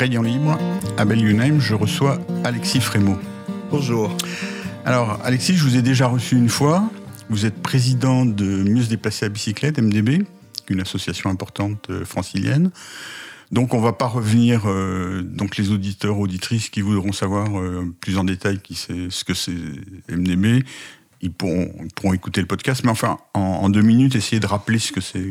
Rayon 0.00 0.22
Libre. 0.22 0.58
À 0.96 1.04
Belle 1.04 1.60
je 1.60 1.74
reçois 1.74 2.18
Alexis 2.42 2.80
Frémaux. 2.80 3.18
Bonjour. 3.70 4.16
Alors, 4.86 5.20
Alexis, 5.22 5.58
je 5.58 5.62
vous 5.62 5.76
ai 5.76 5.82
déjà 5.82 6.06
reçu 6.06 6.36
une 6.36 6.48
fois. 6.48 6.88
Vous 7.28 7.44
êtes 7.44 7.60
président 7.60 8.24
de 8.24 8.46
Mieux 8.46 8.84
se 8.84 8.88
déplacer 8.88 9.26
à 9.26 9.28
bicyclette, 9.28 9.78
MDB, 9.78 10.24
une 10.70 10.80
association 10.80 11.28
importante 11.28 11.90
euh, 11.90 12.06
francilienne. 12.06 12.70
Donc, 13.52 13.74
on 13.74 13.80
va 13.82 13.92
pas 13.92 14.06
revenir. 14.06 14.62
Euh, 14.64 15.20
donc, 15.20 15.58
les 15.58 15.70
auditeurs, 15.70 16.18
auditrices 16.18 16.70
qui 16.70 16.80
voudront 16.80 17.12
savoir 17.12 17.60
euh, 17.60 17.94
plus 18.00 18.16
en 18.16 18.24
détail 18.24 18.58
qui 18.58 18.76
ce 18.76 19.22
que 19.22 19.34
c'est 19.34 19.52
MDB, 20.08 20.64
ils 21.20 21.30
pourront, 21.30 21.70
pourront 21.94 22.14
écouter 22.14 22.40
le 22.40 22.46
podcast. 22.46 22.84
Mais 22.84 22.90
enfin, 22.90 23.18
en, 23.34 23.68
deux 23.68 23.82
minutes, 23.82 24.14
essayer 24.14 24.40
de 24.40 24.46
rappeler 24.46 24.78
ce 24.78 24.92
que 24.92 25.02
c'est 25.02 25.28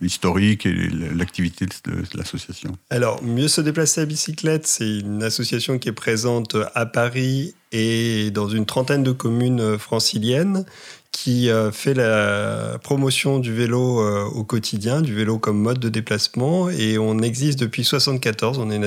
l'historique 0.00 0.66
et 0.66 0.72
l'activité 1.14 1.66
de 1.66 2.02
l'association 2.14 2.72
Alors, 2.90 3.22
Mieux 3.22 3.48
se 3.48 3.60
déplacer 3.60 4.00
à 4.00 4.06
bicyclette, 4.06 4.66
c'est 4.66 4.98
une 4.98 5.22
association 5.22 5.78
qui 5.78 5.88
est 5.88 5.92
présente 5.92 6.56
à 6.74 6.86
Paris 6.86 7.54
et 7.72 8.30
dans 8.30 8.48
une 8.48 8.66
trentaine 8.66 9.02
de 9.02 9.12
communes 9.12 9.78
franciliennes 9.78 10.64
qui 11.12 11.50
euh, 11.50 11.70
fait 11.70 11.94
la 11.94 12.78
promotion 12.82 13.38
du 13.38 13.52
vélo 13.52 14.00
euh, 14.00 14.24
au 14.24 14.44
quotidien, 14.44 15.02
du 15.02 15.14
vélo 15.14 15.38
comme 15.38 15.58
mode 15.58 15.78
de 15.78 15.88
déplacement. 15.88 16.70
Et 16.70 16.98
on 16.98 17.18
existe 17.18 17.58
depuis 17.58 17.82
1974. 17.82 18.58
On 18.58 18.70
est 18.70 18.80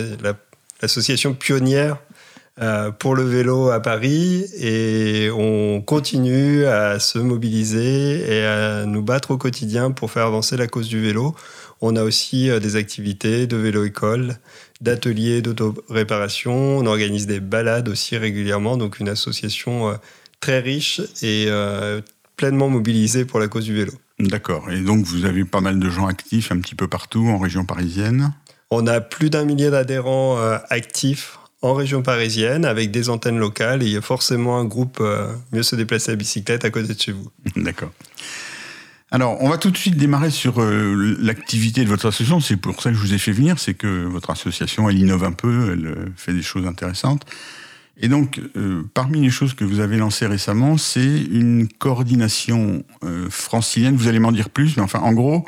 l'association 0.82 1.34
pionnière 1.34 1.94
euh, 1.96 2.13
pour 3.00 3.16
le 3.16 3.24
vélo 3.24 3.72
à 3.72 3.80
Paris 3.80 4.46
et 4.58 5.30
on 5.32 5.82
continue 5.82 6.66
à 6.66 7.00
se 7.00 7.18
mobiliser 7.18 8.32
et 8.32 8.46
à 8.46 8.86
nous 8.86 9.02
battre 9.02 9.32
au 9.32 9.38
quotidien 9.38 9.92
pour 9.92 10.12
faire 10.12 10.26
avancer 10.28 10.56
la 10.56 10.68
cause 10.68 10.88
du 10.88 11.02
vélo. 11.02 11.36
On 11.86 11.98
a 11.98 12.04
aussi 12.04 12.50
euh, 12.50 12.60
des 12.60 12.78
activités 12.78 13.46
de 13.46 13.58
vélo-école, 13.58 14.38
d'ateliers 14.80 15.42
d'auto-réparation. 15.42 16.78
On 16.78 16.86
organise 16.86 17.28
des 17.28 17.42
balades 17.42 17.90
aussi 17.90 18.16
régulièrement, 18.16 18.78
donc 18.78 19.00
une 19.00 19.10
association 19.10 19.90
euh, 19.90 19.96
très 20.40 20.60
riche 20.60 21.02
et 21.22 21.48
pleinement 22.38 22.70
mobilisée 22.70 23.26
pour 23.26 23.40
la 23.40 23.48
cause 23.50 23.66
du 23.66 23.74
vélo. 23.74 23.92
D'accord. 24.20 24.72
Et 24.72 24.80
donc 24.80 25.06
vous 25.06 25.26
avez 25.26 25.44
pas 25.44 25.60
mal 25.60 25.80
de 25.80 25.90
gens 25.90 26.08
actifs 26.08 26.52
un 26.52 26.60
petit 26.60 26.76
peu 26.76 26.88
partout 26.88 27.28
en 27.28 27.38
région 27.38 27.66
parisienne? 27.66 28.34
On 28.72 28.88
a 28.88 29.02
plus 29.02 29.30
d'un 29.30 29.44
millier 29.44 29.70
d'adhérents 29.70 30.38
actifs 30.70 31.38
en 31.64 31.74
région 31.74 32.04
parisienne 32.04 32.66
avec 32.66 32.92
des 32.92 33.10
antennes 33.10 33.40
locales 33.40 33.84
il 33.84 33.90
y 33.90 33.98
a 33.98 34.02
forcément 34.02 34.60
un 34.60 34.66
groupe 34.66 34.98
euh, 35.00 35.34
mieux 35.54 35.64
se 35.64 35.76
déplacer 35.76 36.12
à 36.12 36.16
bicyclette 36.16 36.66
à 36.66 36.70
côté 36.70 36.94
de 36.94 37.00
chez 37.00 37.14
vous. 37.14 37.32
D'accord. 37.56 37.92
Alors, 39.12 39.38
on 39.42 39.50
va 39.50 39.58
tout 39.58 39.72
de 39.72 39.78
suite 39.78 39.96
démarrer 39.96 40.32
sur 40.32 40.60
euh, 40.60 41.16
l'activité 41.20 41.84
de 41.84 41.90
votre 41.90 42.08
association. 42.08 42.40
C'est 42.40 42.58
pour 42.58 42.82
ça 42.82 42.90
que 42.90 42.96
je 42.96 43.02
vous 43.02 43.14
ai 43.14 43.18
fait 43.18 43.32
venir, 43.32 43.60
c'est 43.60 43.76
que 43.76 44.06
votre 44.06 44.32
association, 44.32 44.90
elle 44.90 44.98
innove 44.98 45.24
un 45.24 45.32
peu, 45.32 45.72
elle 45.72 45.86
euh, 45.86 46.06
fait 46.18 46.34
des 46.34 46.42
choses 46.42 46.66
intéressantes. 46.66 47.24
Et 47.96 48.08
donc, 48.08 48.42
parmi 48.96 49.22
les 49.22 49.30
choses 49.30 49.54
que 49.54 49.64
vous 49.64 49.80
avez 49.80 49.98
lancées 49.98 50.26
récemment, 50.26 50.80
c'est 50.80 51.22
une 51.32 51.68
coordination 51.68 52.84
francilienne. 53.30 53.96
Vous 53.96 54.08
allez 54.08 54.18
m'en 54.18 54.32
dire 54.32 54.50
plus, 54.50 54.76
mais 54.78 54.82
enfin, 54.82 54.98
en 55.02 55.14
gros, 55.14 55.46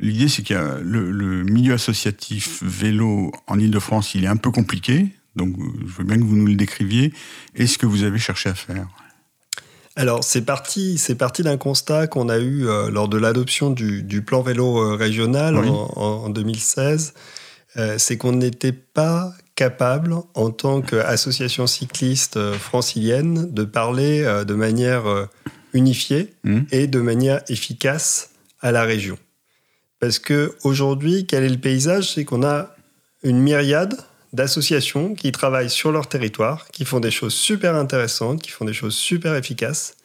l'idée, 0.00 0.26
c'est 0.26 0.42
qu'il 0.42 0.56
a 0.56 0.78
le, 0.82 1.12
le, 1.12 1.44
milieu 1.44 1.74
associatif 1.74 2.64
vélo 2.64 3.30
en 3.46 3.60
Ile-de-France, 3.60 4.16
il 4.16 4.24
est 4.24 4.28
un 4.28 4.36
peu 4.36 4.50
compliqué. 4.50 5.06
Donc, 5.38 5.56
je 5.80 5.92
veux 5.96 6.04
bien 6.04 6.18
que 6.18 6.24
vous 6.24 6.36
nous 6.36 6.46
le 6.46 6.56
décriviez. 6.56 7.14
Et 7.54 7.66
ce 7.66 7.78
que 7.78 7.86
vous 7.86 8.02
avez 8.02 8.18
cherché 8.18 8.50
à 8.50 8.54
faire 8.54 8.86
alors, 9.96 10.22
c'est 10.22 10.42
parti, 10.42 10.96
c'est 10.96 11.16
parti 11.16 11.42
d'un 11.42 11.56
constat 11.56 12.06
qu'on 12.06 12.28
a 12.28 12.38
eu 12.38 12.68
euh, 12.68 12.88
lors 12.88 13.08
de 13.08 13.18
l'adoption 13.18 13.72
du, 13.72 14.22
plan 14.22 14.42
vélo 14.42 14.78
euh, 14.78 14.94
régional 14.94 15.56
en, 15.56 16.30
2016. 16.30 17.14
Euh, 17.76 17.96
c'est 17.98 18.16
qu'on 18.16 18.30
n'était 18.30 18.70
pas 18.70 19.32
capable, 19.56 20.14
en 20.34 20.50
tant 20.50 20.82
qu'association 20.82 21.66
cycliste 21.66 22.38
francilienne, 22.58 23.52
de 23.52 23.64
parler 23.64 24.22
de 24.46 24.54
manière 24.54 25.02
unifiée 25.72 26.32
mmh. 26.44 26.58
et 26.70 26.86
de 26.86 27.00
manière 27.00 27.40
efficace 27.48 28.30
à 28.60 28.70
la 28.70 28.84
région. 28.84 29.18
Parce 29.98 30.20
que 30.20 30.54
aujourd'hui, 30.62 31.26
quel 31.26 31.42
est 31.42 31.48
le 31.48 31.58
paysage? 31.58 32.14
C'est 32.14 32.24
qu'on 32.24 32.44
a 32.44 32.76
une 33.24 33.40
myriade 33.40 33.98
d'associations 34.32 35.14
qui 35.14 35.32
travaillent 35.32 35.70
sur 35.70 35.92
leur 35.92 36.08
territoire, 36.08 36.68
qui 36.68 36.84
font 36.84 37.00
des 37.00 37.10
choses 37.10 37.34
super 37.34 37.74
intéressantes, 37.74 38.42
qui 38.42 38.50
font 38.50 38.64
des 38.64 38.72
choses 38.72 38.94
super 38.94 39.34
efficaces, 39.34 39.96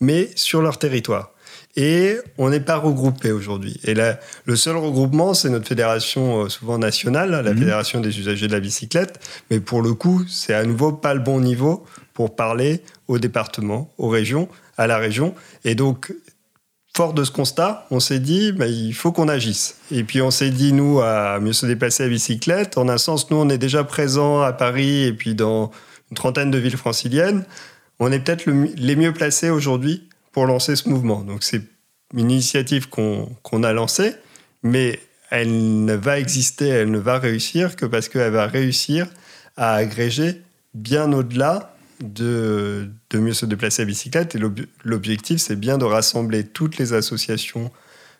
mais 0.00 0.30
sur 0.34 0.62
leur 0.62 0.78
territoire. 0.78 1.32
Et 1.76 2.16
on 2.36 2.50
n'est 2.50 2.60
pas 2.60 2.76
regroupé 2.76 3.30
aujourd'hui. 3.30 3.78
Et 3.84 3.94
là, 3.94 4.18
le 4.44 4.56
seul 4.56 4.76
regroupement, 4.76 5.34
c'est 5.34 5.50
notre 5.50 5.68
fédération 5.68 6.44
euh, 6.44 6.48
souvent 6.48 6.78
nationale, 6.78 7.30
la 7.30 7.42
mhm. 7.42 7.58
fédération 7.58 8.00
des 8.00 8.18
usagers 8.18 8.48
de 8.48 8.52
la 8.52 8.60
bicyclette. 8.60 9.20
Mais 9.50 9.60
pour 9.60 9.80
le 9.80 9.94
coup, 9.94 10.24
c'est 10.28 10.54
à 10.54 10.64
nouveau 10.64 10.92
pas 10.92 11.14
le 11.14 11.20
bon 11.20 11.40
niveau 11.40 11.84
pour 12.12 12.34
parler 12.34 12.82
au 13.06 13.18
département, 13.18 13.92
aux 13.98 14.08
régions, 14.08 14.48
à 14.76 14.86
la 14.88 14.98
région. 14.98 15.34
Et 15.64 15.74
donc, 15.74 16.12
de 17.08 17.24
ce 17.24 17.30
constat, 17.30 17.86
on 17.90 18.00
s'est 18.00 18.20
dit, 18.20 18.52
bah, 18.52 18.66
il 18.66 18.94
faut 18.94 19.12
qu'on 19.12 19.28
agisse. 19.28 19.76
Et 19.90 20.04
puis 20.04 20.22
on 20.22 20.30
s'est 20.30 20.50
dit, 20.50 20.72
nous, 20.72 21.00
à 21.00 21.40
mieux 21.40 21.52
se 21.52 21.66
déplacer 21.66 22.04
à 22.04 22.08
bicyclette. 22.08 22.78
En 22.78 22.88
un 22.88 22.98
sens, 22.98 23.30
nous, 23.30 23.38
on 23.38 23.48
est 23.48 23.58
déjà 23.58 23.84
présents 23.84 24.42
à 24.42 24.52
Paris 24.52 25.04
et 25.04 25.12
puis 25.12 25.34
dans 25.34 25.70
une 26.10 26.16
trentaine 26.16 26.50
de 26.50 26.58
villes 26.58 26.76
franciliennes. 26.76 27.44
On 27.98 28.12
est 28.12 28.20
peut-être 28.20 28.46
les 28.46 28.96
mieux 28.96 29.12
placés 29.12 29.50
aujourd'hui 29.50 30.08
pour 30.32 30.46
lancer 30.46 30.76
ce 30.76 30.88
mouvement. 30.88 31.20
Donc 31.22 31.42
c'est 31.42 31.62
une 32.14 32.30
initiative 32.30 32.88
qu'on 32.88 33.62
a 33.62 33.72
lancée, 33.72 34.14
mais 34.62 35.00
elle 35.30 35.84
ne 35.84 35.94
va 35.94 36.18
exister, 36.18 36.68
elle 36.68 36.90
ne 36.90 36.98
va 36.98 37.18
réussir 37.18 37.76
que 37.76 37.86
parce 37.86 38.08
qu'elle 38.08 38.32
va 38.32 38.46
réussir 38.46 39.06
à 39.56 39.74
agréger 39.74 40.42
bien 40.74 41.12
au-delà 41.12 41.74
de, 42.00 42.90
mieux 43.14 43.32
se 43.32 43.46
déplacer 43.46 43.82
à 43.82 43.84
bicyclette. 43.84 44.34
Et 44.34 44.40
l'objectif, 44.84 45.40
c'est 45.40 45.56
bien 45.56 45.78
de 45.78 45.84
rassembler 45.84 46.44
toutes 46.44 46.78
les 46.78 46.92
associations 46.92 47.70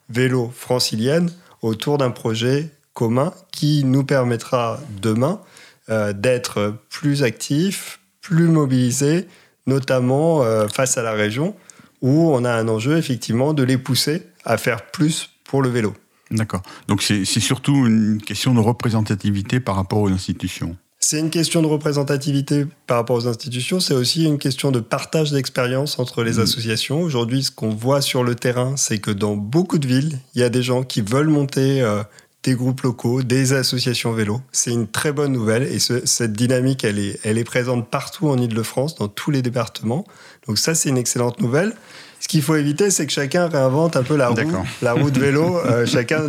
vélo 0.09 0.53
franciliennes 0.55 1.31
autour 1.63 1.99
d'un 1.99 2.11
projet 2.11 2.71
commun 2.95 3.33
qui 3.53 3.85
nous 3.85 4.05
permettra 4.05 4.81
demain 5.01 5.41
euh, 5.89 6.13
d'être 6.13 6.77
plus 6.89 7.23
actifs, 7.23 8.01
plus 8.21 8.49
mobilisés, 8.49 9.27
notamment 9.67 10.43
euh, 10.43 10.69
face 10.69 10.99
à 10.99 11.03
la 11.03 11.13
région, 11.13 11.55
où 12.03 12.31
on 12.33 12.45
a 12.45 12.53
un 12.53 12.69
enjeu 12.69 12.97
effectivement 12.97 13.55
de 13.55 13.63
les 13.63 13.79
pousser 13.79 14.27
à 14.45 14.57
faire 14.57 14.87
plus 14.91 15.31
pour 15.45 15.63
le 15.63 15.69
vélo. 15.69 15.95
D'accord. 16.31 16.63
Donc 16.87 17.03
c'est 17.03 17.25
surtout 17.25 17.87
une 17.87 18.23
question 18.23 18.55
de 18.55 18.61
représentativité 18.61 19.59
par 19.59 19.75
rapport 19.75 20.01
aux 20.01 20.11
institutions. 20.11 20.77
C'est 21.03 21.19
une 21.19 21.31
question 21.31 21.63
de 21.63 21.67
représentativité 21.67 22.67
par 22.87 22.99
rapport 22.99 23.17
aux 23.17 23.27
institutions, 23.27 23.81
c'est 23.81 23.95
aussi 23.95 24.25
une 24.25 24.39
question 24.39 24.71
de 24.71 24.81
partage 24.81 25.33
d'expérience 25.33 25.99
entre 25.99 26.23
les 26.23 26.35
mmh. 26.35 26.41
associations. 26.41 27.01
Aujourd'hui, 27.01 27.43
ce 27.43 27.51
qu'on 27.51 27.71
voit 27.71 28.03
sur 28.03 28.23
le 28.23 28.35
terrain, 28.35 28.77
c'est 28.77 28.99
que 28.99 29.11
dans 29.11 29.35
beaucoup 29.35 29.79
de 29.79 29.87
villes, 29.87 30.19
il 30.35 30.43
y 30.43 30.45
a 30.45 30.51
des 30.51 30.63
gens 30.63 30.83
qui 30.83 31.01
veulent 31.01 31.29
monter 31.29 31.81
euh, 31.81 32.03
des 32.43 32.55
groupes 32.55 32.83
locaux, 32.83 33.23
des 33.23 33.55
associations 33.55 34.13
vélo. 34.13 34.43
C'est 34.53 34.73
une 34.73 34.87
très 34.87 35.13
bonne 35.13 35.33
nouvelle 35.33 35.63
et 35.63 35.79
cette 35.79 36.35
dynamique, 36.35 36.85
elle 36.85 36.99
est, 36.99 37.19
elle 37.25 37.39
est 37.39 37.45
présente 37.45 37.89
partout 37.89 38.29
en 38.29 38.37
Ile-de-France, 38.37 38.95
dans 38.95 39.09
tous 39.09 39.31
les 39.31 39.41
départements. 39.41 40.05
Donc 40.47 40.59
ça, 40.59 40.75
c'est 40.75 40.91
une 40.91 40.99
excellente 40.99 41.41
nouvelle. 41.41 41.75
Ce 42.21 42.29
qu'il 42.29 42.43
faut 42.43 42.55
éviter, 42.55 42.91
c'est 42.91 43.07
que 43.07 43.13
chacun 43.13 43.49
réinvente 43.49 43.97
un 43.97 44.03
peu 44.03 44.15
la 44.15 44.29
roue, 44.29 44.37
la 44.83 44.93
roue 44.93 45.11
de 45.11 45.19
vélo, 45.21 45.59
euh, 45.59 45.87
chacun 45.87 46.29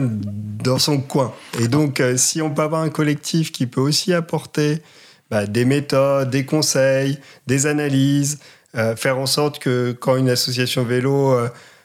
dans 0.63 0.79
son 0.79 1.00
coin. 1.00 1.34
Et 1.59 1.68
donc, 1.68 2.00
euh, 2.00 2.16
si 2.16 2.41
on 2.41 2.50
peut 2.50 2.62
avoir 2.62 2.81
un 2.81 2.90
collectif 2.90 3.52
qui 3.52 3.68
peut 3.68 3.81
aussi 3.81 4.13
apporter 4.13 4.81
bah, 5.30 5.46
des 5.46 5.66
méthodes, 5.66 6.30
des 6.30 6.46
conseils, 6.46 7.19
des 7.45 7.68
analyses, 7.68 8.39
euh, 8.77 8.95
faire 8.95 9.19
en 9.19 9.25
sorte 9.25 9.60
que 9.60 9.92
quand 9.92 10.16
une 10.16 10.30
association 10.30 10.86
vélo 10.86 11.38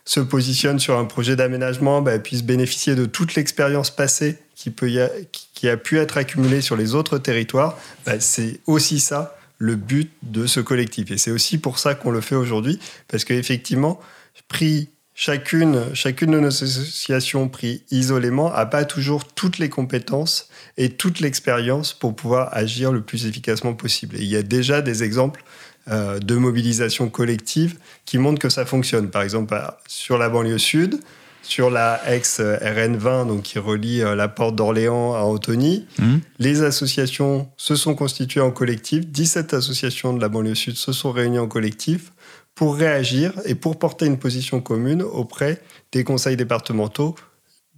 se 0.05 0.21
positionne 0.21 0.79
sur 0.79 0.97
un 0.97 1.05
projet 1.05 1.35
d'aménagement, 1.35 2.01
bah, 2.01 2.13
elle 2.13 2.23
puisse 2.23 2.45
bénéficier 2.45 2.95
de 2.95 3.07
toute 3.07 3.35
l'expérience 3.35 3.91
passée 3.91 4.39
qui, 4.55 4.71
peut 4.71 4.89
a, 5.03 5.09
qui 5.53 5.69
a 5.69 5.77
pu 5.77 5.99
être 5.99 6.17
accumulée 6.17 6.61
sur 6.61 6.77
les 6.77 6.95
autres 6.95 7.19
territoires, 7.19 7.77
bah, 8.07 8.21
c'est 8.21 8.61
aussi 8.67 9.01
ça 9.01 9.36
le 9.59 9.77
but 9.77 10.11
de 10.23 10.47
ce 10.47 10.61
collectif. 10.61 11.11
Et 11.11 11.19
c'est 11.19 11.31
aussi 11.31 11.59
pour 11.59 11.79
ça 11.79 11.95
qu'on 11.95 12.11
le 12.11 12.21
fait 12.21 12.35
aujourd'hui, 12.35 12.79
parce 13.09 13.25
qu'effectivement, 13.25 14.01
pris 14.49 14.91
chacune, 15.15 15.95
chacune 15.95 16.33
de 16.33 16.41
nos 16.41 16.49
associations 16.49 17.49
pris 17.49 17.83
isolément 17.91 18.51
n'a 18.51 18.67
pas 18.67 18.85
toujours 18.85 19.25
toutes 19.27 19.59
les 19.59 19.69
compétences 19.69 20.49
et 20.77 20.91
toute 20.91 21.21
l'expérience 21.21 21.95
pour 21.95 22.15
pouvoir 22.15 22.51
agir 22.53 22.93
le 22.93 23.01
plus 23.01 23.27
efficacement 23.27 23.75
possible. 23.75 24.17
Et 24.17 24.21
il 24.21 24.29
y 24.29 24.37
a 24.37 24.43
déjà 24.43 24.83
des 24.83 25.03
exemples 25.03 25.43
euh, 25.89 26.19
de 26.19 26.35
mobilisation 26.35 27.09
collective 27.09 27.79
qui 28.05 28.19
montrent 28.19 28.41
que 28.41 28.51
ça 28.51 28.67
fonctionne. 28.67 29.09
Par 29.09 29.23
exemple, 29.23 29.57
sur 29.87 30.19
la 30.19 30.29
banlieue 30.29 30.59
sud, 30.59 31.01
sur 31.47 31.71
la 31.71 32.01
ex-RN20, 32.13 33.29
donc 33.29 33.43
qui 33.43 33.59
relie 33.59 34.03
euh, 34.03 34.15
la 34.15 34.29
porte 34.29 34.57
d'Orléans 34.57 35.15
à 35.15 35.21
Antony. 35.21 35.87
Mmh. 35.99 36.17
Les 36.39 36.63
associations 36.63 37.49
se 37.57 37.77
sont 37.77 37.95
constituées 37.95 38.41
en 38.41 38.51
collectif. 38.51 39.07
17 39.07 39.55
associations 39.55 40.13
de 40.13 40.21
la 40.21 40.29
banlieue 40.29 40.57
sud 40.57 40.77
se 40.77 40.93
sont 40.93 41.13
réunies 41.13 41.39
en 41.39 41.47
collectif 41.47 42.13
pour 42.55 42.77
réagir 42.77 43.33
et 43.45 43.55
pour 43.55 43.79
porter 43.79 44.07
une 44.07 44.19
position 44.19 44.61
commune 44.61 45.03
auprès 45.03 45.63
des 45.93 46.03
conseils 46.03 46.37
départementaux 46.37 47.15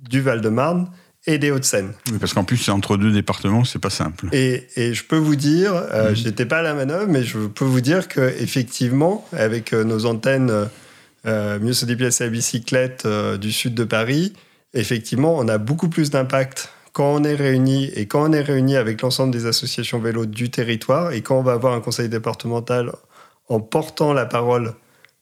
du 0.08 0.20
Val-de-Marne 0.20 0.88
et 1.26 1.36
des 1.38 1.50
Hauts-de-Seine. 1.50 1.92
Oui, 2.10 2.18
parce 2.18 2.32
qu'en 2.32 2.44
plus, 2.44 2.56
c'est 2.56 2.70
entre 2.70 2.96
deux 2.96 3.12
départements, 3.12 3.64
c'est 3.64 3.80
pas 3.80 3.90
simple. 3.90 4.28
Et, 4.32 4.66
et, 4.76 4.94
je 4.94 5.04
peux 5.04 5.18
vous 5.18 5.36
dire, 5.36 5.74
euh, 5.74 6.12
mmh. 6.12 6.16
je 6.16 6.24
n'étais 6.24 6.46
pas 6.46 6.60
à 6.60 6.62
la 6.62 6.72
manœuvre, 6.72 7.06
mais 7.08 7.22
je 7.22 7.38
peux 7.38 7.66
vous 7.66 7.82
dire 7.82 8.08
que 8.08 8.20
effectivement, 8.40 9.26
avec 9.32 9.74
euh, 9.74 9.84
nos 9.84 10.06
antennes 10.06 10.68
euh, 11.26 11.58
mieux 11.58 11.72
se 11.72 11.84
déplacer 11.84 12.24
à 12.24 12.28
bicyclette 12.28 13.06
du 13.06 13.52
sud 13.52 13.74
de 13.74 13.84
Paris, 13.84 14.32
effectivement, 14.74 15.36
on 15.36 15.48
a 15.48 15.58
beaucoup 15.58 15.88
plus 15.88 16.10
d'impact 16.10 16.70
quand 16.92 17.14
on 17.14 17.24
est 17.24 17.34
réunis 17.34 17.90
et 17.94 18.06
quand 18.06 18.28
on 18.28 18.32
est 18.32 18.40
réunis 18.40 18.76
avec 18.76 19.02
l'ensemble 19.02 19.32
des 19.32 19.46
associations 19.46 19.98
vélo 19.98 20.26
du 20.26 20.50
territoire 20.50 21.12
et 21.12 21.22
quand 21.22 21.38
on 21.38 21.42
va 21.42 21.52
avoir 21.52 21.74
un 21.74 21.80
conseil 21.80 22.08
départemental 22.08 22.92
en 23.48 23.60
portant 23.60 24.12
la 24.12 24.26
parole 24.26 24.74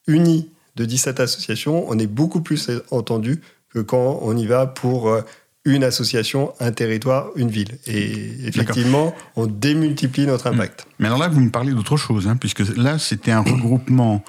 unie 0.06 0.50
de 0.76 0.84
17 0.84 1.20
associations, 1.20 1.84
on 1.88 1.98
est 1.98 2.06
beaucoup 2.06 2.40
plus 2.40 2.70
entendu 2.90 3.40
que 3.70 3.80
quand 3.80 4.20
on 4.22 4.36
y 4.36 4.46
va 4.46 4.66
pour 4.66 5.08
euh, 5.08 5.22
une 5.64 5.84
association, 5.84 6.52
un 6.60 6.72
territoire, 6.72 7.30
une 7.36 7.50
ville. 7.50 7.78
Et 7.86 8.46
effectivement, 8.46 9.14
on 9.34 9.46
démultiplie 9.46 10.26
notre 10.26 10.50
hmm. 10.50 10.54
impact. 10.54 10.86
Mais 10.98 11.08
alors 11.08 11.18
là, 11.18 11.28
vous 11.28 11.40
me 11.40 11.50
parlez 11.50 11.72
d'autre 11.72 11.96
chose, 11.96 12.28
hein, 12.28 12.36
puisque 12.36 12.60
là, 12.76 12.98
c'était 12.98 13.32
un 13.32 13.40
regroupement 13.40 14.22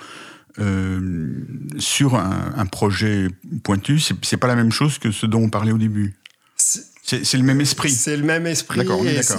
euh, 0.59 1.45
sur 1.77 2.15
un, 2.15 2.65
projet 2.65 3.27
pointu. 3.63 3.99
C'est 3.99 4.37
pas 4.37 4.47
la 4.47 4.55
même 4.55 4.71
chose 4.71 4.97
que 4.97 5.11
ce 5.11 5.25
dont 5.25 5.43
on 5.43 5.49
parlait 5.49 5.71
au 5.71 5.77
début. 5.77 6.15
C'est 6.55 7.37
le 7.37 7.43
même 7.43 7.61
esprit. 7.61 7.89
C'est 7.89 8.17
le 8.17 8.23
même 8.23 8.45
esprit. 8.47 8.81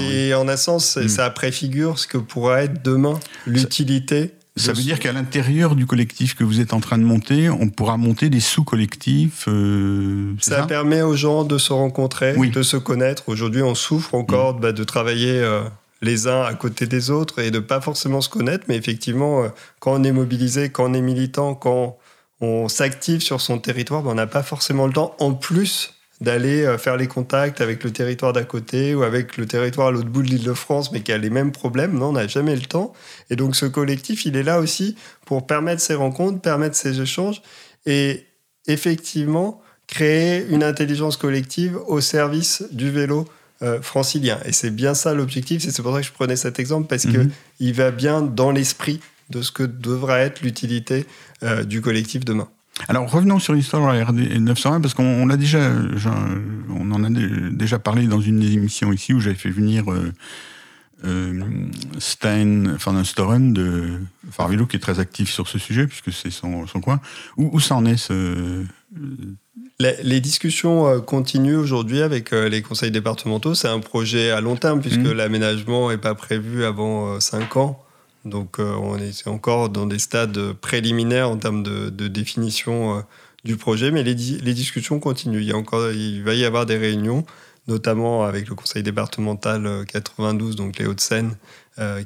Et 0.00 0.34
en 0.34 0.48
un 0.48 0.56
sens, 0.56 0.96
hmm. 0.96 1.08
ça 1.08 1.28
préfigure 1.30 1.98
ce 1.98 2.06
que 2.06 2.18
pourra 2.18 2.62
être 2.62 2.82
demain 2.82 3.20
l'utilité 3.46 4.32
ça 4.58 4.72
veut 4.72 4.82
dire 4.82 4.98
qu'à 4.98 5.12
l'intérieur 5.12 5.74
du 5.74 5.86
collectif 5.86 6.34
que 6.34 6.44
vous 6.44 6.60
êtes 6.60 6.72
en 6.72 6.80
train 6.80 6.98
de 6.98 7.04
monter, 7.04 7.48
on 7.48 7.68
pourra 7.68 7.96
monter 7.96 8.28
des 8.28 8.40
sous-collectifs. 8.40 9.46
Euh, 9.48 10.34
ça, 10.40 10.66
permet 10.66 11.02
aux 11.02 11.16
gens 11.16 11.44
de 11.44 11.58
se 11.58 11.72
rencontrer, 11.72 12.34
de 12.34 12.62
se 12.62 12.76
connaître. 12.76 13.28
Aujourd'hui, 13.28 13.62
on 13.62 13.74
souffre 13.74 14.14
encore 14.14 14.56
mm. 14.56 14.60
bah, 14.60 14.72
de 14.72 14.84
travailler 14.84 15.32
euh, 15.32 15.62
les 16.00 16.26
uns 16.26 16.42
à 16.42 16.54
côté 16.54 16.86
des 16.86 17.10
autres 17.10 17.40
et 17.40 17.50
de 17.50 17.58
pas 17.58 17.80
forcément 17.80 18.20
se 18.20 18.28
connaître. 18.28 18.64
Mais 18.68 18.76
effectivement, 18.76 19.44
euh, 19.44 19.48
quand 19.80 20.00
on 20.00 20.04
est 20.04 20.12
mobilisé, 20.12 20.70
quand 20.70 20.90
on 20.90 20.94
est 20.94 21.00
militant, 21.00 21.54
quand 21.54 21.98
on 22.40 22.68
s'active 22.68 23.20
sur 23.20 23.40
son 23.40 23.58
territoire, 23.58 24.02
bah, 24.02 24.10
on 24.12 24.14
n'a 24.14 24.26
pas 24.26 24.42
forcément 24.42 24.86
le 24.86 24.92
temps. 24.92 25.16
En 25.18 25.34
plus 25.34 25.94
d'aller 26.20 26.64
euh, 26.64 26.78
faire 26.78 26.96
les 26.96 27.06
contacts 27.06 27.60
avec 27.60 27.84
le 27.84 27.92
territoire 27.92 28.32
d'à 28.32 28.44
côté 28.44 28.94
ou 28.94 29.02
avec 29.02 29.36
le 29.36 29.46
territoire 29.46 29.88
à 29.88 29.90
l'autre 29.90 30.08
bout 30.08 30.22
de 30.22 30.28
l'île 30.28 30.44
de 30.44 30.52
France, 30.52 30.92
mais 30.92 31.02
qui 31.02 31.12
a 31.12 31.18
les 31.18 31.30
mêmes 31.30 31.52
problèmes. 31.52 31.96
Non, 31.96 32.08
on 32.08 32.12
n'a 32.12 32.26
jamais 32.26 32.56
le 32.56 32.62
temps. 32.62 32.92
Et 33.30 33.36
donc 33.36 33.56
ce 33.56 33.66
collectif, 33.66 34.24
il 34.24 34.36
est 34.36 34.42
là 34.42 34.60
aussi 34.60 34.96
pour 35.26 35.46
permettre 35.46 35.80
ces 35.80 35.94
rencontres, 35.94 36.40
permettre 36.40 36.76
ces 36.76 37.00
échanges 37.00 37.42
et 37.86 38.26
effectivement 38.66 39.62
créer 39.86 40.44
une 40.50 40.62
intelligence 40.62 41.16
collective 41.16 41.78
au 41.86 42.00
service 42.00 42.64
du 42.72 42.90
vélo 42.90 43.26
euh, 43.62 43.82
francilien. 43.82 44.38
Et 44.44 44.52
c'est 44.52 44.70
bien 44.70 44.94
ça 44.94 45.14
l'objectif. 45.14 45.62
C'est 45.62 45.82
pour 45.82 45.92
ça 45.92 46.00
que 46.00 46.06
je 46.06 46.12
prenais 46.12 46.36
cet 46.36 46.58
exemple 46.58 46.86
parce 46.86 47.02
qu'il 47.02 47.18
mhm. 47.18 47.28
que 47.28 47.32
il 47.60 47.72
va 47.74 47.90
bien 47.90 48.22
dans 48.22 48.50
l'esprit 48.50 49.00
de 49.30 49.42
ce 49.42 49.50
que 49.50 49.62
devra 49.62 50.20
être 50.20 50.42
l'utilité 50.42 51.06
euh, 51.42 51.64
du 51.64 51.80
collectif 51.80 52.24
demain. 52.24 52.48
Alors 52.86 53.10
revenons 53.10 53.40
sur 53.40 53.54
l'histoire 53.54 53.92
de 53.92 53.98
la 53.98 54.04
RD 54.04 54.40
901 54.40 54.80
parce 54.80 54.94
qu'on 54.94 55.26
déjà, 55.26 55.72
on 56.70 56.90
en 56.92 57.04
a 57.04 57.08
déjà 57.50 57.80
parlé 57.80 58.06
dans 58.06 58.20
une 58.20 58.38
des 58.38 58.52
émissions 58.52 58.92
ici 58.92 59.12
où 59.12 59.20
j'avais 59.20 59.34
fait 59.34 59.50
venir 59.50 59.90
euh, 59.90 60.12
euh, 61.04 61.40
Stein 61.98 62.76
van 62.78 63.04
Storen 63.04 63.52
de 63.52 64.00
Farvilo 64.30 64.66
qui 64.66 64.76
est 64.76 64.80
très 64.80 65.00
actif 65.00 65.30
sur 65.30 65.48
ce 65.48 65.58
sujet 65.58 65.86
puisque 65.86 66.12
c'est 66.12 66.30
son, 66.30 66.66
coin. 66.82 67.00
Où, 67.36 67.60
ça 67.60 67.76
en 67.76 67.84
est 67.84 67.96
ce, 67.96 68.64
les, 69.78 70.20
discussions 70.20 70.86
euh, 70.88 71.00
continuent 71.00 71.56
aujourd'hui 71.56 72.02
avec 72.02 72.32
les 72.32 72.62
conseils 72.62 72.90
départementaux. 72.90 73.54
C'est 73.54 73.68
un 73.68 73.80
projet 73.80 74.30
à 74.30 74.40
long 74.40 74.56
terme 74.56 74.80
puisque 74.80 74.98
mmh. 74.98 75.12
l'aménagement 75.12 75.90
n'est 75.90 75.98
pas 75.98 76.14
prévu 76.14 76.64
avant 76.64 77.20
5 77.20 77.56
ans. 77.56 77.84
Donc 78.24 78.58
euh, 78.58 78.74
on 78.74 78.98
est 78.98 79.26
encore 79.26 79.68
dans 79.68 79.86
des 79.86 79.98
stades 79.98 80.52
préliminaires 80.52 81.30
en 81.30 81.36
termes 81.36 81.62
de, 81.62 82.08
définition 82.08 82.98
euh, 82.98 83.00
du 83.44 83.56
projet, 83.56 83.90
mais 83.90 84.02
les, 84.02 84.14
discussions 84.14 84.98
continuent. 85.00 85.40
Il, 85.40 85.48
y 85.48 85.52
a 85.52 85.56
encore, 85.56 85.90
il 85.90 86.22
va 86.22 86.34
y 86.34 86.44
avoir 86.44 86.66
des 86.66 86.76
réunions, 86.76 87.24
notamment 87.68 88.24
avec 88.24 88.48
le 88.48 88.54
conseil 88.54 88.82
départemental 88.82 89.84
92, 89.86 90.54
euh, 90.54 90.56
donc 90.56 90.78
les 90.78 90.86
Hauts-de-Seine, 90.86 91.36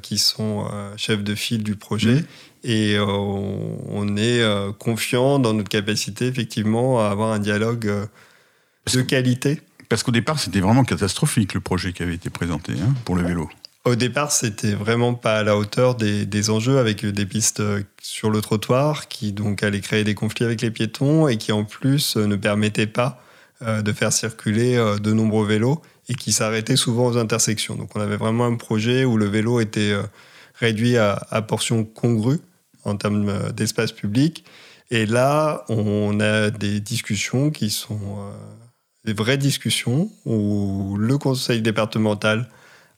qui 0.03 0.19
sont 0.19 0.67
chefs 0.97 1.23
de 1.23 1.33
file 1.33 1.63
du 1.63 1.75
projet. 1.75 2.17
Mmh. 2.17 2.25
Et 2.65 2.99
on, 2.99 4.15
est 4.17 4.43
confiant 4.77 5.39
dans 5.39 5.55
notre 5.55 5.69
capacité, 5.69 6.27
effectivement, 6.27 7.01
à 7.01 7.09
avoir 7.09 7.31
un 7.31 7.39
dialogue 7.39 8.07
de 8.93 9.01
qualité. 9.01 9.61
Parce 9.89 10.03
qu'au 10.03 10.11
départ, 10.11 10.37
c'était 10.37 10.59
vraiment 10.59 10.83
catastrophique 10.83 11.55
le 11.55 11.59
projet 11.59 11.91
qui 11.91 12.03
avait 12.03 12.13
été 12.13 12.29
présenté 12.29 12.73
hein, 12.73 12.93
pour 13.03 13.15
le 13.15 13.23
vélo. 13.23 13.49
Au 13.85 13.95
départ, 13.95 14.31
c'était 14.31 14.75
vraiment 14.75 15.13
pas 15.13 15.39
à 15.39 15.43
la 15.43 15.57
hauteur 15.57 15.95
des, 15.95 16.49
enjeux 16.49 16.77
avec 16.77 17.05
des 17.05 17.25
pistes 17.25 17.59
euh, 17.59 17.83
sur 18.01 18.29
le 18.29 18.39
trottoir 18.39 19.09
qui 19.09 19.33
donc 19.33 19.61
allaient 19.61 19.81
créer 19.81 20.05
des 20.05 20.15
conflits 20.15 20.45
avec 20.45 20.61
les 20.61 20.71
piétons 20.71 21.27
et 21.27 21.37
qui 21.37 21.51
en 21.51 21.65
plus 21.65 22.15
euh, 22.15 22.25
ne 22.25 22.37
permettaient 22.37 22.87
pas 22.87 23.07
euh, 23.09 23.32
de 23.61 23.93
faire 23.93 24.11
circuler 24.11 24.75
de 25.01 25.13
nombreux 25.13 25.47
vélos 25.47 25.81
et 26.09 26.15
qui 26.15 26.33
s'arrêtaient 26.33 26.75
souvent 26.75 27.07
aux 27.07 27.17
intersections. 27.17 27.75
Donc 27.75 27.95
on 27.95 28.01
avait 28.01 28.17
vraiment 28.17 28.45
un 28.45 28.55
projet 28.55 29.05
où 29.05 29.17
le 29.17 29.25
vélo 29.25 29.61
était 29.61 29.93
réduit 30.55 30.97
à, 30.97 31.13
à 31.31 31.41
portions 31.41 31.85
congrues 31.85 32.41
en 32.83 32.97
termes 32.97 33.51
d'espace 33.53 33.93
public. 33.93 34.43
Et 34.91 35.05
là, 35.05 35.63
on 35.69 36.19
a 36.19 36.49
des 36.49 36.81
discussions 36.81 37.51
qui 37.51 37.69
sont 37.69 38.33
des 39.05 39.13
vraies 39.13 39.37
discussions 39.37 40.11
où 40.25 40.95
le 40.97 41.17
conseil 41.17 41.61
départemental 41.61 42.49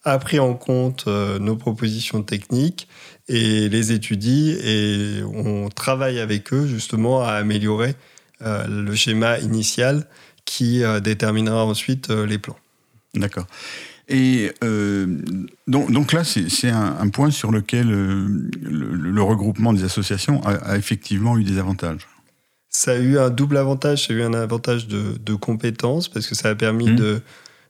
a 0.04 0.20
pris 0.20 0.40
en 0.40 0.54
compte 0.54 1.06
euh, 1.08 1.40
nos 1.40 1.56
propositions 1.56 2.22
techniques 2.22 2.88
et 3.28 3.70
les 3.70 3.92
étudie 3.92 4.56
et 4.64 5.24
on 5.24 5.70
travaille 5.70 6.20
avec 6.20 6.54
eux 6.54 6.68
justement 6.68 7.24
à 7.24 7.32
améliorer 7.32 7.96
euh, 8.44 8.68
le 8.68 8.94
schéma 8.94 9.40
initial 9.40 10.06
qui 10.46 10.84
euh, 10.84 11.00
déterminera 11.00 11.66
ensuite 11.66 12.10
les 12.10 12.38
plans. 12.38 12.58
D'accord. 13.14 13.48
Et 14.08 14.52
donc, 15.68 15.92
donc, 15.92 16.14
là, 16.14 16.24
c'est 16.24 16.70
un, 16.70 17.10
point 17.10 17.32
sur 17.32 17.52
lequel 17.52 17.90
le, 17.90 19.22
regroupement 19.24 19.74
des 19.74 19.84
associations 19.84 20.42
a, 20.46 20.78
effectivement 20.78 21.38
eu 21.40 21.44
des 21.44 21.58
avantages. 21.58 22.08
Ça 22.70 22.92
a 22.92 22.98
eu 22.98 23.18
un 23.18 23.32
double 23.32 23.58
avantage. 23.58 24.06
Ça 24.06 24.14
a 24.14 24.18
eu 24.18 24.22
un 24.22 24.36
avantage 24.36 24.88
de, 24.88 25.34
compétences 25.34 26.08
parce 26.08 26.28
que 26.28 26.36
ça 26.36 26.50
a 26.50 26.56
permis 26.56 26.92
mmh. 26.92 26.96
de 26.96 27.22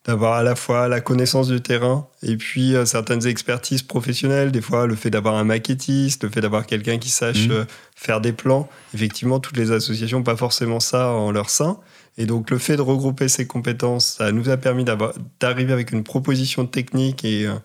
d'avoir 0.05 0.33
à 0.33 0.43
la 0.43 0.55
fois 0.55 0.87
la 0.87 1.01
connaissance 1.01 1.47
du 1.47 1.61
terrain 1.61 2.07
et 2.21 2.37
puis 2.37 2.75
euh, 2.75 2.85
certaines 2.85 3.25
expertises 3.25 3.81
professionnelles, 3.81 4.51
des 4.51 4.61
fois 4.61 4.85
le 4.85 4.95
fait 4.95 5.09
d'avoir 5.09 5.35
un 5.35 5.43
maquettiste, 5.43 6.23
le 6.23 6.29
fait 6.29 6.41
d'avoir 6.41 6.67
quelqu'un 6.67 6.99
qui 6.99 7.09
sache 7.09 7.47
mmh. 7.47 7.51
euh, 7.51 7.65
faire 7.95 8.21
des 8.21 8.31
plans. 8.31 8.69
Effectivement, 8.93 9.39
toutes 9.39 9.57
les 9.57 9.71
associations 9.71 10.21
pas 10.21 10.35
forcément 10.35 10.79
ça 10.79 11.09
en 11.09 11.31
leur 11.31 11.49
sein. 11.49 11.77
Et 12.17 12.25
donc 12.25 12.49
le 12.49 12.57
fait 12.57 12.77
de 12.77 12.81
regrouper 12.81 13.27
ces 13.27 13.45
compétences, 13.45 14.15
ça 14.17 14.31
nous 14.31 14.49
a 14.49 14.57
permis 14.57 14.85
d'arriver 15.39 15.73
avec 15.73 15.91
une 15.91 16.03
proposition 16.03 16.65
technique 16.65 17.25
et 17.25 17.45
euh, 17.45 17.55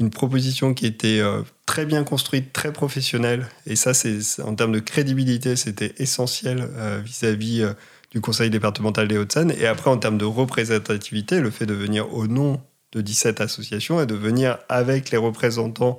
une 0.00 0.10
proposition 0.10 0.74
qui 0.74 0.86
était 0.86 1.22
très 1.66 1.86
bien 1.86 2.02
construite, 2.02 2.52
très 2.52 2.72
professionnelle. 2.72 3.46
Et 3.66 3.76
ça, 3.76 3.94
c'est 3.94 4.18
en 4.42 4.56
termes 4.56 4.72
de 4.72 4.80
crédibilité, 4.80 5.54
c'était 5.54 5.94
essentiel 5.98 6.68
vis-à-vis 7.04 7.64
du 8.10 8.20
conseil 8.20 8.50
départemental 8.50 9.06
des 9.06 9.18
Hauts-de-Seine. 9.18 9.52
Et 9.58 9.66
après, 9.66 9.90
en 9.90 9.98
termes 9.98 10.18
de 10.18 10.24
représentativité, 10.24 11.40
le 11.40 11.50
fait 11.50 11.66
de 11.66 11.74
venir 11.74 12.12
au 12.12 12.26
nom 12.26 12.60
de 12.92 13.00
17 13.00 13.40
associations 13.40 14.00
et 14.00 14.06
de 14.06 14.14
venir 14.14 14.58
avec 14.68 15.10
les 15.10 15.18
représentants 15.18 15.98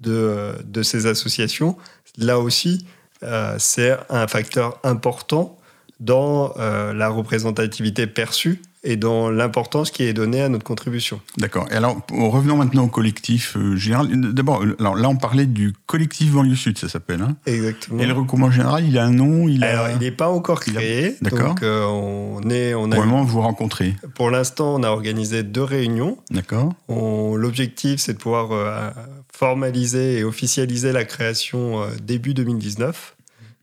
de, 0.00 0.54
ces 0.82 1.06
associations, 1.06 1.76
là 2.18 2.38
aussi, 2.38 2.86
euh, 3.24 3.56
c'est 3.58 3.96
un 4.10 4.28
facteur 4.28 4.78
important 4.84 5.57
dans 6.00 6.52
euh, 6.58 6.92
la 6.92 7.08
représentativité 7.08 8.06
perçue 8.06 8.60
et 8.84 8.96
dans 8.96 9.30
l'importance 9.30 9.90
qui 9.90 10.04
est 10.04 10.12
donnée 10.12 10.40
à 10.40 10.48
notre 10.48 10.64
contribution. 10.64 11.20
D'accord. 11.36 11.66
Et 11.70 11.74
alors, 11.74 12.00
revenons 12.10 12.56
maintenant 12.56 12.84
au 12.84 12.88
collectif 12.88 13.56
euh, 13.56 13.76
général. 13.76 14.08
D'abord, 14.32 14.64
là, 14.64 15.08
on 15.08 15.16
parlait 15.16 15.46
du 15.46 15.74
collectif 15.86 16.32
banlieue 16.32 16.54
sud, 16.54 16.78
ça 16.78 16.88
s'appelle. 16.88 17.22
Hein 17.22 17.36
Exactement. 17.46 18.00
Et 18.00 18.06
le 18.06 18.12
regroupement 18.12 18.50
général, 18.50 18.86
il 18.86 18.96
a 18.98 19.04
un 19.04 19.10
nom 19.10 19.48
il 19.48 19.64
Alors, 19.64 19.88
il 19.90 19.98
n'est 19.98 20.12
pas 20.12 20.28
encore 20.28 20.60
créé. 20.60 21.16
D'accord. 21.22 21.48
Donc, 21.48 21.62
euh, 21.62 21.84
on 21.84 22.48
est, 22.50 22.74
on 22.74 22.92
a 22.92 22.98
vous 22.98 23.40
rencontrez. 23.40 23.96
Pour 24.14 24.30
l'instant, 24.30 24.76
on 24.76 24.82
a 24.82 24.88
organisé 24.88 25.42
deux 25.42 25.62
réunions. 25.62 26.18
D'accord. 26.30 26.72
L'objectif, 26.88 28.00
c'est 28.00 28.14
de 28.14 28.18
pouvoir 28.18 28.52
euh, 28.52 28.90
formaliser 29.32 30.18
et 30.18 30.24
officialiser 30.24 30.92
la 30.92 31.04
création 31.04 31.82
début 32.02 32.34
2019. 32.34 33.16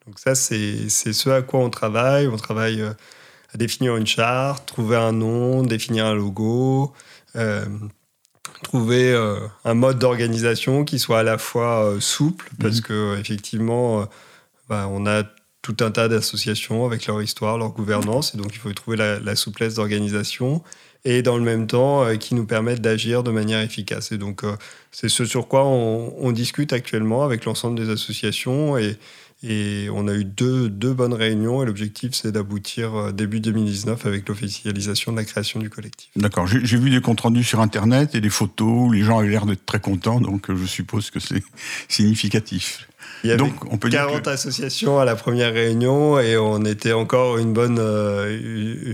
Donc 0.06 0.20
ça, 0.20 0.36
c'est 0.36 0.90
ce 0.90 1.30
à 1.30 1.42
quoi 1.42 1.60
on 1.62 1.70
travaille. 1.70 2.28
On 2.28 2.38
travaille 2.38 2.84
définir 3.58 3.96
une 3.96 4.08
charte, 4.08 4.66
trouver 4.68 4.98
un 4.98 5.12
nom, 5.12 5.64
définir 5.64 6.06
un 6.06 6.16
logo, 6.16 6.94
euh, 7.36 7.66
trouver 8.64 9.12
euh, 9.12 9.40
un 9.64 9.74
mode 9.74 10.00
d'organisation 10.00 10.86
qui 10.86 11.00
soit 11.00 11.20
à 11.20 11.24
la 11.24 11.38
fois 11.38 11.86
euh, 11.86 12.00
souple, 12.00 12.50
parce 12.60 12.82
qu'effectivement, 12.82 13.12
mhm. 13.12 13.16
que 13.16 13.20
effectivement, 13.20 14.10
bah, 14.70 14.88
on 14.90 15.06
a 15.06 15.24
tout 15.66 15.78
un 15.80 15.90
tas 15.90 16.08
d'associations 16.08 16.86
avec 16.86 17.08
leur 17.08 17.22
histoire, 17.24 17.58
leur 17.58 17.72
gouvernance, 17.72 18.36
et 18.36 18.38
donc 18.38 18.54
il 18.54 18.60
faut 18.60 18.72
trouver 18.74 18.98
la, 18.98 19.36
souplesse 19.36 19.76
d'organisation 19.76 20.62
et 21.06 21.24
dans 21.24 21.38
le 21.38 21.44
même 21.44 21.66
temps 21.66 22.04
euh, 22.04 22.18
qui 22.18 22.36
nous 22.36 22.46
permettent 22.46 22.82
d'agir 22.82 23.24
de 23.24 23.32
manière 23.32 23.62
efficace. 23.62 24.12
Et 24.12 24.20
donc 24.20 24.44
euh, 24.44 24.56
c'est 24.92 25.10
ce 25.10 25.26
sur 25.26 25.48
quoi 25.48 25.66
on, 25.66 26.32
discute 26.32 26.72
actuellement 26.72 27.24
avec 27.24 27.46
l'ensemble 27.46 27.80
des 27.80 27.90
associations 27.90 28.78
et, 28.78 28.98
et 29.48 29.90
on 29.94 30.08
a 30.08 30.14
eu 30.14 30.26
deux, 30.26 30.70
deux 30.70 30.94
bonnes 30.94 31.14
réunions 31.14 31.62
et 31.62 31.66
l'objectif 31.66 32.12
c'est 32.14 32.32
d'aboutir 32.32 32.96
euh, 32.96 33.12
début 33.12 33.40
2019 33.40 34.06
avec 34.06 34.28
l'officialisation 34.28 35.12
de 35.12 35.18
la 35.18 35.26
création 35.26 35.60
du 35.60 35.70
collectif. 35.70 36.10
D'accord, 36.16 36.48
j'ai 36.48 36.78
vu 36.78 36.90
des 36.90 37.02
comptes 37.02 37.22
rendus 37.22 37.44
sur 37.44 37.60
Internet 37.60 38.16
et 38.16 38.22
des 38.22 38.30
photos 38.30 38.88
où 38.88 38.92
les 38.92 39.04
gens 39.04 39.20
avaient 39.20 39.30
l'air 39.30 39.46
d'être 39.46 39.66
très 39.66 39.80
contents, 39.80 40.20
donc 40.20 40.54
je 40.54 40.66
suppose 40.66 41.10
que 41.10 41.20
c'est 41.20 41.44
significatif. 41.88 42.88
Il 43.24 43.30
y 43.30 43.32
avait 43.32 43.40
Donc, 43.40 43.54
on 43.72 43.78
peut 43.78 43.90
40 43.90 44.28
associations 44.28 45.00
à 45.00 45.06
la 45.06 45.16
première 45.16 45.54
réunion 45.54 46.20
et 46.20 46.38
on 46.38 46.64
était 46.64 46.94
encore 46.94 47.38
une 47.38 47.54
bonne, 47.54 47.80
euh, 47.80 48.38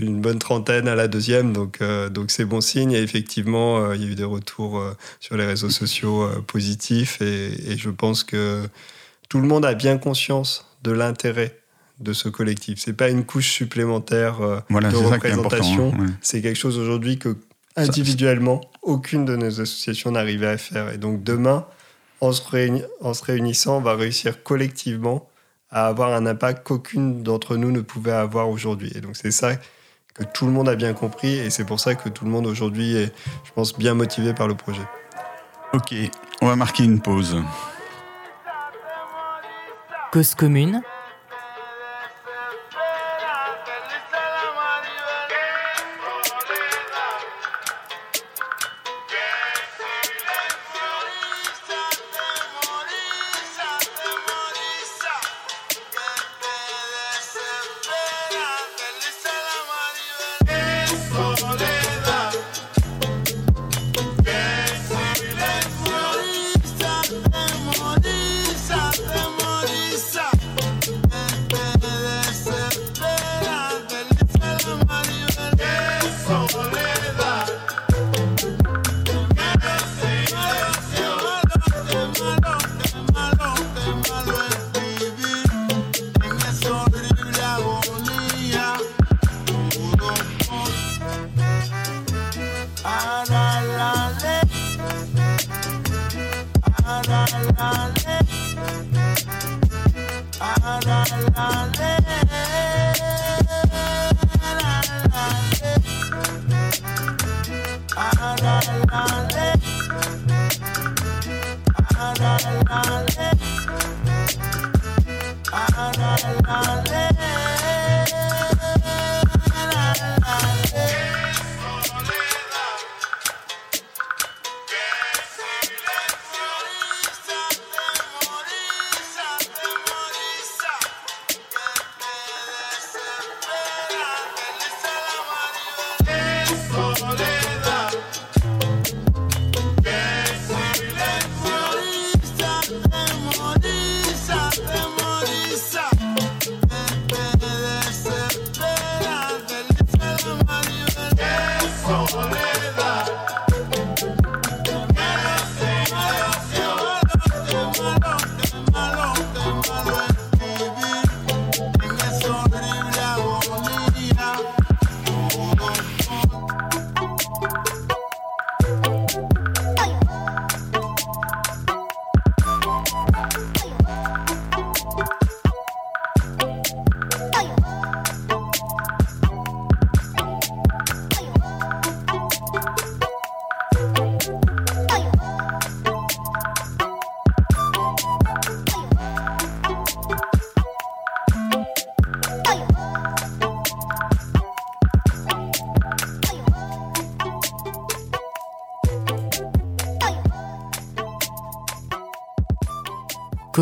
une 0.00 0.20
bonne 0.20 0.38
trentaine 0.38 0.88
à 0.88 0.94
la 0.94 1.08
deuxième. 1.08 1.52
Donc, 1.52 1.78
euh, 1.82 2.08
donc 2.08 2.30
c'est 2.30 2.44
bon 2.44 2.60
signe. 2.60 2.92
Et 2.92 3.02
effectivement, 3.02 3.78
euh, 3.78 3.96
il 3.96 4.02
y 4.02 4.06
a 4.06 4.10
eu 4.10 4.14
des 4.14 4.24
retours 4.24 4.82
sur 5.20 5.36
les 5.36 5.44
réseaux 5.44 5.70
sociaux 5.70 6.26
positifs. 6.46 7.20
Et, 7.20 7.76
je 7.76 7.90
pense 7.90 8.24
que 8.24 8.62
tout 9.32 9.40
le 9.40 9.48
monde 9.48 9.64
a 9.64 9.72
bien 9.72 9.96
conscience 9.96 10.66
de 10.82 10.90
l'intérêt 10.90 11.58
de 12.00 12.12
ce 12.12 12.28
collectif. 12.28 12.78
C'est 12.78 12.92
pas 12.92 13.08
une 13.08 13.24
couche 13.24 13.48
supplémentaire 13.48 14.40
de 14.40 14.96
représentation. 14.96 15.94
C'est 16.20 16.42
quelque 16.42 16.58
chose 16.58 16.78
aujourd'hui 16.78 17.16
que 17.16 17.38
individuellement, 17.74 18.60
aucune 18.82 19.24
de 19.24 19.34
nos 19.34 19.58
associations 19.58 20.10
n'arrivait 20.10 20.48
à 20.48 20.58
faire. 20.58 20.92
Et 20.92 20.98
donc 20.98 21.24
demain, 21.24 21.64
en 22.20 22.34
se, 22.34 22.42
réunissant, 23.24 23.78
on 23.78 23.80
va 23.80 23.94
réussir 23.94 24.42
collectivement 24.42 25.30
à 25.70 25.86
avoir 25.86 26.12
un 26.12 26.26
impact 26.26 26.66
qu'aucune 26.66 27.22
d'entre 27.22 27.56
nous 27.56 27.70
ne 27.70 27.80
pouvait 27.80 28.12
avoir 28.12 28.50
aujourd'hui. 28.50 28.92
Et 28.94 29.00
donc 29.00 29.16
c'est 29.16 29.30
ça 29.30 29.56
que 30.12 30.24
tout 30.24 30.44
le 30.44 30.52
monde 30.52 30.68
a 30.68 30.76
bien 30.76 30.92
compris 30.92 31.38
et 31.38 31.48
c'est 31.48 31.64
pour 31.64 31.80
ça 31.80 31.94
que 31.94 32.10
tout 32.10 32.26
le 32.26 32.30
monde 32.30 32.46
aujourd'hui 32.46 32.96
est, 32.96 33.14
je 33.44 33.52
pense, 33.54 33.78
bien 33.78 33.94
motivé 33.94 34.34
par 34.34 34.46
le 34.46 34.54
projet. 34.54 34.86
Ok, 35.72 35.94
on 36.42 36.48
va 36.48 36.56
marquer 36.56 36.84
une 36.84 37.00
pause. 37.00 37.42
Cause 40.12 40.34
commune 40.34 40.82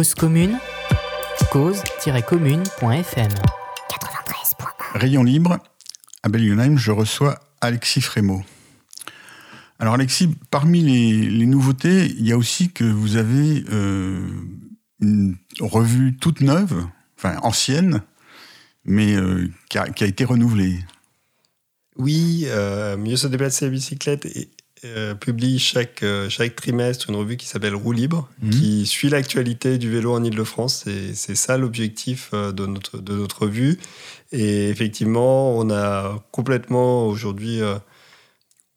Cause 0.01 0.15
commune, 0.15 0.59
cause-commune.fm. 1.51 3.29
93.1 3.29 4.99
Rayon 4.99 5.23
libre, 5.23 5.59
à 6.23 6.31
Belgenheim, 6.31 6.79
je 6.79 6.91
reçois 6.91 7.39
Alexis 7.61 8.01
Frémaux. 8.01 8.43
Alors 9.79 9.93
Alexis, 9.93 10.35
parmi 10.51 10.81
les, 10.81 11.45
nouveautés, 11.45 12.07
il 12.07 12.27
y 12.27 12.33
a 12.33 12.39
aussi 12.39 12.71
que 12.71 12.85
vous 12.85 13.17
avez 13.17 13.63
euh, 13.71 14.27
une 15.03 15.37
revue 15.61 16.17
toute 16.17 16.41
neuve, 16.41 16.87
enfin 17.19 17.37
ancienne, 17.43 18.01
mais 18.87 19.15
euh, 19.17 19.51
qui, 19.69 19.77
a, 19.77 20.07
été 20.07 20.25
renouvelée. 20.25 20.79
Oui, 21.97 22.47
euh, 22.47 22.97
Mieux 22.97 23.17
se 23.17 23.27
déplacer 23.27 23.67
à 23.67 23.69
bicyclette 23.69 24.25
et, 24.25 24.49
euh, 24.87 25.15
publie 25.15 25.59
chaque, 25.59 26.03
euh, 26.03 26.31
chaque 26.31 26.57
trimestre 26.57 27.11
une 27.11 27.17
revue 27.17 27.37
qui 27.37 27.47
s'appelle 27.47 27.75
Roue 27.75 27.93
libre, 27.93 28.31
mhm. 28.41 28.51
qui 28.51 28.87
suit 28.87 29.11
l'actualité 29.11 29.77
du 29.77 29.91
vélo 29.91 30.15
en 30.15 30.25
Ile-de-France. 30.25 30.87
C'est 31.13 31.35
ça 31.35 31.59
l'objectif 31.59 32.31
euh, 32.33 32.51
de 32.51 32.65
notre, 32.65 32.99
de 32.99 33.13
notre 33.13 33.43
revue. 33.43 33.79
Et 34.33 34.71
effectivement, 34.71 35.55
on 35.59 35.71
a 35.71 36.25
complètement 36.31 37.07
aujourd'hui... 37.07 37.61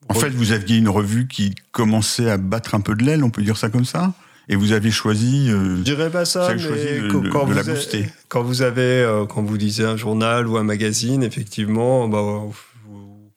en 0.10 0.14
fait, 0.14 0.30
vous 0.32 0.52
aviez 0.52 0.78
une 0.78 0.90
revue 0.90 1.28
qui 1.28 1.56
commençait 1.72 2.30
à 2.30 2.38
battre 2.38 2.76
un 2.76 2.82
peu 2.82 2.96
de 2.96 3.04
l'aile, 3.04 3.24
on 3.24 3.30
peut 3.30 3.44
dire 3.44 3.56
ça 3.56 3.70
comme 3.70 3.86
ça 3.86 4.14
et 4.50 4.58
vous 4.58 4.74
avez 4.74 4.92
choisi. 4.92 5.50
Euh, 5.50 5.78
Je 5.78 5.84
dirais 5.84 6.10
pas 6.10 6.26
ça, 6.26 6.54
mais 6.54 7.08
quand, 7.32 7.46
vous 7.46 7.58
avez, 7.58 8.06
quand 8.28 8.44
vous 8.44 8.62
avez, 8.62 9.26
quand 9.30 9.42
vous 9.42 9.56
lisez 9.56 9.86
un 9.86 9.96
journal 9.96 10.48
ou 10.48 10.58
un 10.58 10.64
magazine, 10.64 11.24
effectivement, 11.24 12.10
bah, 12.10 12.42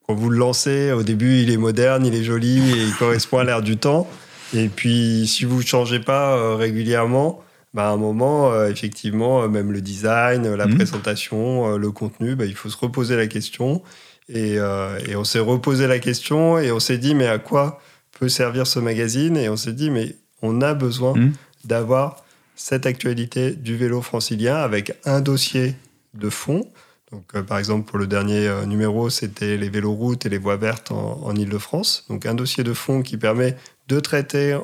quand 0.06 0.14
vous 0.14 0.30
le 0.30 0.38
lancez, 0.38 0.92
au 0.92 1.02
début, 1.02 1.40
il 1.40 1.50
est 1.50 1.56
moderne, 1.56 2.06
il 2.06 2.14
est 2.14 2.24
joli 2.24 2.58
et 2.58 2.82
il 2.82 2.94
correspond 2.98 3.38
à 3.38 3.44
l'air 3.44 3.62
du 3.62 3.76
temps. 3.76 4.08
Et 4.54 4.68
puis, 4.68 5.26
si 5.26 5.44
vous 5.44 5.58
ne 5.58 5.66
changez 5.66 6.00
pas 6.00 6.36
euh, 6.36 6.54
régulièrement, 6.54 7.42
bah, 7.74 7.88
à 7.88 7.92
un 7.92 7.96
moment, 7.96 8.64
effectivement, 8.64 9.46
même 9.48 9.72
le 9.72 9.80
design, 9.80 10.54
la 10.54 10.66
mmh. 10.66 10.74
présentation, 10.76 11.76
le 11.76 11.90
contenu, 11.90 12.34
bah, 12.34 12.46
il 12.46 12.54
faut 12.54 12.70
se 12.70 12.76
reposer 12.76 13.16
la 13.16 13.26
question. 13.26 13.82
Et, 14.28 14.54
et 14.54 15.16
on 15.16 15.24
s'est 15.24 15.40
reposé 15.40 15.86
la 15.86 15.98
question 15.98 16.58
et 16.58 16.72
on 16.72 16.80
s'est 16.80 16.98
dit, 16.98 17.14
mais 17.14 17.26
à 17.26 17.38
quoi 17.38 17.80
peut 18.18 18.30
servir 18.30 18.66
ce 18.66 18.78
magazine? 18.78 19.36
Et 19.36 19.50
on 19.50 19.56
s'est 19.56 19.74
dit, 19.74 19.90
mais 19.90 20.16
on 20.40 20.62
a 20.62 20.72
besoin 20.72 21.14
mmh. 21.14 21.32
d'avoir 21.64 22.24
cette 22.56 22.86
actualité 22.86 23.52
du 23.52 23.76
vélo 23.76 24.00
francilien 24.00 24.56
avec 24.56 24.94
un 25.04 25.20
dossier 25.20 25.76
de 26.14 26.30
fond. 26.30 26.66
Donc, 27.12 27.36
euh, 27.36 27.42
par 27.42 27.58
exemple, 27.58 27.88
pour 27.88 27.98
le 27.98 28.06
dernier 28.06 28.48
euh, 28.48 28.66
numéro, 28.66 29.10
c'était 29.10 29.56
les 29.56 29.68
véloroutes 29.68 30.26
et 30.26 30.28
les 30.28 30.38
voies 30.38 30.56
vertes 30.56 30.90
en, 30.90 31.34
Ile-de-France. 31.34 32.04
Donc, 32.08 32.26
un 32.26 32.34
dossier 32.34 32.64
de 32.64 32.72
fond 32.72 33.02
qui 33.02 33.16
permet 33.16 33.56
de 33.86 34.00
traiter 34.00 34.58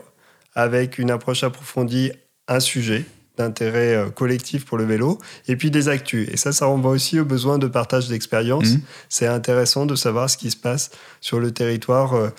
avec 0.55 0.99
une 0.99 1.11
approche 1.11 1.45
approfondie 1.45 2.11
un 2.49 2.59
sujet 2.59 3.05
d'intérêt 3.37 3.95
euh, 3.95 4.11
collectif 4.11 4.65
pour 4.65 4.77
le 4.77 4.85
vélo, 4.85 5.19
et 5.47 5.57
puis 5.57 5.71
des 5.71 5.89
actus. 5.89 6.29
Et 6.31 6.37
ça, 6.37 6.53
ça 6.53 6.67
renvoie 6.67 6.91
aussi 6.91 7.21
au 7.21 7.25
besoin 7.25 7.59
de 7.59 7.69
partage 7.69 8.09
d'expérience. 8.09 8.71
Mmh. 8.71 8.81
C'est 9.09 9.27
intéressant 9.29 9.87
de 9.87 9.95
savoir 9.95 10.29
ce 10.29 10.37
qui 10.37 10.51
se 10.51 10.57
passe 10.57 10.91
sur 11.21 11.39
le 11.39 11.53
territoire 11.53 12.33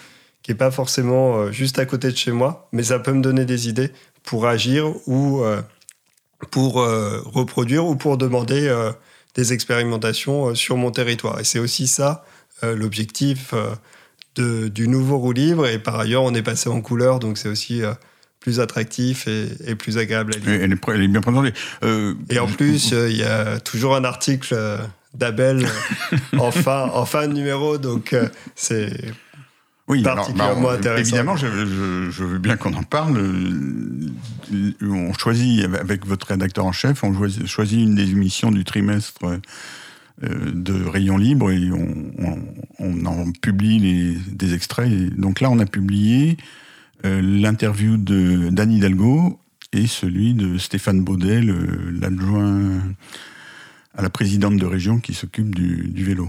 qui 0.43 0.51
n'est 0.51 0.57
pas 0.57 0.71
forcément 0.71 1.51
juste 1.51 1.79
à 1.79 1.85
côté 1.85 2.11
de 2.11 2.17
chez 2.17 2.33
moi, 2.33 2.67
mais 2.73 2.83
ça 2.83 2.99
peut 2.99 3.13
me 3.13 3.21
donner 3.21 3.45
des 3.45 3.69
idées 3.69 3.91
pour 4.23 4.45
agir 4.45 4.93
ou 5.07 5.41
pour 6.51 6.73
reproduire 6.75 7.85
ou 7.85 7.95
pour 7.95 8.17
demander 8.17 8.69
des 9.35 9.53
expérimentations 9.53 10.49
euh, 10.49 10.55
sur 10.55 10.77
mon 10.77 10.91
territoire. 10.91 11.39
Et 11.39 11.43
c'est 11.43 11.59
aussi 11.59 11.87
ça 11.87 12.25
euh, 12.63 12.75
l'objectif 12.75 13.53
euh, 13.53 13.69
de, 14.35 14.67
du 14.67 14.87
nouveau 14.87 15.17
roue 15.17 15.31
libre. 15.31 15.67
Et 15.67 15.79
par 15.79 15.99
ailleurs, 15.99 16.23
on 16.23 16.33
est 16.33 16.43
passé 16.43 16.69
en 16.69 16.81
couleur, 16.81 17.19
donc 17.19 17.37
c'est 17.37 17.49
aussi 17.49 17.81
plus 18.39 18.59
attractif 18.59 19.27
et, 19.27 19.75
plus 19.75 19.97
agréable 19.97 20.33
à 20.35 20.37
lire. 20.37 20.61
Elle 20.61 20.73
est, 20.73 20.79
elle 20.87 21.01
est 21.03 21.07
bien 21.07 21.21
présentée. 21.21 21.53
et 22.29 22.39
en 22.39 22.47
plus, 22.47 22.91
il 22.91 23.15
y 23.15 23.23
a 23.23 23.59
toujours 23.59 23.95
un 23.95 24.03
article 24.03 24.55
d'Abel 25.13 25.67
en, 26.37 26.51
fin, 26.51 26.89
en 26.93 27.05
fin 27.05 27.27
de 27.27 27.33
numéro, 27.33 27.77
donc 27.77 28.15
c'est 28.55 28.91
oui, 29.93 30.03
particulièrement 30.03 30.73
bah. 30.81 30.99
Évidemment, 30.99 31.35
je, 31.35 31.47
veux 31.47 32.39
bien 32.39 32.57
qu'on 32.57 32.73
en 32.73 32.83
parle. 32.83 33.21
On 34.81 35.13
choisit, 35.13 35.65
avec 35.65 36.05
votre 36.05 36.27
rédacteur 36.27 36.65
en 36.65 36.71
chef, 36.71 37.03
on 37.03 37.13
choisit 37.45 37.79
une 37.79 37.95
des 37.95 38.11
émissions 38.11 38.51
du 38.51 38.63
trimestre 38.63 39.39
euh, 40.23 40.51
de 40.53 40.83
Rayon 40.83 41.17
Libre 41.17 41.51
et 41.51 41.69
on, 41.71 43.05
en 43.05 43.31
publie 43.31 43.79
les, 43.79 44.17
des 44.31 44.53
extraits. 44.53 45.15
donc 45.15 45.41
là, 45.41 45.49
on 45.49 45.59
a 45.59 45.65
publié 45.65 46.37
euh, 47.05 47.21
l'interview 47.21 47.97
de 47.97 48.49
d'Anne 48.49 48.71
Hidalgo 48.71 49.39
et 49.73 49.87
celui 49.87 50.33
de 50.33 50.57
Stéphane 50.57 51.03
Baudet, 51.03 51.41
l'adjoint 51.41 52.79
à 53.95 54.01
la 54.01 54.09
présidente 54.09 54.57
de 54.57 54.65
région 54.65 54.99
qui 54.99 55.13
s'occupe 55.13 55.53
du 55.55 56.03
vélo. 56.03 56.27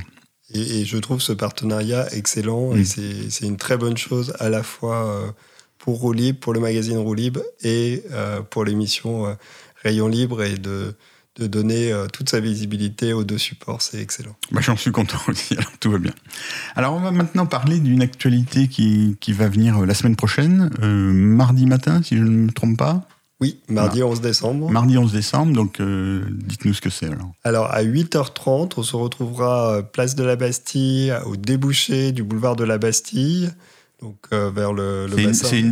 Et, 0.55 0.85
je 0.85 0.97
trouve 0.99 1.21
ce 1.21 1.33
partenariat 1.33 2.07
excellent 2.13 2.75
et 2.75 2.85
c'est 2.85 3.47
une 3.47 3.57
très 3.57 3.77
bonne 3.77 3.97
chose 3.97 4.35
à 4.39 4.49
la 4.49 4.63
fois 4.63 5.07
euh, 5.07 5.31
pour 5.79 5.99
Roulib, 5.99 6.39
pour 6.39 6.53
le 6.53 6.61
magazine 6.61 6.97
Roulib 6.97 7.39
et 7.63 8.05
euh, 8.13 8.41
pour 8.41 8.65
l'émission 8.65 9.27
euh, 9.27 9.35
Rayon 9.83 10.07
Libre 10.07 10.45
et 10.45 10.55
de, 10.55 10.95
de 11.37 11.47
donner 11.49 11.93
toute 12.13 12.31
sa 12.31 12.39
visibilité 12.39 13.13
aux 13.13 13.25
deux 13.25 13.39
supports. 13.39 13.83
C'est 13.83 14.01
excellent. 14.01 14.37
Bah, 14.53 14.61
J'en 14.61 14.77
suis 14.77 14.93
content 14.93 15.19
aussi, 15.29 15.55
alors 15.55 15.73
tout 15.81 15.91
va 15.91 15.99
bien. 15.99 16.15
Alors 16.77 16.95
on 16.95 17.01
va 17.01 17.11
maintenant 17.11 17.47
parler 17.47 17.81
d'une 17.81 18.01
actualité 18.01 18.69
qui, 18.69 19.17
qui, 19.21 19.33
va 19.33 19.49
venir 19.49 19.85
la 19.85 19.95
semaine 19.95 20.17
prochaine, 20.17 20.71
mardi 20.81 21.67
matin 21.67 22.01
si 22.03 22.17
je 22.17 22.23
ne 22.23 22.31
me 22.31 22.53
trompe 22.53 22.79
pas. 22.79 23.09
Oui, 23.45 23.59
mardi 23.69 24.03
11 24.03 24.23
décembre. 24.23 24.71
Mardi 24.71 24.97
11 24.97 25.13
décembre, 25.13 25.53
donc 25.53 25.79
euh, 25.79 26.23
dites-nous 26.31 26.73
ce 26.73 26.81
que 26.81 26.89
c'est 26.89 27.09
alors. 27.09 27.31
Alors 27.45 27.67
à 27.71 27.83
8h30, 27.83 28.73
on 28.79 28.83
se 28.83 28.97
retrouvera 28.97 29.75
euh, 29.75 29.83
place 29.83 30.15
de 30.15 30.25
la 30.25 30.35
Bastille, 30.35 31.15
au 31.27 31.37
débouché 31.37 32.13
du 32.13 32.23
boulevard 32.23 32.57
de 32.57 32.65
la 32.65 32.79
Bastille, 32.79 33.51
donc 34.01 34.17
euh, 34.33 34.51
vers 34.51 34.73
le, 34.73 35.07
le 35.09 35.27
bassin. 35.27 35.47
C'est 35.47 35.63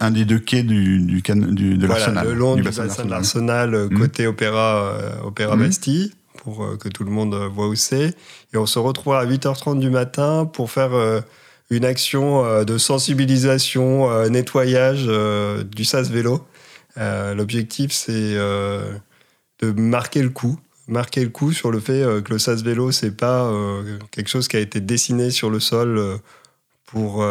un, 0.00 0.10
des 0.12 0.24
deux 0.24 0.38
quais 0.38 0.62
du, 0.62 1.00
du, 1.00 1.20
du 1.20 1.76
de 1.76 1.86
l'Arsenal. 1.88 2.28
le 2.28 2.34
long 2.34 2.54
du, 2.54 2.62
bassin, 2.62 3.04
de 3.04 3.10
l'Arsenal, 3.10 3.88
mmh. 3.90 3.98
côté 3.98 4.26
Opéra, 4.28 4.92
Opéra 5.24 5.56
mmh. 5.56 5.60
Bastille, 5.60 6.12
pour 6.36 6.78
que 6.78 6.88
tout 6.88 7.02
le 7.02 7.10
monde 7.10 7.34
voit 7.52 7.66
où 7.66 7.74
c'est. 7.74 8.14
Et 8.54 8.58
on 8.58 8.66
se 8.66 8.78
retrouvera 8.78 9.22
à 9.22 9.26
8h30 9.26 9.80
du 9.80 9.90
matin 9.90 10.44
pour 10.44 10.70
faire 10.70 10.92
une 11.68 11.84
action 11.84 12.62
de 12.62 12.78
sensibilisation, 12.78 14.28
nettoyage 14.28 15.10
du 15.68 15.84
SAS 15.84 16.10
vélo. 16.10 16.46
Euh, 16.98 17.34
l'objectif, 17.34 17.92
c'est 17.92 18.12
euh, 18.12 18.92
de 19.60 19.70
marquer 19.72 20.22
le 20.22 20.30
coup, 20.30 20.58
marquer 20.88 21.22
le 21.22 21.30
coup 21.30 21.52
sur 21.52 21.70
le 21.70 21.80
fait 21.80 22.02
euh, 22.02 22.20
que 22.20 22.32
le 22.32 22.38
sas 22.38 22.62
vélo, 22.62 22.90
c'est 22.90 23.16
pas 23.16 23.50
quelque 24.10 24.28
chose 24.28 24.48
qui 24.48 24.56
a 24.56 24.60
été 24.60 24.80
dessiné 24.80 25.30
sur 25.30 25.50
le 25.50 25.60
sol 25.60 26.18
pour 26.86 27.24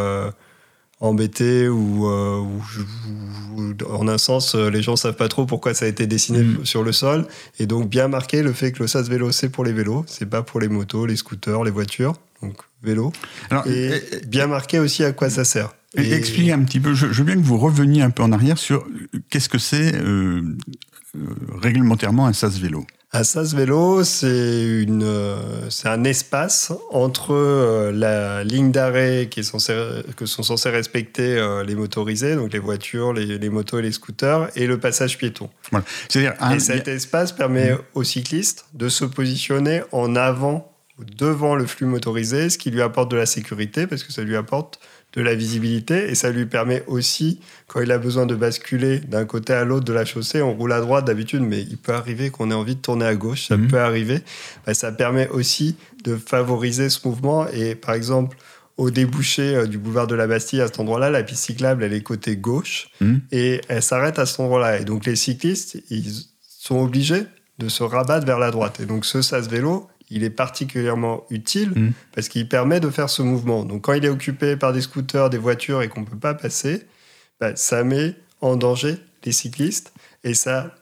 embêter 1.00 1.70
ou, 1.70 2.08
en 2.08 4.08
un 4.08 4.18
sens 4.18 4.56
les 4.56 4.82
gens 4.82 4.96
savent 4.96 5.16
pas 5.16 5.28
trop 5.28 5.46
pourquoi 5.46 5.74
ça 5.74 5.86
a 5.86 5.88
été 5.88 6.08
dessiné 6.08 6.40
mm. 6.40 6.66
sur 6.66 6.84
le 6.84 6.92
sol. 6.92 7.28
Et 7.60 7.66
donc 7.66 7.90
bien 7.90 8.08
marquer 8.08 8.44
le 8.44 8.54
fait 8.54 8.72
que 8.72 8.80
le 8.80 8.88
sas 8.88 9.10
vélo 9.10 9.32
c'est 9.32 9.50
pour 9.50 9.64
les 9.64 9.74
vélos 9.74 10.06
c'est 10.08 10.26
pas 10.26 10.42
pour 10.42 10.60
les 10.60 10.70
motos 10.70 11.06
les 11.06 11.16
scooters 11.16 11.64
les 11.64 11.72
voitures 11.72 12.16
donc 12.42 12.58
vélo. 12.84 13.12
Et 13.66 14.02
bien 14.28 14.48
marquer 14.48 14.80
aussi 14.80 15.04
à 15.04 15.12
quoi 15.12 15.30
ça 15.30 15.44
sert 15.44 15.74
et... 15.98 16.14
Expliquez 16.14 16.54
un 16.54 16.64
petit 16.64 16.80
peu, 16.80 16.94
je, 16.94 17.06
veux 17.08 17.24
bien 17.24 17.36
que 17.36 17.46
vous 17.46 17.58
reveniez 17.58 18.02
un 18.02 18.10
peu 18.10 18.24
en 18.24 18.32
arrière 18.32 18.58
sur 18.58 18.88
qu'est-ce 19.30 19.50
que 19.50 19.58
c'est 19.58 19.96
euh, 19.96 20.42
euh, 21.16 21.20
réglementairement 21.56 22.28
un 22.28 22.34
SAS 22.34 22.60
vélo. 22.60 22.86
Un 23.14 23.24
SAS 23.24 23.54
vélo, 23.54 24.04
c'est 24.04 24.28
euh, 24.28 25.70
un 25.86 26.04
espace 26.04 26.74
entre 26.92 27.92
la 27.94 28.44
ligne 28.44 28.72
d'arrêt 28.72 29.28
qui 29.32 29.40
est 29.40 29.44
censé, 29.44 29.74
que 30.18 30.26
sont 30.26 30.44
censés 30.44 30.70
respecter 30.70 31.42
les 31.66 31.76
motorisés, 31.76 32.36
donc 32.36 32.52
les 32.52 32.60
voitures, 32.60 33.14
les, 33.14 33.50
motos 33.50 33.80
et 33.80 33.82
les 33.82 33.94
scooters, 33.94 34.50
et 34.56 34.68
le 34.68 34.78
passage 34.78 35.18
piéton. 35.18 35.50
Voilà. 35.72 35.86
C'est-à-dire 36.10 36.34
et 36.54 36.60
cet 36.60 36.90
espace 36.90 37.32
permet 37.32 37.74
mmh. 37.74 37.78
aux 37.96 38.04
cyclistes 38.04 38.66
de 38.74 38.90
se 38.90 39.06
positionner 39.06 39.82
en 39.94 40.16
avant 40.16 40.74
devant 41.00 41.56
le 41.56 41.66
flux 41.66 41.86
motorisé, 41.86 42.50
ce 42.50 42.58
qui 42.58 42.72
lui 42.72 42.82
apporte 42.82 43.12
de 43.12 43.18
la 43.18 43.26
sécurité 43.26 43.88
parce 43.88 44.04
que 44.04 44.12
ça 44.12 44.24
lui 44.24 44.36
apporte 44.36 44.80
de 45.18 45.24
la 45.24 45.34
visibilité 45.34 46.12
et 46.12 46.16
ça 46.16 46.30
lui 46.30 46.46
permet 46.46 46.84
aussi, 46.86 47.40
quand 47.66 47.82
il 47.82 47.92
a 47.92 47.98
besoin 47.98 48.28
de 48.28 48.36
basculer 48.36 49.00
d'un 49.00 49.26
côté 49.26 49.52
à 49.52 49.66
l'autre 49.66 49.84
de 49.84 49.92
la 49.92 50.06
chaussée, 50.06 50.44
on 50.44 50.54
roule 50.54 50.72
à 50.72 50.80
droite 50.80 51.06
d'habitude, 51.06 51.42
mais 51.42 51.62
il 51.62 51.78
peut 51.78 51.94
arriver 51.94 52.30
qu'on 52.30 52.52
ait 52.52 52.54
envie 52.54 52.76
de 52.76 52.82
tourner 52.82 53.06
à 53.06 53.16
gauche, 53.16 53.48
ça 53.48 53.58
mhm. 53.58 53.68
peut 53.68 53.80
arriver. 53.80 54.20
Bah, 54.68 54.76
ça 54.76 54.92
permet 54.92 55.28
aussi 55.30 55.76
de 56.04 56.16
favoriser 56.16 56.90
ce 56.90 57.08
mouvement 57.08 57.48
et 57.48 57.74
par 57.74 57.96
exemple, 57.96 58.38
au 58.78 58.92
débouché 58.92 59.56
euh, 59.56 59.66
du 59.66 59.80
boulevard 59.80 60.06
de 60.06 60.14
la 60.14 60.28
Bastille, 60.28 60.62
à 60.62 60.68
cet 60.68 60.80
endroit-là, 60.80 61.10
la 61.10 61.24
piste 61.24 61.46
cyclable, 61.46 61.84
elle 61.84 61.94
est 61.94 62.02
côté 62.02 62.38
gauche 62.38 62.90
mhm. 63.02 63.22
et 63.32 63.62
elle 63.70 63.82
s'arrête 63.82 64.20
à 64.20 64.28
cet 64.28 64.40
endroit-là. 64.40 64.80
Et 64.80 64.86
donc 64.86 65.08
les 65.08 65.16
cyclistes, 65.16 65.82
ils 65.90 66.14
sont 66.48 66.80
obligés 66.80 67.24
de 67.58 67.70
se 67.70 67.82
rabattre 67.82 68.28
vers 68.28 68.38
la 68.38 68.52
droite. 68.52 68.80
Et 68.82 68.86
donc 68.86 69.04
ce 69.04 69.24
sas 69.24 69.50
vélo, 69.50 69.88
il 70.10 70.24
est 70.24 70.30
particulièrement 70.30 71.26
utile 71.30 71.72
mm. 71.76 71.92
parce 72.14 72.30
qu'il 72.30 72.48
permet 72.48 72.80
de 72.80 72.90
faire 72.90 73.10
ce 73.10 73.22
mouvement. 73.22 73.66
Donc 73.66 73.84
quand 73.84 73.94
il 73.94 74.06
est 74.06 74.10
occupé 74.10 74.56
par 74.56 74.74
des 74.74 74.82
scooters, 74.82 75.30
des 75.30 75.38
voitures 75.38 75.82
et 75.82 75.90
qu'on 75.90 76.02
ne 76.02 76.06
peut 76.06 76.18
pas 76.18 76.34
passer, 76.34 76.84
bah, 77.40 77.56
ça 77.56 77.84
met 77.84 78.16
en 78.42 78.56
danger 78.56 78.98
les 79.24 79.32
cyclistes 79.32 79.94
et 80.24 80.34
ça 80.34 80.74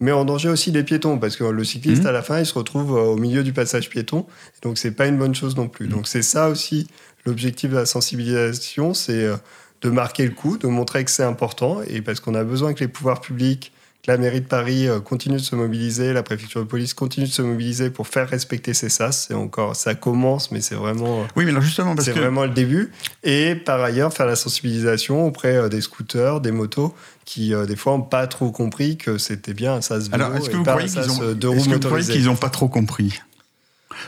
met 0.00 0.12
en 0.12 0.24
danger 0.24 0.48
aussi 0.48 0.70
les 0.70 0.84
piétons 0.84 1.18
parce 1.18 1.36
que 1.36 1.44
le 1.44 1.64
cycliste 1.64 2.04
mm. 2.04 2.08
à 2.08 2.12
la 2.12 2.22
fin 2.22 2.38
il 2.38 2.46
se 2.46 2.54
retrouve 2.54 2.96
euh, 2.96 3.02
au 3.02 3.16
milieu 3.16 3.42
du 3.42 3.52
passage 3.52 3.88
piéton 3.88 4.26
donc 4.62 4.78
c'est 4.78 4.92
pas 4.92 5.06
une 5.06 5.18
bonne 5.18 5.34
chose 5.34 5.56
non 5.56 5.68
plus. 5.68 5.86
Mm. 5.86 5.90
Donc 5.90 6.08
c'est 6.08 6.22
ça 6.22 6.48
aussi 6.48 6.88
l'objectif 7.24 7.70
de 7.70 7.76
la 7.76 7.86
sensibilisation, 7.86 8.94
c'est 8.94 9.24
euh, 9.24 9.36
de 9.80 9.90
marquer 9.90 10.24
le 10.24 10.32
coup, 10.32 10.58
de 10.58 10.66
montrer 10.66 11.04
que 11.04 11.10
c'est 11.10 11.24
important 11.24 11.82
et 11.82 12.02
parce 12.02 12.20
qu'on 12.20 12.34
a 12.34 12.44
besoin 12.44 12.74
que 12.74 12.80
les 12.80 12.88
pouvoirs 12.88 13.20
publics 13.20 13.72
la 14.06 14.16
mairie 14.16 14.40
de 14.40 14.46
Paris 14.46 14.88
euh, 14.88 15.00
continue 15.00 15.36
de 15.36 15.42
se 15.42 15.54
mobiliser, 15.54 16.12
la 16.12 16.22
préfecture 16.22 16.62
de 16.62 16.66
police 16.66 16.94
continue 16.94 17.26
de 17.26 17.32
se 17.32 17.42
mobiliser 17.42 17.90
pour 17.90 18.08
faire 18.08 18.28
respecter 18.28 18.72
ces 18.72 18.88
SAS. 18.88 19.26
C'est 19.28 19.34
encore, 19.34 19.76
ça 19.76 19.94
commence, 19.94 20.50
mais 20.50 20.60
c'est 20.60 20.74
vraiment, 20.74 21.26
oui, 21.36 21.44
mais 21.44 21.60
justement, 21.60 21.94
c'est 21.98 22.12
vraiment 22.12 22.44
le 22.44 22.50
début. 22.50 22.90
Et 23.22 23.54
par 23.54 23.82
ailleurs, 23.82 24.12
faire 24.12 24.26
la 24.26 24.36
sensibilisation 24.36 25.26
auprès 25.26 25.56
euh, 25.56 25.68
des 25.68 25.80
scooters, 25.80 26.40
des 26.40 26.52
motos, 26.52 26.94
qui 27.24 27.52
euh, 27.52 27.66
des 27.66 27.76
fois 27.76 27.92
n'ont 27.92 28.02
pas 28.02 28.26
trop 28.26 28.50
compris 28.50 28.96
que 28.96 29.18
c'était 29.18 29.54
bien 29.54 29.74
un 29.74 29.80
SAS 29.82 30.08
vélo 30.08 30.24
Alors, 30.24 30.36
est-ce 30.36 30.48
que 30.48 30.56
vous 30.56 31.80
croyez 31.80 32.06
qu'ils 32.06 32.24
n'ont 32.24 32.36
pas 32.36 32.50
trop 32.50 32.68
compris? 32.68 33.20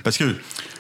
Parce 0.05 0.17
que 0.17 0.37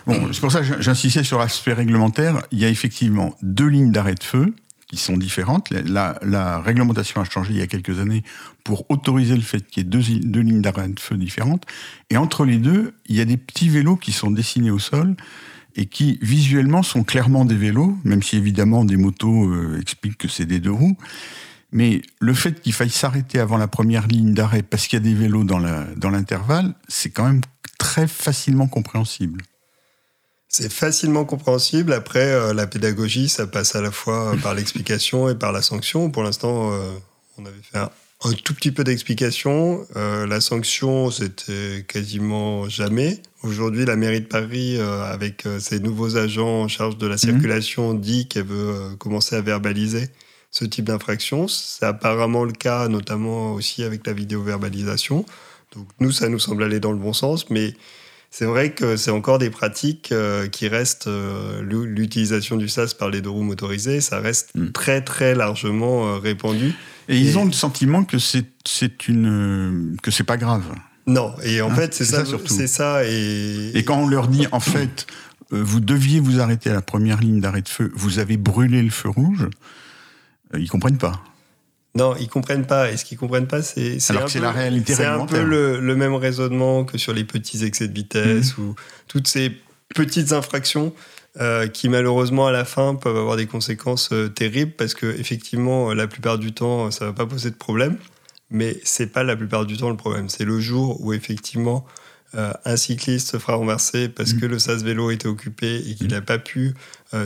bon, 0.06 0.32
c'est 0.32 0.40
pour 0.40 0.52
ça 0.52 0.60
que 0.60 0.80
j'insistais 0.80 1.24
sur 1.24 1.38
l'aspect 1.38 1.72
réglementaire. 1.72 2.42
Il 2.52 2.58
y 2.58 2.64
a 2.64 2.68
effectivement 2.68 3.36
deux 3.42 3.66
lignes 3.66 3.92
d'arrêt 3.92 4.14
de 4.14 4.22
feu 4.22 4.54
qui 4.90 4.96
sont 4.96 5.16
différentes. 5.16 5.70
La, 5.70 6.60
réglementation 6.60 7.20
a 7.20 7.24
changé 7.24 7.52
il 7.52 7.58
y 7.58 7.62
a 7.62 7.68
quelques 7.68 8.00
années 8.00 8.24
pour 8.64 8.90
autoriser 8.90 9.36
le 9.36 9.42
fait 9.42 9.64
qu'il 9.64 9.84
y 9.84 9.86
ait 9.86 9.88
deux, 9.88 10.40
lignes 10.40 10.60
d'arrêt 10.60 10.88
de 10.88 10.98
feu 10.98 11.16
différentes. 11.16 11.64
Et 12.10 12.16
entre 12.16 12.44
les 12.44 12.56
deux, 12.56 12.94
il 13.06 13.14
y 13.14 13.20
a 13.20 13.24
des 13.24 13.36
petits 13.36 13.68
vélos 13.68 13.96
qui 13.96 14.10
sont 14.10 14.32
dessinés 14.32 14.72
au 14.72 14.80
sol 14.80 15.14
et 15.76 15.86
qui 15.86 16.18
visuellement 16.22 16.82
sont 16.82 17.04
clairement 17.04 17.44
des 17.44 17.54
vélos, 17.54 17.96
même 18.02 18.20
si 18.20 18.36
évidemment 18.36 18.84
des 18.84 18.96
motos 18.96 19.48
euh, 19.48 19.78
expliquent 19.80 20.18
que 20.18 20.28
c'est 20.28 20.46
des 20.46 20.58
deux 20.58 20.72
roues. 20.72 20.96
Mais 21.70 22.02
le 22.18 22.34
fait 22.34 22.60
qu'il 22.60 22.72
faille 22.72 22.90
s'arrêter 22.90 23.38
avant 23.38 23.58
la 23.58 23.68
première 23.68 24.08
ligne 24.08 24.34
d'arrêt 24.34 24.64
parce 24.64 24.88
qu'il 24.88 24.98
y 24.98 25.02
a 25.02 25.04
des 25.04 25.14
vélos 25.14 25.44
dans 25.44 26.10
l'intervalle, 26.10 26.74
c'est 26.88 27.10
quand 27.10 27.24
même 27.24 27.42
très 27.78 28.08
facilement 28.08 28.66
compréhensible. 28.66 29.40
C'est 30.52 30.70
facilement 30.70 31.24
compréhensible. 31.24 31.92
Après, 31.92 32.32
euh, 32.32 32.52
la 32.52 32.66
pédagogie, 32.66 33.28
ça 33.28 33.46
passe 33.46 33.76
à 33.76 33.80
la 33.80 33.92
fois 33.92 34.34
par 34.42 34.52
l'explication 34.52 35.28
et 35.28 35.36
par 35.36 35.52
la 35.52 35.62
sanction. 35.62 36.10
Pour 36.10 36.24
l'instant, 36.24 36.72
euh, 36.72 36.90
on 37.38 37.46
avait 37.46 37.54
fait 37.62 37.78
un, 37.78 37.88
tout 38.42 38.52
petit 38.52 38.72
peu 38.72 38.82
d'explication. 38.82 39.86
Euh, 39.94 40.26
la 40.26 40.40
sanction, 40.40 41.12
c'était 41.12 41.84
quasiment 41.86 42.68
jamais. 42.68 43.22
Aujourd'hui, 43.44 43.84
la 43.84 43.94
mairie 43.94 44.22
de 44.22 44.26
Paris, 44.26 44.80
avec 44.80 45.46
ses 45.60 45.78
nouveaux 45.78 46.16
agents 46.16 46.62
en 46.62 46.68
charge 46.68 46.98
de 46.98 47.06
la 47.06 47.14
mhm. 47.14 47.18
circulation, 47.18 47.94
dit 47.94 48.26
qu'elle 48.26 48.46
veut 48.46 48.96
commencer 48.98 49.36
à 49.36 49.42
verbaliser 49.42 50.08
ce 50.50 50.64
type 50.64 50.86
d'infraction. 50.86 51.46
C'est 51.46 51.86
apparemment 51.86 52.42
le 52.42 52.52
cas, 52.52 52.88
notamment 52.88 53.52
aussi 53.52 53.84
avec 53.84 54.04
la 54.04 54.12
vidéo-verbalisation. 54.12 55.24
Donc 55.76 55.86
nous, 56.00 56.10
ça 56.10 56.28
nous 56.28 56.40
semble 56.40 56.64
aller 56.64 56.80
dans 56.80 56.90
le 56.90 56.98
bon 56.98 57.12
sens, 57.12 57.48
mais 57.50 57.74
c'est 58.30 58.44
vrai 58.44 58.70
que 58.70 58.96
c'est 58.96 59.10
encore 59.10 59.38
des 59.38 59.50
pratiques 59.50 60.12
euh, 60.12 60.46
qui 60.46 60.68
restent. 60.68 61.08
Euh, 61.08 61.62
l'utilisation 61.62 62.56
du 62.56 62.68
SAS 62.68 62.94
par 62.94 63.10
les 63.10 63.20
deux 63.20 63.30
roues 63.30 63.42
motorisées, 63.42 64.00
ça 64.00 64.20
reste 64.20 64.50
mm. 64.54 64.70
très 64.70 65.00
très 65.02 65.34
largement 65.34 66.06
euh, 66.06 66.18
répandu. 66.18 66.72
Et, 67.08 67.18
ils 67.18 67.38
ont 67.38 67.44
le 67.44 67.52
sentiment 67.52 68.04
que 68.04 68.18
c'est 68.18 69.08
une 69.08 69.96
que 70.02 70.12
c'est 70.12 70.24
pas 70.24 70.36
grave. 70.36 70.62
Non, 71.06 71.34
et 71.42 71.60
en 71.60 71.70
hein 71.70 71.74
fait 71.74 71.92
c'est 71.92 72.04
ça, 72.04 72.24
surtout. 72.24 72.54
C'est 72.54 72.68
ça 72.68 73.04
et... 73.04 73.72
et 73.74 73.84
quand 73.84 73.98
on 73.98 74.06
leur 74.06 74.28
dit 74.28 74.46
en 74.52 74.60
fait 74.60 75.06
vous 75.50 75.80
deviez 75.80 76.20
vous 76.20 76.38
arrêter 76.38 76.70
à 76.70 76.74
la 76.74 76.82
première 76.82 77.18
ligne 77.18 77.40
d'arrêt 77.40 77.62
de 77.62 77.68
feu, 77.68 77.90
vous 77.96 78.20
avez 78.20 78.36
brûlé 78.36 78.80
le 78.82 78.90
feu 78.90 79.08
rouge, 79.08 79.48
ils 80.56 80.70
comprennent 80.70 80.98
pas. 80.98 81.24
Non, 81.94 82.14
ils 82.20 82.28
comprennent 82.28 82.66
pas. 82.66 82.90
Et 82.90 82.96
ce 82.96 83.04
qu'ils 83.04 83.18
comprennent 83.18 83.48
pas, 83.48 83.62
c'est 83.62 83.98
alors 84.10 84.24
que 84.24 84.30
c'est 84.30 84.40
la 84.40 84.52
réalité 84.52 84.94
C'est 84.94 85.06
un 85.06 85.26
peu 85.26 85.42
le, 85.42 85.96
même 85.96 86.14
raisonnement 86.14 86.84
que 86.84 86.98
sur 86.98 87.12
les 87.12 87.24
petits 87.24 87.64
excès 87.64 87.88
de 87.88 87.94
vitesse 87.94 88.56
mhm. 88.56 88.64
ou 88.64 88.74
toutes 89.08 89.28
ces 89.28 89.52
petites 89.94 90.32
infractions 90.32 90.92
euh, 91.40 91.68
qui 91.68 91.88
malheureusement 91.88 92.46
à 92.46 92.52
la 92.52 92.64
fin 92.64 92.94
peuvent 92.94 93.16
avoir 93.16 93.36
des 93.36 93.46
conséquences 93.46 94.10
euh, 94.12 94.28
terribles 94.28 94.72
parce 94.72 94.94
que 94.94 95.06
effectivement 95.06 95.94
la 95.94 96.08
plupart 96.08 96.38
du 96.38 96.52
temps 96.52 96.90
ça 96.90 97.06
va 97.06 97.12
pas 97.12 97.26
poser 97.26 97.50
de 97.50 97.56
problème, 97.56 97.98
mais 98.50 98.80
c'est 98.84 99.06
pas 99.06 99.22
la 99.22 99.36
plupart 99.36 99.66
du 99.66 99.76
temps 99.76 99.90
le 99.90 99.96
problème. 99.96 100.28
C'est 100.28 100.44
le 100.44 100.60
jour 100.60 101.00
où 101.00 101.12
effectivement 101.12 101.86
euh, 102.36 102.52
un 102.64 102.76
cycliste 102.76 103.30
se 103.32 103.38
fera 103.38 103.54
renverser 103.54 104.08
parce 104.08 104.32
mhm. 104.32 104.40
que 104.40 104.46
le 104.46 104.58
sas 104.58 104.82
vélo 104.82 105.10
était 105.10 105.28
occupé 105.28 105.76
et 105.88 105.94
qu'il 105.94 106.08
n'a 106.08 106.20
mhm. 106.20 106.26
pas 106.26 106.38
pu 106.38 106.74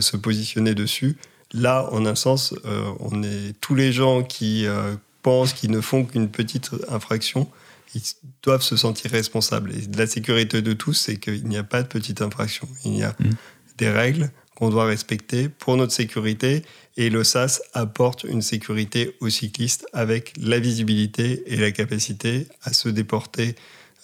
se 0.01 0.17
positionner 0.17 0.75
dessus 0.75 1.17
Là, 1.55 1.89
en 1.93 2.05
un 2.05 2.17
sens, 2.17 2.53
euh, 2.65 2.85
on 2.99 3.23
est 3.23 3.55
tous 3.61 3.75
les 3.75 3.93
gens 3.93 4.23
qui 4.23 4.67
euh, 4.67 4.95
pensent 5.23 5.53
qu'ils 5.53 5.71
ne 5.71 5.81
font 5.81 6.05
qu'une 6.05 6.29
petite 6.29 6.71
infraction, 6.89 7.49
ils 7.95 8.03
doivent 8.43 8.63
se 8.63 8.77
sentir 8.77 9.11
responsables. 9.13 9.73
Et 9.73 9.97
la 9.97 10.09
sécurité 10.09 10.63
de 10.63 10.73
tous, 10.73 10.95
c'est 10.95 11.17
qu'il 11.17 11.47
n'y 11.47 11.57
a 11.57 11.63
pas 11.63 11.83
de 11.83 11.89
petite 11.89 12.23
infraction. 12.23 12.69
Il 12.85 12.97
y 12.97 13.05
a 13.05 13.11
mmh. 13.11 13.31
des 13.79 13.89
règles 13.89 14.31
qu'on 14.57 14.69
doit 14.69 14.85
respecter 14.85 15.49
pour 15.49 15.77
notre 15.77 15.93
sécurité. 15.93 16.65
Et 16.97 17.09
le 17.09 17.25
SAS 17.25 17.63
apporte 17.73 18.25
une 18.25 18.43
sécurité 18.43 19.17
aux 19.21 19.29
cyclistes 19.29 19.87
avec 19.93 20.33
la 20.41 20.59
visibilité 20.59 21.43
et 21.47 21.57
la 21.57 21.71
capacité 21.71 22.49
à 22.63 22.73
se 22.73 22.89
déporter 22.89 23.55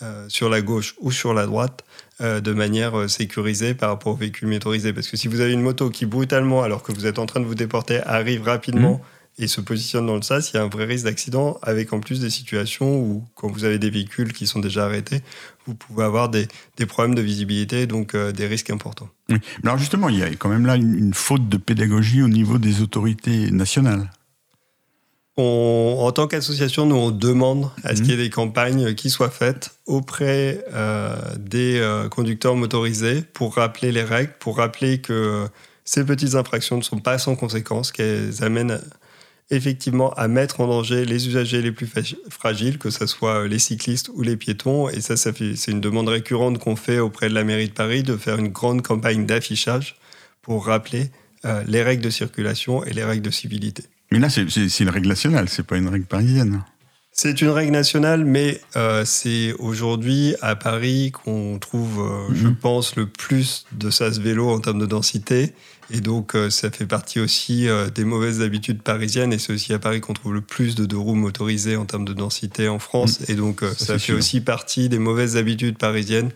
euh, 0.03 0.29
sur 0.29 0.49
la 0.49 0.61
gauche 0.61 0.95
ou 1.01 1.13
sur 1.13 1.35
la 1.35 1.47
droite 1.47 1.85
euh, 2.21 2.41
de 2.41 2.53
manière 2.53 2.99
euh, 2.99 3.09
sécurisée 3.09 3.75
par 3.75 3.89
rapport 3.89 4.13
aux 4.13 4.17
véhicules 4.17 4.49
motorisés. 4.49 4.93
Parce 4.93 5.09
que 5.09 5.17
si 5.17 5.29
vous 5.29 5.41
avez 5.41 5.53
une 5.53 5.63
moto 5.63 5.89
qui 5.91 6.07
brutalement, 6.07 6.63
alors 6.63 6.83
que 6.83 6.93
vous 6.93 7.07
êtes 7.07 7.19
en 7.19 7.27
train 7.27 7.41
de 7.41 7.47
vous 7.47 7.55
déporter, 7.55 8.01
arrive 8.07 8.43
rapidement 8.43 9.01
mmh. 9.39 9.43
et 9.43 9.47
se 9.47 9.61
positionne 9.61 10.07
dans 10.07 10.17
le 10.17 10.23
sas, 10.23 10.53
il 10.53 10.57
y 10.57 10.61
a 10.61 10.63
un 10.63 10.69
vrai 10.69 10.85
risque 10.85 11.05
d'accident, 11.05 11.59
avec 11.63 11.93
en 11.93 12.01
plus 12.01 12.21
des 12.21 12.31
situations 12.31 13.01
où, 13.01 13.25
quand 13.35 13.51
vous 13.51 13.65
avez 13.65 13.79
des 13.79 13.91
véhicules 13.91 14.33
qui 14.33 14.47
sont 14.47 14.61
déjà 14.61 14.85
arrêtés, 14.85 15.23
vous 15.67 15.75
pouvez 15.75 16.05
avoir 16.05 16.29
des, 16.29 16.47
problèmes 16.87 17.15
de 17.15 17.23
visibilité, 17.23 17.87
donc 17.87 18.15
euh, 18.15 18.33
des 18.33 18.47
risques 18.47 18.71
importants. 18.71 19.09
Oui. 19.31 19.39
Alors 19.65 19.79
justement, 19.79 20.09
il 20.09 20.19
y 20.19 20.23
a 20.23 20.29
quand 20.29 20.49
même 20.49 20.67
là 20.67 20.77
une 20.77 21.15
faute 21.15 21.49
de 21.49 21.57
pédagogie 21.57 22.23
au 22.23 22.29
niveau 22.29 22.59
des 22.59 22.83
autorités 22.83 23.51
nationales 23.51 24.11
en 25.37 26.13
tant 26.13 26.27
qu'association, 26.27 26.87
nous, 26.87 26.97
on 26.97 27.11
demande 27.11 27.71
à 27.83 27.97
ce 27.97 28.03
qu'il 28.03 28.11
y 28.11 28.15
ait 28.15 28.17
mhm. 28.17 28.23
des 28.25 28.31
campagnes 28.31 28.95
qui 28.95 29.11
soient 29.11 29.31
faites 29.31 29.77
auprès 29.87 30.65
euh, 30.75 31.17
des 31.39 31.79
euh, 31.79 32.09
conducteurs 32.09 32.57
motorisés 32.57 33.23
pour 33.23 33.55
rappeler 33.55 33.93
les 33.93 34.03
règles, 34.03 34.33
pour 34.39 34.59
rappeler 34.59 35.01
que 35.01 35.47
ces 35.85 36.05
petites 36.05 36.35
infractions 36.35 36.77
ne 36.77 36.83
sont 36.83 37.01
pas 37.01 37.19
sans 37.19 37.37
conséquences, 37.37 37.91
qu'elles 37.91 38.45
amènent 38.45 38.81
effectivement 39.51 40.13
à 40.15 40.29
mettre 40.29 40.61
en 40.61 40.69
danger 40.69 41.05
les 41.05 41.27
usagers 41.27 41.63
les 41.63 41.73
plus 41.73 41.89
fragiles, 42.31 42.79
que 42.79 42.91
ce 42.91 43.07
soit 43.07 43.49
les 43.49 43.59
cyclistes 43.59 44.11
ou 44.15 44.23
les 44.23 44.37
piétons. 44.37 44.89
Et 44.89 45.01
ça, 45.01 45.17
ça 45.17 45.33
c'est 45.35 45.71
une 45.71 45.81
demande 45.81 46.09
récurrente 46.09 46.59
qu'on 46.59 46.77
fait 46.77 46.99
auprès 46.99 47.29
de 47.29 47.35
la 47.35 47.45
mairie 47.45 47.69
de 47.69 47.75
Paris 47.75 48.03
de 48.03 48.17
faire 48.17 48.39
une 48.39 48.49
grande 48.49 48.83
campagne 48.83 49.27
d'affichage 49.27 49.97
pour 50.43 50.67
rappeler 50.67 51.11
euh, 51.45 51.65
les 51.67 51.83
règles 51.83 52.03
de 52.03 52.11
circulation 52.11 52.85
et 52.85 52.93
les 52.93 53.05
règles 53.05 53.23
de 53.23 53.31
civilité. 53.31 53.85
Mais 54.11 54.19
là, 54.19 54.29
c'est 54.29 54.81
une 54.81 54.89
règle 54.89 55.09
nationale, 55.09 55.49
c'est 55.49 55.67
pas 55.67 55.77
une 55.77 55.89
règle 55.89 56.07
parisienne. 56.07 56.63
C'est 57.13 57.43
une 57.43 57.51
règle 57.51 57.73
nationale, 57.73 58.25
mais 58.25 58.61
euh, 58.77 59.05
c'est 59.05 59.53
aujourd'hui 59.59 60.35
à 60.41 60.57
Paris 60.57 61.13
qu'on 61.13 61.59
trouve, 61.59 62.01
euh, 62.01 62.35
je 62.35 62.47
mhm. 62.47 62.57
pense, 62.57 62.97
le 62.97 63.07
plus 63.07 63.67
de 63.73 63.91
sas 63.91 64.19
vélo 64.19 64.49
en 64.49 64.61
termes 64.61 64.79
de 64.79 64.87
densité. 64.87 65.53
Et 65.91 66.01
donc, 66.01 66.35
euh, 66.35 66.51
ça 66.51 66.71
fait 66.71 66.87
partie 66.87 67.21
aussi 67.21 67.67
des 67.95 68.05
mauvaises 68.05 68.41
habitudes 68.41 68.83
parisiennes. 68.83 69.33
Et 69.33 69.39
c'est 69.39 69.53
aussi 69.53 69.75
à 69.75 69.79
Paris 69.79 70.01
qu'on 70.01 70.15
trouve 70.15 70.33
le 70.33 70.41
plus 70.41 70.77
de 70.77 70.87
deux 70.87 70.97
roues 70.97 71.15
motorisées 71.15 71.77
en 71.77 71.85
termes 71.85 72.05
de 72.05 72.15
densité 72.15 72.69
en 72.69 72.79
France. 72.79 73.21
Mhm. 73.21 73.27
Et 73.29 73.35
donc, 73.35 73.61
ça, 73.61 73.85
ça 73.85 73.99
fait 73.99 74.13
aussi 74.13 74.41
partie 74.41 74.89
des 74.89 74.99
mauvaises 74.99 75.37
habitudes 75.37 75.79
parisiennes 75.79 76.31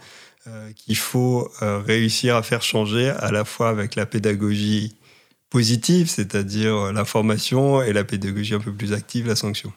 qu'il 0.76 0.96
faut 0.96 1.50
réussir 1.60 2.36
à 2.36 2.42
faire 2.42 2.60
changer, 2.60 3.08
à 3.08 3.32
la 3.32 3.46
fois 3.46 3.70
avec 3.70 3.94
la 3.94 4.04
pédagogie 4.04 4.94
positive, 5.54 6.10
c'est-à-dire 6.10 6.74
euh, 6.74 6.92
la 6.92 7.04
formation 7.04 7.80
et 7.80 7.92
la 7.92 8.02
pédagogie 8.02 8.54
un 8.54 8.58
peu 8.58 8.72
plus 8.72 8.92
active, 8.92 9.28
la 9.28 9.36
sanction. 9.36 9.72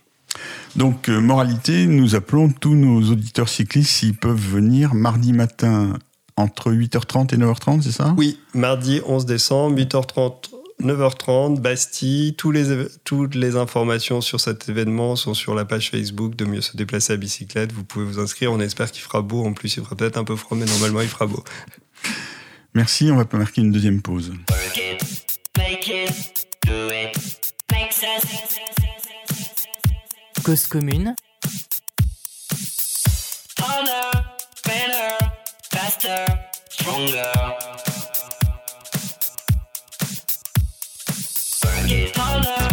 Donc, 0.76 1.08
euh, 1.08 1.20
moralité, 1.20 1.86
nous 1.86 2.16
appelons 2.16 2.50
tous 2.50 2.74
nos 2.74 3.12
auditeurs 3.12 3.48
cyclistes 3.48 3.92
s'ils 3.92 4.16
peuvent 4.16 4.42
venir 4.42 4.96
mardi 4.96 5.34
matin 5.34 5.94
entre 6.36 6.72
8h30 6.72 7.32
et 7.36 7.38
9h30, 7.38 7.84
c'est 7.84 7.92
ça? 7.92 8.16
Oui, 8.18 8.40
mardi 8.56 9.02
11 9.06 9.28
décembre, 9.28 9.78
8h30, 9.78 10.50
9h30, 10.82 11.60
Bastille. 11.62 12.34
Tous 12.34 12.50
les, 12.50 12.88
toutes 13.04 13.36
les 13.36 13.56
informations 13.56 14.20
sur 14.20 14.40
cet 14.40 14.70
événement 14.70 15.16
sont 15.16 15.36
sur 15.36 15.54
la 15.54 15.64
page 15.64 15.92
Facebook 15.92 16.36
de 16.36 16.46
Mieux 16.46 16.62
se 16.62 16.76
déplacer 16.76 17.14
à 17.14 17.18
bicyclette. 17.18 17.72
Vous 17.72 17.84
pouvez 17.84 18.06
vous 18.06 18.18
inscrire. 18.18 18.52
On 18.52 18.60
espère 18.60 18.92
qu'il 18.92 19.04
fera 19.04 19.22
beau. 19.22 19.46
En 19.46 19.54
plus, 19.54 19.78
il 19.78 19.84
fera 19.84 19.96
peut-être 19.96 20.18
un 20.18 20.24
peu 20.24 20.36
froid, 20.36 20.58
mais 20.58 20.66
normalement, 20.66 21.02
il 21.02 21.08
fera 21.08 21.28
beau. 21.28 21.44
Merci. 22.74 23.12
On 23.12 23.18
va 23.18 23.28
marquer 23.34 23.62
une 23.62 23.72
deuxième 23.72 24.02
pause. 24.02 24.34
Cause 30.48 30.66
commune. 30.68 31.14
Harder, 33.60 34.24
better, 34.64 35.18
faster, 35.72 36.26
stronger. 36.70 37.32
Work 41.66 41.92
it 41.92 42.16
harder, 42.16 42.67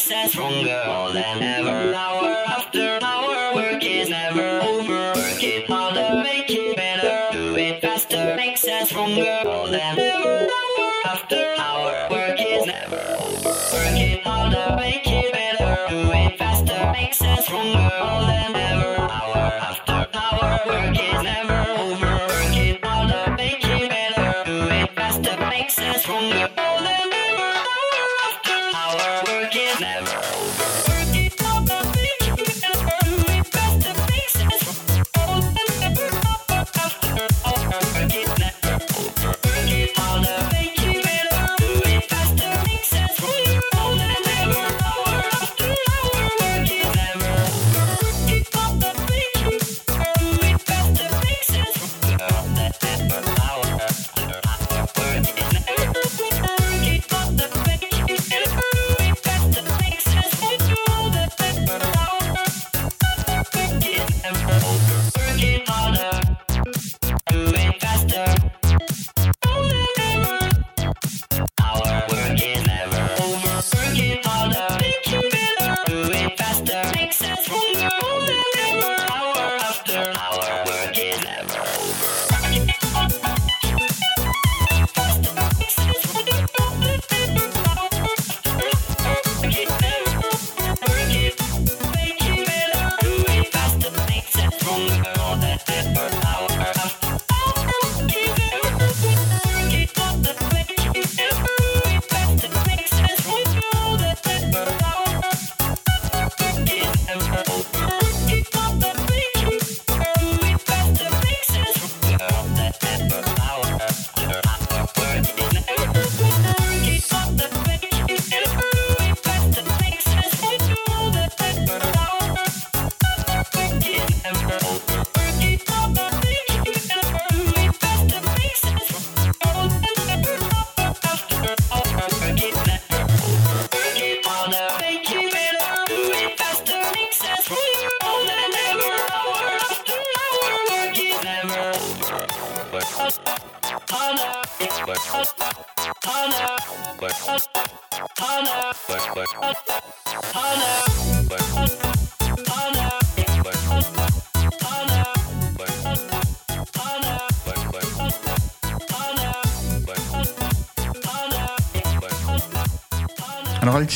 stronger 0.00 0.82
more 0.86 1.12
than 1.12 1.42
ever. 1.42 1.94
Hour 1.94 2.44
after 2.46 2.98
hour, 3.02 3.54
work 3.54 3.84
is 3.84 4.08
never 4.08 4.60
over. 4.62 5.12
Work 5.14 5.42
it 5.42 5.66
harder, 5.68 6.22
make 6.22 6.50
it 6.50 6.76
better. 6.76 7.28
Do 7.32 7.56
it 7.56 7.80
faster, 7.80 8.34
makes 8.36 8.66
us 8.66 8.88
stronger 8.90 9.40
more 9.44 9.68
than 9.68 9.98
ever. 9.98 10.48
Hour 10.48 10.92
after 11.06 11.54
hour, 11.58 12.08
work 12.10 12.38
is 12.40 12.66
never 12.66 12.96
over. 13.20 13.48
Work 13.48 13.98
it 13.98 14.22
harder, 14.24 14.76
make 14.76 15.06
it 15.06 15.32
better. 15.32 15.86
Do 15.90 16.12
it 16.12 16.38
faster, 16.38 16.92
makes 16.92 17.20
us 17.22 17.44
stronger 17.44 17.90
more 18.00 18.22
than 18.26 18.56
ever. 18.56 18.96
Hour 18.98 19.52
after 19.70 20.06
hour, 20.14 20.60
work 20.66 20.96
is 20.96 21.22
never 21.22 21.70
over. 21.70 21.87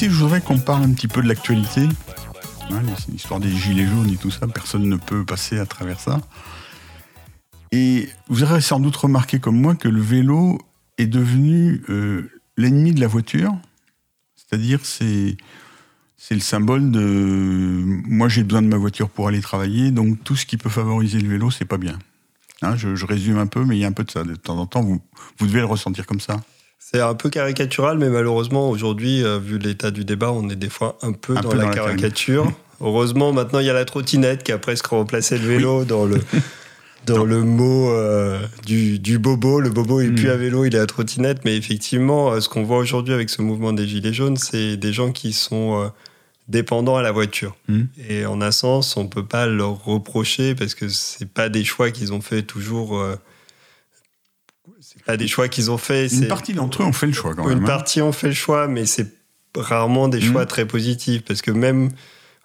Je 0.02 0.16
voudrais 0.16 0.40
qu'on 0.40 0.58
parle 0.58 0.82
un 0.82 0.92
petit 0.92 1.06
peu 1.06 1.22
de 1.22 1.28
l'actualité. 1.28 1.82
Hein, 2.70 2.82
L'histoire 3.08 3.38
des 3.38 3.50
gilets 3.50 3.86
jaunes 3.86 4.10
et 4.10 4.16
tout 4.16 4.32
ça, 4.32 4.48
personne 4.48 4.88
ne 4.88 4.96
peut 4.96 5.24
passer 5.24 5.60
à 5.60 5.66
travers 5.66 6.00
ça. 6.00 6.20
Et 7.70 8.08
vous 8.28 8.42
aurez 8.42 8.60
sans 8.60 8.80
doute 8.80 8.96
remarqué 8.96 9.38
comme 9.38 9.60
moi 9.60 9.76
que 9.76 9.86
le 9.86 10.00
vélo 10.00 10.58
est 10.98 11.06
devenu 11.06 11.84
euh, 11.88 12.28
l'ennemi 12.56 12.92
de 12.92 13.00
la 13.00 13.06
voiture. 13.06 13.54
C'est-à-dire 14.34 14.80
c'est 14.82 15.36
c'est 16.16 16.34
le 16.34 16.40
symbole 16.40 16.90
de 16.90 17.80
moi 17.86 18.28
j'ai 18.28 18.42
besoin 18.42 18.62
de 18.62 18.68
ma 18.68 18.76
voiture 18.78 19.08
pour 19.08 19.28
aller 19.28 19.40
travailler, 19.40 19.92
donc 19.92 20.22
tout 20.24 20.34
ce 20.34 20.46
qui 20.46 20.56
peut 20.56 20.68
favoriser 20.68 21.20
le 21.20 21.28
vélo, 21.28 21.52
c'est 21.52 21.64
pas 21.64 21.78
bien. 21.78 21.98
Hein, 22.60 22.74
je, 22.76 22.96
je 22.96 23.06
résume 23.06 23.38
un 23.38 23.46
peu, 23.46 23.64
mais 23.64 23.76
il 23.76 23.80
y 23.80 23.84
a 23.84 23.88
un 23.88 23.92
peu 23.92 24.04
de 24.04 24.10
ça. 24.10 24.24
De 24.24 24.34
temps 24.34 24.58
en 24.58 24.66
temps, 24.66 24.82
vous, 24.82 25.00
vous 25.38 25.46
devez 25.46 25.60
le 25.60 25.66
ressentir 25.66 26.06
comme 26.06 26.20
ça. 26.20 26.40
C'est 26.84 27.00
un 27.00 27.14
peu 27.14 27.30
caricatural, 27.30 27.96
mais 27.98 28.08
malheureusement, 28.10 28.68
aujourd'hui, 28.68 29.22
euh, 29.24 29.38
vu 29.38 29.58
l'état 29.58 29.90
du 29.90 30.04
débat, 30.04 30.30
on 30.32 30.48
est 30.50 30.56
des 30.56 30.68
fois 30.68 30.98
un 31.02 31.12
peu 31.12 31.36
Un 31.36 31.40
dans 31.40 31.50
peu 31.50 31.56
la 31.56 31.62
dans 31.64 31.68
la 31.70 31.74
caricature. 31.74 32.52
Heureusement, 32.80 33.32
maintenant, 33.32 33.60
il 33.60 33.66
y 33.66 33.70
a 33.70 33.74
la 33.74 33.84
trottinette 33.84 34.42
qui 34.42 34.52
a 34.52 34.58
presque 34.58 34.86
remplacé 34.86 35.38
le 35.38 35.46
vélo 35.46 35.84
dans 35.84 36.04
le. 36.04 36.20
Dans 37.04 37.24
le 37.24 37.42
mot 37.42 37.90
euh, 37.90 38.38
du, 38.64 39.00
du 39.00 39.18
bobo, 39.18 39.58
le 39.58 39.70
bobo 39.70 40.00
est 40.00 40.12
plus 40.12 40.28
Mm. 40.28 40.30
à 40.30 40.36
vélo, 40.36 40.64
il 40.66 40.76
est 40.76 40.78
à 40.78 40.86
trottinette. 40.86 41.44
Mais 41.44 41.56
effectivement, 41.56 42.30
euh, 42.30 42.38
ce 42.40 42.48
qu'on 42.48 42.62
voit 42.62 42.78
aujourd'hui 42.78 43.12
avec 43.12 43.28
ce 43.28 43.42
mouvement 43.42 43.72
des 43.72 43.88
Gilets 43.88 44.12
jaunes, 44.12 44.36
c'est 44.36 44.76
des 44.76 44.92
gens 44.92 45.10
qui 45.10 45.32
sont 45.32 45.82
euh, 45.82 45.88
dépendants 46.46 46.94
à 46.96 47.02
la 47.02 47.10
voiture. 47.10 47.56
Mm. 47.66 47.80
Et 48.08 48.24
en 48.24 48.40
un 48.40 48.52
sens, 48.52 48.96
on 48.96 49.08
peut 49.08 49.24
pas 49.24 49.46
leur 49.48 49.82
reprocher 49.84 50.54
parce 50.54 50.76
que 50.76 50.88
c'est 50.88 51.28
pas 51.28 51.48
des 51.48 51.64
choix 51.64 51.90
qu'ils 51.90 52.12
ont 52.12 52.20
fait 52.20 52.42
toujours. 52.42 52.96
euh, 52.96 53.16
des 55.18 55.26
choix 55.28 55.48
qu'ils 55.48 55.70
ont 55.70 55.78
fait. 55.78 56.06
Une 56.08 56.28
partie 56.28 56.54
d'entre 56.54 56.82
eux 56.82 56.86
ont 56.86 56.92
fait 56.92 57.06
le 57.06 57.12
choix 57.12 57.34
quand 57.34 57.44
une 57.48 57.54
même. 57.56 57.64
hein. 57.64 57.66
partie 57.66 58.00
ont 58.02 58.12
fait 58.12 58.28
le 58.28 58.34
choix, 58.34 58.68
mais 58.68 58.86
c'est 58.86 59.06
rarement 59.56 60.08
des 60.08 60.20
choix 60.20 60.42
Mhm. 60.42 60.46
très 60.46 60.64
positifs 60.66 61.22
parce 61.24 61.42
que 61.42 61.50
même 61.50 61.90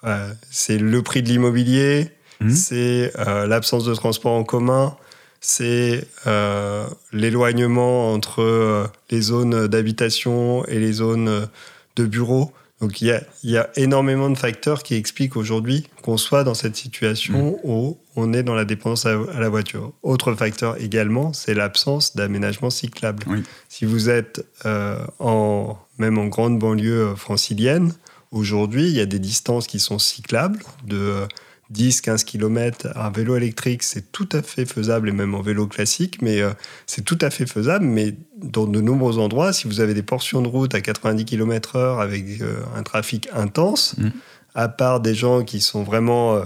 euh, 0.03 0.31
c'est 0.51 0.77
le 0.77 1.01
prix 1.01 1.23
de 1.23 1.27
l'immobilier, 1.29 2.09
Mhm. 2.41 2.51
c'est 2.51 3.11
euh, 3.17 3.47
l'absence 3.47 3.83
de 3.85 3.93
transport 3.95 4.33
en 4.33 4.43
commun, 4.43 4.95
c'est 5.41 6.05
euh, 6.27 6.85
l'éloignement 7.11 8.13
entre 8.13 8.89
les 9.09 9.21
zones 9.21 9.67
d'habitation 9.67 10.65
et 10.65 10.79
les 10.79 10.93
zones 10.93 11.47
de 11.95 12.05
bureaux. 12.05 12.51
Donc 12.79 13.01
il 13.01 13.07
y 13.07 13.11
a, 13.11 13.23
il 13.43 13.49
y 13.49 13.57
a 13.57 13.69
énormément 13.75 14.29
de 14.29 14.37
facteurs 14.37 14.83
qui 14.83 14.93
expliquent 14.95 15.35
aujourd'hui 15.35 15.87
qu'on 16.03 16.17
soit 16.17 16.43
dans 16.43 16.53
cette 16.53 16.75
situation 16.75 17.59
où 17.63 17.97
on 18.15 18.33
est 18.33 18.43
dans 18.43 18.53
la 18.53 18.65
dépendance 18.65 19.05
à, 19.05 19.17
à 19.33 19.39
la 19.39 19.49
voiture. 19.49 19.93
Autre 20.03 20.33
facteur 20.35 20.79
également, 20.79 21.33
c'est 21.33 21.55
l'absence 21.55 22.15
d'aménagement 22.15 22.69
cyclable. 22.69 23.23
Oui. 23.27 23.43
Si 23.67 23.85
vous 23.85 24.09
êtes 24.09 24.45
euh, 24.65 24.99
en, 25.19 25.77
même 25.97 26.19
en 26.19 26.27
grande 26.27 26.59
banlieue 26.59 27.15
francilienne, 27.15 27.93
aujourd'hui, 28.31 28.87
il 28.87 28.93
y 28.93 29.01
a 29.01 29.05
des 29.07 29.19
distances 29.19 29.65
qui 29.65 29.79
sont 29.79 29.97
cyclables 29.97 30.59
de 30.85 31.27
10-15 31.73 32.23
km 32.23 32.87
à 32.95 33.09
vélo 33.09 33.35
électrique, 33.35 33.83
c'est 33.83 34.11
tout 34.11 34.29
à 34.31 34.41
fait 34.41 34.65
faisable, 34.65 35.09
et 35.09 35.11
même 35.11 35.35
en 35.35 35.41
vélo 35.41 35.67
classique, 35.67 36.21
mais 36.21 36.41
euh, 36.41 36.51
c'est 36.85 37.03
tout 37.03 37.17
à 37.21 37.29
fait 37.29 37.45
faisable. 37.45 37.85
Mais 37.85 38.15
dans 38.41 38.65
de 38.65 38.79
nombreux 38.81 39.17
endroits, 39.19 39.51
si 39.53 39.67
vous 39.67 39.79
avez 39.81 39.93
des 39.93 40.03
portions 40.03 40.41
de 40.41 40.47
route 40.47 40.73
à 40.75 40.81
90 40.81 41.25
km/h 41.25 42.01
avec 42.01 42.41
euh, 42.41 42.61
un 42.75 42.83
trafic 42.83 43.27
intense, 43.33 43.95
Mhm. 43.97 44.11
à 44.55 44.69
part 44.69 44.99
des 45.01 45.13
gens 45.15 45.43
qui 45.43 45.59
sont 45.61 45.83
vraiment 45.83 46.35
euh, 46.35 46.43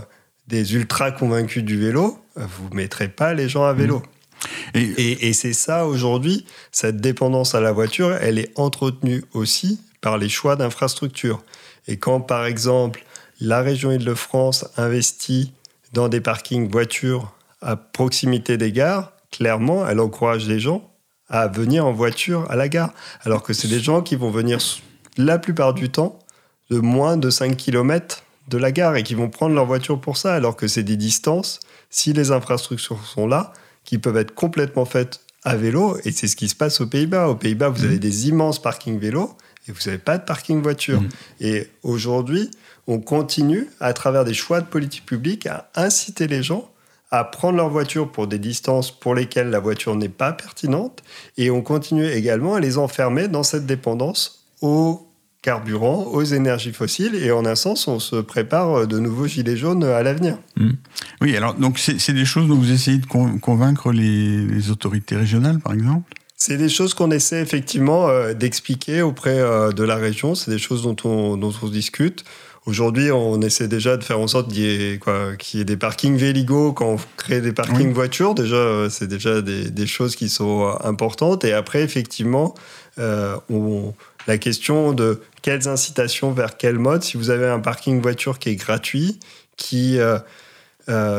des 0.48 0.74
ultra 0.76 1.12
convaincus 1.12 1.64
du 1.64 1.78
vélo, 1.80 2.18
vous 2.36 2.70
ne 2.72 2.76
mettrez 2.76 3.08
pas 3.08 3.34
les 3.34 3.48
gens 3.48 3.64
à 3.66 3.74
vélo. 3.74 4.02
Et, 4.74 4.82
Et, 4.82 5.28
et 5.30 5.34
c'est 5.34 5.54
ça 5.54 5.86
aujourd'hui, 5.86 6.46
cette 6.72 6.98
dépendance 6.98 7.54
à 7.54 7.62
la 7.62 7.72
voiture, 7.72 8.14
elle 8.22 8.40
est 8.40 8.52
entretenue 8.58 9.24
aussi 9.34 9.80
par 10.02 10.18
les 10.18 10.30
choix 10.30 10.56
d'infrastructures. 10.56 11.44
Et 11.88 11.98
quand, 11.98 12.22
par 12.22 12.46
exemple, 12.46 13.04
la 13.42 13.62
région 13.62 13.92
Île-de-France 13.92 14.66
investit 14.78 15.52
dans 15.94 16.08
des 16.08 16.22
parkings 16.22 16.70
voitures 16.70 17.34
à 17.62 17.76
proximité 17.76 18.56
des 18.56 18.72
gares, 18.72 19.14
clairement, 19.32 19.88
elle 19.88 20.00
encourage 20.00 20.48
les 20.48 20.60
gens 20.60 20.88
à 21.28 21.48
venir 21.48 21.86
en 21.86 21.92
voiture 21.92 22.50
à 22.52 22.56
la 22.56 22.70
gare. 22.70 22.94
Alors 23.22 23.42
que 23.42 23.54
c'est 23.54 23.68
des 23.68 23.80
gens 23.80 24.02
qui 24.02 24.16
vont 24.16 24.30
venir 24.30 24.60
la 25.18 25.40
plupart 25.40 25.74
du 25.74 25.90
temps 25.90 26.20
de 26.70 26.80
moins 26.80 27.18
de 27.18 27.30
5 27.30 27.58
km 27.58 28.24
de 28.48 28.58
la 28.58 28.72
gare 28.72 28.96
et 28.96 29.04
qui 29.04 29.16
vont 29.16 29.30
prendre 29.30 29.56
leur 29.56 29.66
voiture 29.66 30.00
pour 30.00 30.18
ça, 30.18 30.36
alors 30.36 30.56
que 30.56 30.68
c'est 30.68 30.84
des 30.84 30.98
distances, 30.98 31.60
si 31.90 32.14
les 32.14 32.32
infrastructures 32.32 33.04
sont 33.06 33.28
là, 33.28 33.54
qui 33.86 33.98
peuvent 33.98 34.18
être 34.18 34.36
complètement 34.36 34.86
faites 34.86 35.22
à 35.44 35.56
vélo. 35.56 35.98
Et 36.06 36.12
c'est 36.12 36.28
ce 36.28 36.36
qui 36.36 36.48
se 36.48 36.56
passe 36.56 36.80
aux 36.80 36.88
Pays-Bas. 36.88 37.28
Aux 37.28 37.36
Pays-Bas, 37.36 37.70
vous 37.70 37.84
avez 37.86 37.98
des 37.98 38.30
immenses 38.30 38.62
parkings 38.62 39.00
vélos 39.00 39.36
et 39.68 39.72
vous 39.72 39.80
n'avez 39.86 39.98
pas 39.98 40.18
de 40.18 40.24
parking 40.26 40.62
voiture. 40.62 41.02
Mhm. 41.02 41.10
Et 41.42 41.68
aujourd'hui, 41.84 42.50
on 42.88 43.00
continue, 43.00 43.68
à 43.80 43.94
travers 43.94 44.26
des 44.26 44.34
choix 44.34 44.62
de 44.62 44.66
politique 44.66 45.06
publique, 45.06 45.46
à 45.48 45.70
inciter 45.76 46.28
les 46.28 46.44
gens 46.44 46.68
à 47.14 47.26
prendre 47.26 47.58
leur 47.58 47.70
voiture 47.70 48.10
pour 48.10 48.26
des 48.28 48.40
distances 48.40 48.90
pour 48.98 49.14
lesquelles 49.14 49.50
la 49.50 49.60
voiture 49.60 49.96
n'est 49.98 50.08
pas 50.08 50.32
pertinente. 50.32 51.04
Et 51.38 51.52
on 51.52 51.62
continue 51.62 52.06
également 52.08 52.56
à 52.56 52.62
les 52.62 52.78
enfermer 52.78 53.28
dans 53.28 53.44
cette 53.44 53.66
dépendance 53.66 54.46
au 54.62 55.08
carburant, 55.42 56.06
aux 56.06 56.24
énergies 56.24 56.72
fossiles. 56.72 57.16
Et 57.16 57.32
en 57.32 57.46
un 57.46 57.56
sens, 57.56 57.90
on 57.90 58.00
se 58.00 58.16
prépare 58.16 58.88
de 58.88 58.98
nouveaux 58.98 59.28
gilets 59.28 59.58
jaunes 59.58 59.84
à 59.84 60.02
l'avenir. 60.04 60.38
oui, 61.20 61.36
alors 61.36 61.54
donc 61.56 61.80
c'est 61.80 62.14
des 62.14 62.26
choses 62.26 62.48
dont 62.48 62.56
vous 62.56 62.72
essayez 62.72 63.00
de 63.00 63.06
con- 63.06 63.40
convaincre 63.40 63.92
les, 63.92 64.46
les 64.46 64.72
autorités 64.72 65.18
régionales, 65.18 65.60
par 65.60 65.74
exemple? 65.74 66.14
C'est 66.44 66.58
des 66.58 66.70
choses 66.70 66.96
qu'on 66.96 67.12
essaie 67.12 67.40
effectivement 67.40 68.10
euh, 68.10 68.34
d'expliquer 68.34 69.04
auprès 69.04 69.38
euh, 69.40 69.72
de 69.72 69.84
la 69.84 69.96
région. 69.96 70.34
C'est 70.34 70.50
des 70.50 70.58
choses 70.58 70.82
dont 70.82 70.96
on, 71.04 71.38
dont 71.38 71.54
on 71.62 71.68
discute. 71.68 72.24
Aujourd'hui, 72.66 73.12
on 73.12 73.40
essaie 73.44 73.68
déjà 73.68 73.96
de 73.96 74.04
faire 74.04 74.20
en 74.20 74.26
sorte 74.28 74.52
qu'il 74.52 74.64
y, 74.64 75.00
qu'il 75.38 75.60
y 75.60 75.62
ait 75.62 75.66
des 75.66 75.78
parkings 75.78 76.18
Véligo 76.18 76.74
quand 76.74 76.94
on 76.94 76.98
crée 77.16 77.42
des 77.42 77.52
parkings 77.54 77.90
Oui. 77.90 77.94
voitures. 77.94 78.34
Déjà, 78.34 78.56
euh, 78.56 78.90
c'est 78.90 79.06
déjà 79.06 79.44
des, 79.44 79.70
des 79.70 79.86
choses 79.86 80.16
qui 80.16 80.30
sont 80.30 80.76
importantes. 80.84 81.44
Et 81.46 81.54
après, 81.54 81.84
effectivement, 81.84 82.56
on- 82.98 83.94
la 84.28 84.40
question 84.40 84.94
de 84.94 85.22
quelles 85.44 85.68
incitations 85.68 86.32
vers 86.32 86.58
quel 86.58 86.80
mode. 86.80 87.04
Si 87.04 87.18
vous 87.18 87.30
avez 87.30 87.48
un 87.48 87.60
parking 87.60 88.02
voiture 88.02 88.40
qui 88.40 88.50
est 88.50 88.56
gratuit, 88.56 89.20
qui, 89.58 90.00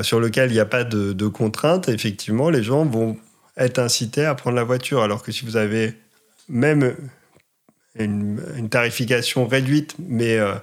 sur 0.02 0.18
lequel 0.20 0.50
il 0.50 0.54
n'y 0.54 0.60
a 0.60 0.64
pas 0.64 0.82
de, 0.82 1.12
de 1.12 1.26
contraintes, 1.28 1.88
effectivement, 1.88 2.50
les 2.50 2.64
gens 2.64 2.84
vont 2.84 3.16
être 3.56 3.78
incités 3.78 4.24
à 4.24 4.34
prendre 4.34 4.56
la 4.56 4.64
voiture. 4.64 5.02
Alors 5.02 5.22
que 5.22 5.32
si 5.32 5.44
vous 5.44 5.56
avez 5.56 5.94
même 6.48 6.94
une, 7.98 8.40
une 8.56 8.68
tarification 8.68 9.46
réduite, 9.46 9.94
mais, 9.98 10.38
euh, 10.38 10.54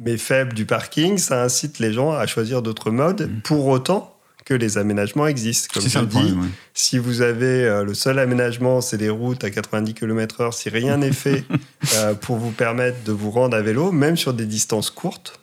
mais 0.00 0.16
faible 0.16 0.54
du 0.54 0.66
parking, 0.66 1.18
ça 1.18 1.42
incite 1.42 1.78
les 1.78 1.92
gens 1.92 2.12
à 2.12 2.26
choisir 2.26 2.62
d'autres 2.62 2.90
modes, 2.90 3.30
pour 3.44 3.66
autant 3.66 4.10
que 4.44 4.54
les 4.54 4.76
aménagements 4.76 5.26
existent. 5.26 5.68
Comme 5.72 5.88
je 5.88 5.98
dis, 6.00 6.32
ouais. 6.32 6.48
si 6.74 6.98
vous 6.98 7.22
avez 7.22 7.64
euh, 7.64 7.84
le 7.84 7.94
seul 7.94 8.18
aménagement, 8.18 8.80
c'est 8.80 8.98
des 8.98 9.08
routes 9.08 9.42
à 9.42 9.50
90 9.50 9.94
km/h, 9.94 10.52
si 10.52 10.68
rien 10.68 10.98
n'est 10.98 11.12
fait 11.12 11.44
euh, 11.94 12.14
pour 12.14 12.36
vous 12.36 12.50
permettre 12.50 13.02
de 13.04 13.12
vous 13.12 13.30
rendre 13.30 13.56
à 13.56 13.62
vélo, 13.62 13.90
même 13.90 14.16
sur 14.16 14.34
des 14.34 14.44
distances 14.44 14.90
courtes, 14.90 15.40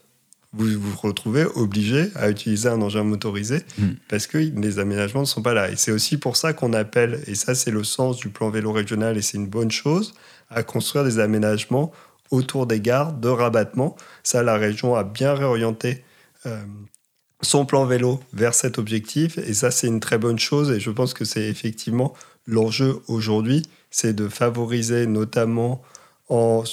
vous 0.53 0.67
vous 0.79 0.97
retrouvez 0.97 1.45
obligé 1.55 2.09
à 2.15 2.29
utiliser 2.29 2.67
un 2.67 2.81
engin 2.81 3.03
motorisé 3.03 3.63
Mm. 3.77 3.87
parce 4.09 4.27
que 4.27 4.37
les 4.37 4.79
aménagements 4.79 5.21
ne 5.21 5.25
sont 5.25 5.41
pas 5.41 5.53
là. 5.53 5.69
Et 5.71 5.75
c'est 5.77 5.91
aussi 5.91 6.17
pour 6.17 6.35
ça 6.35 6.53
qu'on 6.53 6.73
appelle, 6.73 7.23
et 7.27 7.35
ça 7.35 7.55
c'est 7.55 7.71
le 7.71 7.83
sens 7.83 8.17
du 8.17 8.29
plan 8.29 8.49
vélo 8.49 8.71
régional 8.71 9.17
et 9.17 9.21
c'est 9.21 9.37
une 9.37 9.47
bonne 9.47 9.71
chose, 9.71 10.13
à 10.49 10.63
construire 10.63 11.05
des 11.05 11.19
aménagements 11.19 11.91
autour 12.31 12.65
des 12.65 12.79
gares 12.79 13.13
de 13.13 13.27
rabattement. 13.27 13.95
Ça, 14.23 14.41
la 14.41 14.55
région 14.55 14.95
a 14.95 15.03
bien 15.03 15.33
réorienté 15.33 16.03
euh, 16.45 16.63
son 17.41 17.65
plan 17.65 17.85
vélo 17.85 18.21
vers 18.33 18.53
cet 18.53 18.77
objectif. 18.77 19.37
Et 19.37 19.53
ça, 19.53 19.71
c'est 19.71 19.87
une 19.87 19.99
très 19.99 20.17
bonne 20.17 20.39
chose. 20.39 20.71
Et 20.71 20.79
je 20.79 20.89
pense 20.89 21.13
que 21.13 21.25
c'est 21.25 21.47
effectivement 21.47 22.13
l'enjeu 22.47 23.01
aujourd'hui, 23.07 23.63
c'est 23.89 24.13
de 24.13 24.27
favoriser 24.27 25.05
notamment 25.07 25.81
en 26.29 26.63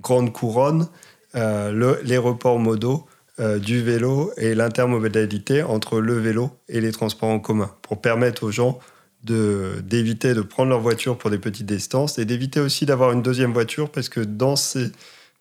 grande 0.00 0.32
couronne 0.32 0.88
le- 1.34 1.98
les 2.04 2.18
reports 2.18 2.58
modaux 2.58 3.06
euh, 3.40 3.58
du 3.58 3.82
vélo 3.82 4.30
et 4.36 4.54
l'intermodalité 4.54 5.62
entre 5.62 6.00
le 6.00 6.18
vélo 6.18 6.50
et 6.68 6.80
les 6.82 6.92
transports 6.92 7.30
en 7.30 7.40
commun 7.40 7.70
pour 7.82 8.00
permettre 8.00 8.44
aux 8.44 8.50
gens 8.50 8.78
d'éviter 9.24 10.34
de, 10.34 10.42
prendre 10.42 10.70
leur 10.70 10.80
voiture 10.80 11.16
pour 11.16 11.30
des 11.30 11.38
petites 11.38 11.66
distances 11.66 12.18
et 12.18 12.24
d'éviter 12.24 12.60
aussi 12.60 12.86
d'avoir 12.86 13.12
une 13.12 13.22
deuxième 13.22 13.52
voiture 13.52 13.90
parce 13.90 14.08
que 14.08 14.20
dans 14.20 14.56
ces, 14.56 14.90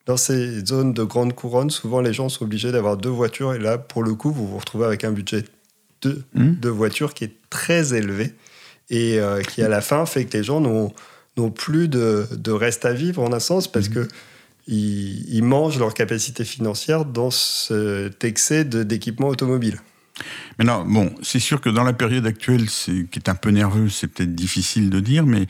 dans 0.05 0.17
ces 0.17 0.63
zones 0.65 0.93
de 0.93 1.03
grande 1.03 1.33
couronne, 1.33 1.69
souvent 1.69 1.99
les 2.01 2.13
gens 2.13 2.29
sont 2.29 2.43
obligés 2.45 2.71
d'avoir 2.71 2.95
deux 2.97 3.09
voitures 3.09 3.53
et 3.53 3.59
là, 3.59 3.77
pour 3.77 4.03
le 4.03 4.13
coup, 4.13 4.31
vous 4.31 4.47
vous 4.47 4.57
retrouvez 4.57 4.85
avec 4.85 5.03
un 5.03 5.11
budget 5.11 5.43
de, 6.03 6.21
Mhm. 6.33 6.59
de 6.59 6.69
voiture 6.69 7.13
qui 7.13 7.25
est 7.25 7.33
très 7.49 7.93
élevé 7.93 8.33
et 8.89 9.19
euh, 9.19 9.41
qui, 9.41 9.61
à 9.63 9.69
la 9.69 9.81
fin, 9.81 10.05
fait 10.05 10.25
que 10.25 10.37
les 10.37 10.43
gens 10.43 10.61
n'ont 10.61 11.49
plus 11.51 11.87
de, 11.87 12.25
de 12.31 12.51
reste 12.51 12.85
à 12.85 12.93
vivre 12.93 13.21
en 13.21 13.33
un 13.33 13.39
sens 13.39 13.67
parce 13.67 13.89
que 13.89 14.07
ils, 14.67 15.43
mangent 15.43 15.79
leur 15.79 15.93
capacité 15.93 16.45
financière 16.45 17.05
dans 17.05 17.31
cet 17.31 18.23
excès 18.23 18.65
d'équipement 18.65 19.27
automobile. 19.27 19.79
Maintenant, 20.59 20.85
bon, 20.85 21.13
c'est 21.21 21.39
sûr 21.39 21.61
que 21.61 21.69
dans 21.69 21.83
la 21.83 21.93
période 21.93 22.25
actuelle, 22.25 22.67
qui 22.67 23.07
est 23.15 23.29
un 23.29 23.35
peu 23.35 23.49
nerveuse, 23.49 23.93
c'est 23.93 24.07
peut-être 24.07 24.35
difficile 24.35 24.89
de 24.89 24.99
dire, 24.99 25.25
mais 25.25 25.47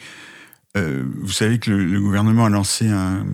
euh, 0.77 1.03
vous 1.21 1.31
savez 1.31 1.59
que 1.59 1.69
le, 1.69 1.99
gouvernement 1.99 2.45
a 2.45 2.49
lancé 2.49 2.87
un, 2.87 3.25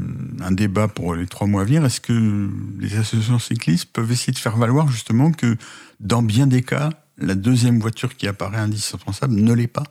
débat 0.51 0.87
pour 0.87 1.13
les 1.13 1.27
trois 1.27 1.45
mois 1.45 1.61
à 1.61 1.65
venir. 1.65 1.85
Est-ce 1.85 2.01
que 2.01 2.49
les 2.79 2.95
associations 2.97 3.39
cyclistes 3.39 3.91
peuvent 3.93 4.11
essayer 4.11 4.33
de 4.33 4.39
faire 4.39 4.57
valoir 4.57 4.89
justement 4.89 5.31
que 5.31 5.55
dans 5.99 6.23
bien 6.23 6.47
des 6.47 6.63
cas, 6.63 6.89
la 7.19 7.35
deuxième 7.35 7.79
voiture 7.79 8.15
qui 8.15 8.27
apparaît 8.27 8.57
indispensable 8.57 9.35
ne 9.35 9.53
l'est 9.53 9.67
pas? 9.67 9.83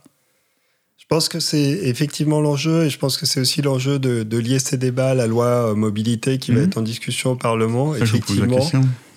Pense 1.07 1.29
que 1.29 1.39
c'est 1.39 1.59
effectivement 1.83 2.41
l'enjeu 2.41 2.85
et 2.85 2.89
je 2.89 2.97
pense 2.97 3.17
que 3.17 3.25
c'est 3.25 3.39
aussi 3.39 3.61
l'enjeu 3.61 3.97
de, 3.99 4.23
de 4.23 4.37
lier 4.37 4.59
ces 4.59 4.77
débats 4.77 5.11
à 5.11 5.13
la 5.13 5.27
loi 5.27 5.45
euh, 5.71 5.75
mobilité 5.75 6.37
qui 6.37 6.51
va 6.51 6.59
Mhm. 6.59 6.65
être 6.67 6.77
en 6.77 6.81
discussion 6.81 7.31
au 7.31 7.35
Parlement. 7.35 7.93
Ça, 7.93 7.99
je 7.99 8.03
la 8.03 8.05
effectivement. 8.17 8.71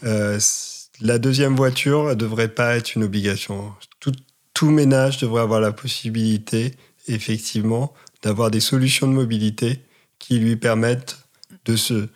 Euh, 0.05 0.39
la 1.01 1.19
deuxième 1.19 1.57
voiture 1.57 2.05
ne 2.09 2.15
devrait 2.15 2.49
pas 2.49 2.77
être 2.77 2.95
une 2.95 3.03
obligation. 3.05 3.73
Tout, 4.01 4.13
tout 4.55 4.71
ménage 4.71 5.19
devrait 5.19 5.43
avoir 5.43 5.61
la 5.61 5.73
possibilité, 5.73 6.75
effectivement, 7.09 7.93
d'avoir 8.23 8.51
des 8.51 8.61
solutions 8.61 9.07
de 9.09 9.13
mobilité 9.13 9.81
qui 10.19 10.39
lui 10.39 10.57
permettent 10.57 11.19
de 11.65 11.77
se 11.77 12.09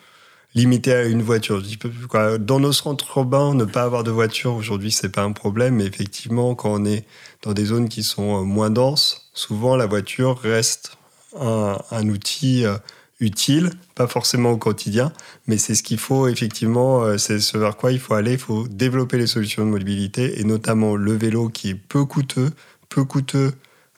limiter 0.55 0.93
à 0.93 1.05
une 1.05 1.23
voiture. 1.23 1.63
Dans 2.39 2.61
nos 2.61 2.73
centres 2.73 3.19
urbains, 3.19 3.55
ne 3.55 3.65
pas 3.65 3.83
avoir 3.83 4.05
de 4.05 4.11
voiture 4.11 4.55
aujourd'hui, 4.55 4.91
c'est 4.91 5.09
pas 5.09 5.23
un 5.23 5.33
problème. 5.33 5.77
Mais 5.77 5.85
effectivement, 5.85 6.55
quand 6.55 6.73
on 6.73 6.85
est 6.85 7.05
dans 7.43 7.53
des 7.53 7.67
zones 7.67 7.89
qui 7.89 8.03
sont 8.03 8.41
euh, 8.41 8.45
moins 8.45 8.71
denses, 8.71 9.31
souvent 9.35 9.77
la 9.77 9.87
voiture 9.87 10.39
reste 10.39 10.97
un, 11.41 12.09
outil 12.09 12.65
euh, 12.65 12.77
utile, 13.19 13.71
pas 13.97 14.07
forcément 14.07 14.53
au 14.53 14.57
quotidien, 14.57 15.13
mais 15.49 15.59
c'est 15.59 15.75
ce 15.75 15.83
qu'il 15.83 15.99
faut 15.99 16.29
effectivement, 16.29 17.03
euh, 17.03 17.19
c'est 17.19 17.41
ce 17.41 17.59
vers 17.59 17.77
quoi 17.77 17.91
il 17.91 17.99
faut 17.99 18.15
aller. 18.15 18.33
Il 18.33 18.39
faut 18.39 18.69
développer 18.69 19.19
les 19.19 19.27
solutions 19.27 19.65
de 19.65 19.71
mobilité 19.71 20.41
et 20.41 20.45
notamment 20.45 20.95
le 20.95 21.13
vélo 21.13 21.49
qui 21.49 21.71
est 21.71 21.75
peu 21.75 22.05
coûteux, 22.05 22.51
peu 22.89 23.05
coûteux 23.05 23.53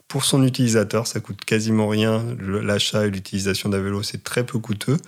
pour 0.09 0.25
son 0.25 0.45
utilisateur, 0.45 1.07
ça 1.07 1.21
coûte 1.21 1.45
quasiment 1.45 1.89
rien. 1.89 2.25
L'achat 2.39 3.07
et 3.07 3.11
l'utilisation 3.11 3.69
d'un 3.69 3.81
vélo, 3.81 4.03
c'est 4.03 4.23
très 4.23 4.47
peu 4.47 4.59
coûteux. 4.59 4.99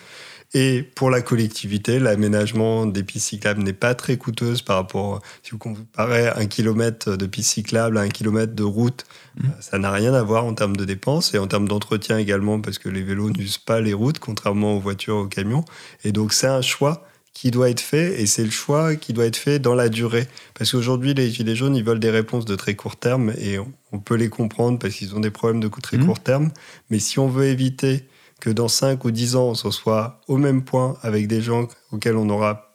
Et 0.54 0.82
pour 0.82 1.11
la 1.11 1.20
collectivité, 1.20 1.98
l'aménagement 1.98 2.87
des 2.87 3.02
pistes 3.02 3.28
cyclables 3.28 3.62
n'est 3.62 3.74
pas 3.74 3.94
très 3.94 4.16
coûteuse 4.16 4.62
par 4.62 4.76
rapport, 4.76 5.20
si 5.42 5.50
vous 5.50 5.58
comparez 5.58 6.28
un 6.28 6.46
kilomètre 6.46 7.16
de 7.16 7.26
piste 7.26 7.50
cyclable 7.50 7.98
à 7.98 8.00
un 8.00 8.08
kilomètre 8.08 8.54
de 8.54 8.62
route, 8.62 9.04
Mmh. 9.37 9.46
euh, 9.46 9.50
ça 9.61 9.78
n'a 9.78 9.90
rien 9.92 10.14
à 10.14 10.22
voir 10.22 10.44
en 10.46 10.54
termes 10.54 10.76
de 10.76 10.84
dépenses 10.84 11.32
et 11.34 11.38
en 11.38 11.46
termes 11.46 11.68
d'entretien 11.68 12.18
également, 12.18 12.61
parce 12.61 12.78
que 12.78 12.88
les 12.88 13.02
vélos 13.02 13.30
n'usent 13.30 13.58
pas 13.58 13.80
les 13.80 13.92
routes, 13.92 14.18
contrairement 14.18 14.76
aux 14.76 14.80
voitures, 14.80 15.16
aux 15.16 15.26
camions. 15.28 15.64
Et 16.04 16.12
donc 16.12 16.32
c'est 16.32 16.48
un 16.48 16.62
choix 16.62 17.06
qui 17.34 17.52
doit 17.52 17.70
être 17.70 17.80
fait 17.80 18.20
et 18.20 18.26
c'est 18.26 18.42
le 18.42 18.50
choix 18.50 18.96
qui 18.96 19.12
doit 19.12 19.26
être 19.26 19.37
fait 19.37 19.61
dans 19.61 19.76
la 19.76 19.88
durée. 19.88 20.26
Parce 20.54 20.72
qu'aujourd'hui, 20.72 21.14
les 21.14 21.30
Gilets 21.30 21.54
jaunes, 21.54 21.76
ils 21.76 21.84
veulent 21.84 22.00
des 22.00 22.11
réponses 22.11 22.46
de 22.46 22.56
très 22.56 22.74
court 22.74 22.96
terme 22.96 23.32
et 23.38 23.58
on, 23.92 23.98
peut 24.00 24.16
les 24.16 24.28
comprendre 24.28 24.78
parce 24.80 24.94
qu'ils 24.94 25.14
ont 25.14 25.20
des 25.20 25.30
problèmes 25.30 25.61
de 25.61 25.68
très 25.68 25.98
Mhm. 25.98 26.06
court 26.06 26.18
terme. 26.20 26.50
Mais 26.90 26.98
si 26.98 27.20
on 27.20 27.28
veut 27.28 27.44
éviter 27.46 28.08
que 28.40 28.51
dans 28.51 28.68
5 28.68 29.05
ou 29.05 29.11
10 29.11 29.37
ans, 29.37 29.48
on 29.48 29.55
se 29.55 29.70
soit 29.70 30.20
au 30.29 30.37
même 30.37 30.64
point 30.64 30.96
avec 31.03 31.27
des 31.27 31.42
gens 31.42 31.68
auxquels 31.92 32.16
on 32.16 32.24
n'aura 32.24 32.68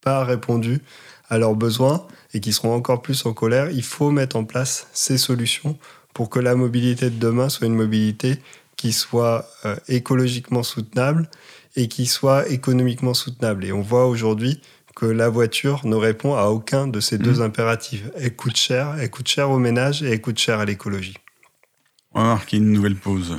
pas 0.00 0.24
répondu 0.24 0.80
à 1.28 1.38
leurs 1.38 1.54
besoins 1.54 2.06
et 2.34 2.40
qui 2.40 2.52
seront 2.52 2.74
encore 2.74 3.02
plus 3.02 3.24
en 3.26 3.32
colère, 3.32 3.70
il 3.70 3.82
faut 3.82 4.10
mettre 4.10 4.36
en 4.36 4.44
place 4.44 4.88
ces 4.92 5.18
solutions 5.18 5.78
pour 6.12 6.28
que 6.28 6.40
la 6.40 6.54
mobilité 6.54 7.08
de 7.08 7.18
demain 7.18 7.48
soit 7.48 7.66
une 7.66 7.74
mobilité 7.74 8.38
qui 8.76 8.92
soit 8.92 9.48
euh, 9.64 9.76
écologiquement 9.88 10.62
soutenable 10.62 11.30
et 11.76 11.88
qui 11.88 12.06
soit 12.06 12.48
économiquement 12.48 13.14
soutenable. 13.14 13.64
Et 13.64 13.72
on 13.72 13.80
voit 13.80 14.06
aujourd'hui 14.06 14.60
que 14.94 15.06
la 15.06 15.28
voiture 15.28 15.86
ne 15.86 15.96
répond 15.96 16.34
à 16.34 16.46
aucun 16.46 16.86
de 16.86 17.00
ces 17.00 17.16
deux 17.16 17.40
impératifs. 17.40 18.04
Elle 18.16 18.36
coûte 18.36 18.56
cher, 18.56 18.96
elle 18.98 19.10
coûte 19.10 19.28
cher 19.28 19.50
au 19.50 19.58
ménage 19.58 20.02
et 20.02 20.10
elle 20.10 20.20
coûte 20.20 20.38
cher 20.38 20.58
à 20.58 20.64
l'écologie. 20.64 21.16
On 22.12 22.22
va 22.22 22.28
marquer 22.28 22.58
une 22.58 22.72
nouvelle 22.72 22.96
pause. 22.96 23.38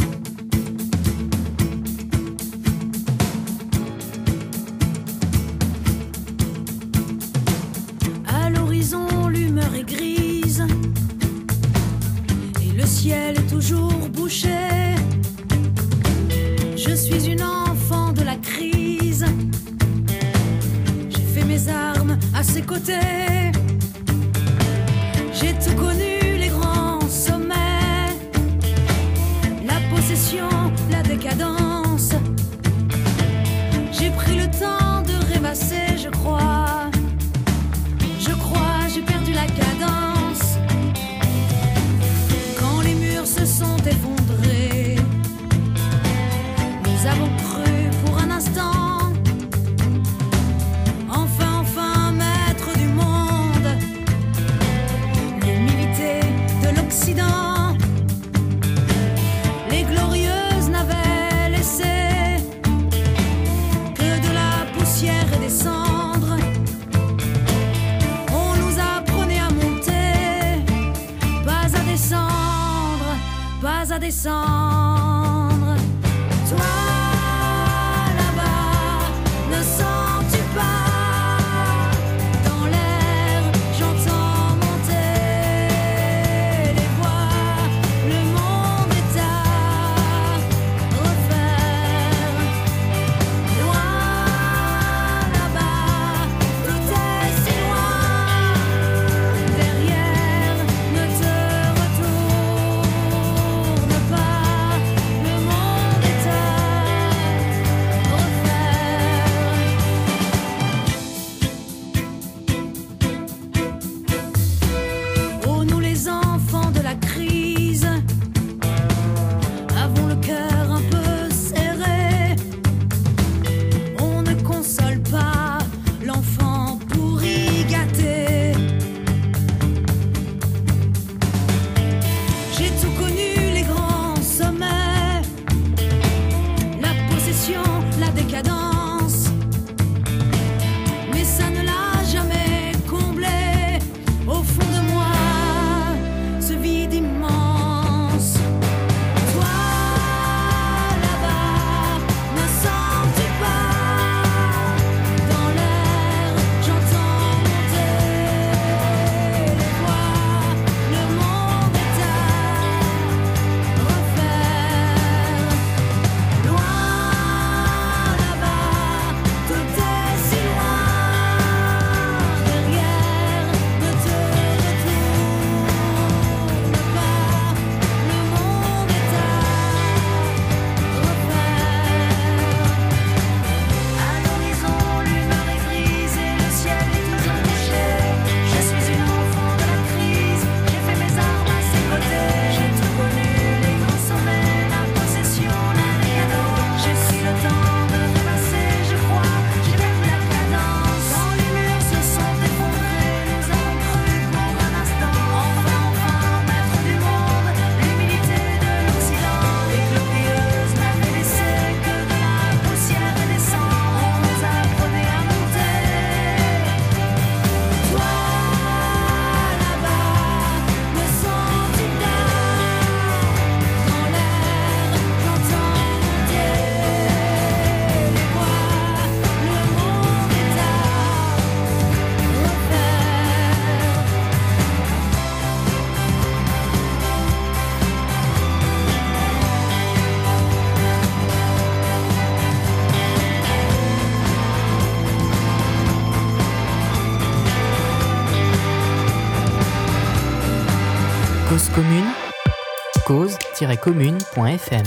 cause-commune.fm 253.81 254.83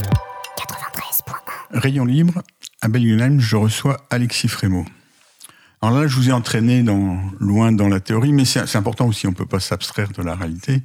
Rayon 1.73 2.05
libre, 2.05 2.43
à 2.81 2.89
Belgenheim, 2.89 3.41
je 3.41 3.57
reçois 3.57 4.07
Alexis 4.09 4.47
Frémaux. 4.47 4.85
Alors 5.83 5.99
là, 5.99 6.07
je 6.07 6.15
vous 6.17 6.29
ai 6.29 6.33
entraîné 6.33 6.83
dans, 6.83 7.21
loin 7.41 7.73
dans 7.73 7.89
la 7.89 7.99
théorie, 7.99 8.33
mais 8.33 8.45
c'est 8.45 8.77
important 8.77 9.09
aussi, 9.09 9.27
on 9.27 9.31
ne 9.31 9.35
peut 9.35 9.47
pas 9.47 9.59
s'abstraire 9.59 10.11
de 10.13 10.23
la 10.23 10.37
réalité. 10.37 10.83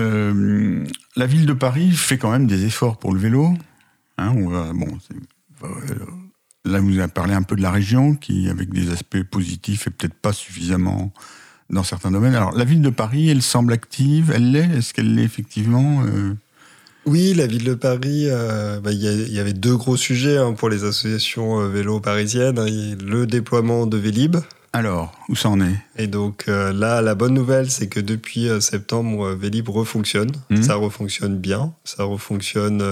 Euh, 0.00 0.86
la 1.14 1.26
ville 1.26 1.44
de 1.44 1.52
Paris 1.52 1.92
fait 1.92 2.16
quand 2.16 2.30
même 2.30 2.46
des 2.46 2.64
efforts 2.64 2.98
pour 2.98 3.12
le 3.12 3.20
vélo. 3.20 3.52
Hein, 4.16 4.32
on 4.36 4.72
bon, 4.72 4.98
euh, 5.64 5.68
là, 6.64 6.80
vous 6.80 6.98
avez 6.98 7.12
parlé 7.12 7.34
un 7.34 7.42
peu 7.42 7.56
de 7.56 7.62
la 7.62 7.70
région, 7.70 8.14
qui, 8.14 8.48
avec 8.48 8.70
des 8.70 8.90
aspects 8.90 9.22
positifs, 9.22 9.86
et 9.86 9.90
peut-être 9.90 10.14
pas 10.14 10.32
suffisamment 10.32 11.12
dans 11.68 11.84
certains 11.84 12.10
domaines. 12.10 12.34
Alors, 12.34 12.52
la 12.52 12.64
ville 12.64 12.82
de 12.82 12.90
Paris, 12.90 13.28
elle 13.28 13.42
semble 13.42 13.74
active, 13.74 14.32
elle 14.34 14.52
l'est 14.52 14.78
Est-ce 14.78 14.94
qu'elle 14.94 15.14
l'est 15.14 15.24
effectivement 15.24 16.02
euh 16.06 16.34
Oui, 17.06 17.34
la 17.34 17.46
ville 17.46 17.64
de 17.64 17.74
Paris, 17.74 18.26
euh, 18.28 18.80
bah, 18.80 18.92
il 18.92 19.02
y, 19.02 19.38
avait 19.38 19.52
deux 19.52 19.76
gros 19.76 19.96
sujets 19.96 20.38
hein, 20.38 20.54
pour 20.54 20.70
les 20.70 20.84
associations 20.84 21.60
euh, 21.60 21.68
vélo 21.68 22.00
parisiennes. 22.00 22.58
hein. 22.58 22.96
Le 23.04 23.26
déploiement 23.26 23.86
de 23.86 23.98
Vélib. 23.98 24.36
Alors, 24.72 25.12
où 25.28 25.36
ça 25.36 25.50
en 25.50 25.60
est? 25.60 25.76
Et 25.96 26.06
donc 26.06 26.44
euh, 26.48 26.72
là, 26.72 27.02
la 27.02 27.14
bonne 27.14 27.34
nouvelle, 27.34 27.70
c'est 27.70 27.88
que 27.88 28.00
depuis 28.00 28.48
septembre, 28.60 29.32
Vélib 29.34 29.68
refonctionne. 29.68 30.32
Mhm. 30.50 30.62
Ça 30.62 30.76
refonctionne 30.76 31.38
bien. 31.38 31.74
Ça 31.84 32.04
refonctionne 32.04 32.82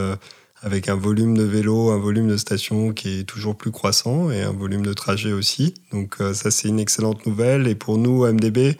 avec 0.62 0.88
un 0.88 0.94
volume 0.94 1.36
de 1.36 1.42
vélo, 1.42 1.90
un 1.90 1.98
volume 1.98 2.28
de 2.28 2.36
station 2.36 2.92
qui 2.92 3.20
est 3.20 3.24
toujours 3.24 3.56
plus 3.56 3.72
croissant 3.72 4.30
et 4.30 4.42
un 4.42 4.52
volume 4.52 4.84
de 4.84 4.92
trajet 4.92 5.32
aussi. 5.32 5.74
Donc 5.90 6.18
ça, 6.34 6.52
c'est 6.52 6.68
une 6.68 6.78
excellente 6.78 7.26
nouvelle. 7.26 7.66
Et 7.66 7.74
pour 7.74 7.98
nous, 7.98 8.26
MDB, 8.26 8.76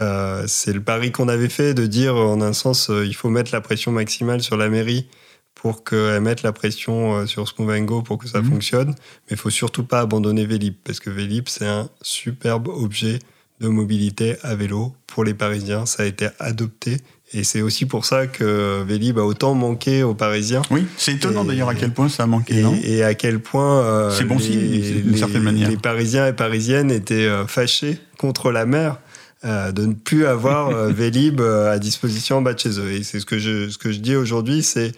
euh, 0.00 0.44
c'est 0.46 0.72
le 0.72 0.80
pari 0.80 1.10
qu'on 1.12 1.28
avait 1.28 1.48
fait 1.48 1.74
de 1.74 1.86
dire, 1.86 2.14
en 2.16 2.40
un 2.40 2.52
sens, 2.52 2.90
euh, 2.90 3.04
il 3.06 3.14
faut 3.14 3.28
mettre 3.30 3.50
la 3.52 3.60
pression 3.60 3.92
maximale 3.92 4.42
sur 4.42 4.56
la 4.56 4.68
mairie 4.68 5.06
pour 5.54 5.84
qu'elle 5.84 6.20
mette 6.20 6.42
la 6.42 6.52
pression 6.52 7.16
euh, 7.16 7.26
sur 7.26 7.48
Smooth 7.48 7.84
Go 7.86 8.02
pour 8.02 8.18
que 8.18 8.28
ça 8.28 8.40
Mhm. 8.42 8.50
fonctionne. 8.50 8.88
Mais 8.90 9.32
il 9.32 9.36
faut 9.36 9.50
surtout 9.50 9.84
pas 9.84 10.00
abandonner 10.00 10.44
Vélib, 10.44 10.74
parce 10.84 11.00
que 11.00 11.08
Vélib, 11.10 11.44
c'est 11.48 11.66
un 11.66 11.88
superbe 12.02 12.68
objet 12.68 13.18
de 13.60 13.68
mobilité 13.68 14.36
à 14.42 14.54
vélo 14.54 14.94
pour 15.06 15.24
les 15.24 15.32
Parisiens. 15.32 15.86
Ça 15.86 16.02
a 16.02 16.06
été 16.06 16.28
adopté. 16.38 16.98
Et 17.32 17.42
c'est 17.42 17.62
aussi 17.62 17.86
pour 17.86 18.04
ça 18.04 18.26
que 18.26 18.84
Vélib 18.86 19.18
a 19.18 19.22
autant 19.24 19.54
manqué 19.54 20.02
aux 20.02 20.14
Parisiens. 20.14 20.60
Oui, 20.70 20.86
c'est 20.98 21.12
étonnant 21.14 21.42
d'ailleurs 21.44 21.70
à 21.70 21.74
quel 21.74 21.92
point 21.92 22.08
ça 22.10 22.24
a 22.24 22.26
manqué, 22.26 22.58
Et, 22.58 22.62
non? 22.62 22.78
et 22.84 23.02
à 23.02 23.14
quel 23.14 23.40
point 23.40 23.82
euh, 23.82 24.10
C'est 24.10 24.24
bon 24.24 24.38
signe, 24.38 24.60
d'une 25.02 25.16
certaine 25.16 25.42
manière. 25.42 25.68
les 25.70 25.76
Parisiens 25.78 26.28
et 26.28 26.34
Parisiennes 26.34 26.90
étaient 26.90 27.14
euh, 27.26 27.46
fâchés 27.46 27.98
contre 28.18 28.52
la 28.52 28.66
mer 28.66 29.00
euh, 29.44 29.72
de 29.72 29.86
ne 29.86 29.94
plus 29.94 30.26
avoir 30.26 30.70
euh, 30.70 30.88
Vélib 30.92 31.40
euh, 31.40 31.70
à 31.70 31.78
disposition 31.78 32.38
en 32.38 32.42
bas 32.42 32.54
de 32.54 32.58
chez 32.58 32.78
eux. 32.80 32.90
Et 32.92 33.02
c'est 33.02 33.20
ce 33.20 33.26
que 33.26 33.38
je, 33.38 33.68
ce 33.68 33.78
que 33.78 33.92
je 33.92 33.98
dis 33.98 34.16
aujourd'hui, 34.16 34.62
c'est 34.62 34.92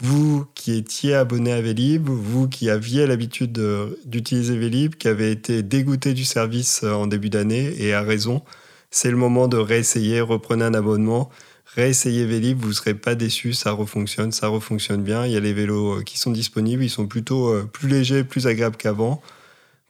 vous 0.00 0.46
qui 0.54 0.72
étiez 0.76 1.14
abonné 1.14 1.52
à 1.52 1.60
Vélib, 1.60 2.08
vous 2.08 2.48
qui 2.48 2.68
aviez 2.70 3.06
l'habitude 3.06 3.52
de- 3.52 3.98
d'utiliser 4.04 4.56
Vélib, 4.56 4.94
qui 4.96 5.08
avez 5.08 5.30
été 5.30 5.62
dégoûté 5.62 6.14
du 6.14 6.24
service 6.24 6.82
en 6.82 7.06
début 7.06 7.30
d'année, 7.30 7.74
et 7.78 7.92
à 7.94 8.02
raison, 8.02 8.42
c'est 8.90 9.10
le 9.10 9.16
moment 9.16 9.46
de 9.46 9.56
réessayer, 9.56 10.20
reprenez 10.20 10.64
un 10.64 10.74
abonnement, 10.74 11.30
réessayez 11.76 12.26
Vélib, 12.26 12.58
vous 12.60 12.68
ne 12.68 12.72
serez 12.74 12.94
pas 12.94 13.14
déçus, 13.14 13.52
ça 13.52 13.70
refonctionne, 13.70 14.32
ça 14.32 14.48
refonctionne 14.48 15.02
bien. 15.02 15.26
Il 15.26 15.32
y 15.32 15.36
a 15.36 15.40
les 15.40 15.52
vélos 15.52 16.02
qui 16.04 16.18
sont 16.18 16.32
disponibles, 16.32 16.82
ils 16.82 16.90
sont 16.90 17.06
plutôt 17.06 17.54
plus 17.72 17.88
légers, 17.88 18.24
plus 18.24 18.46
agréables 18.48 18.76
qu'avant. 18.76 19.22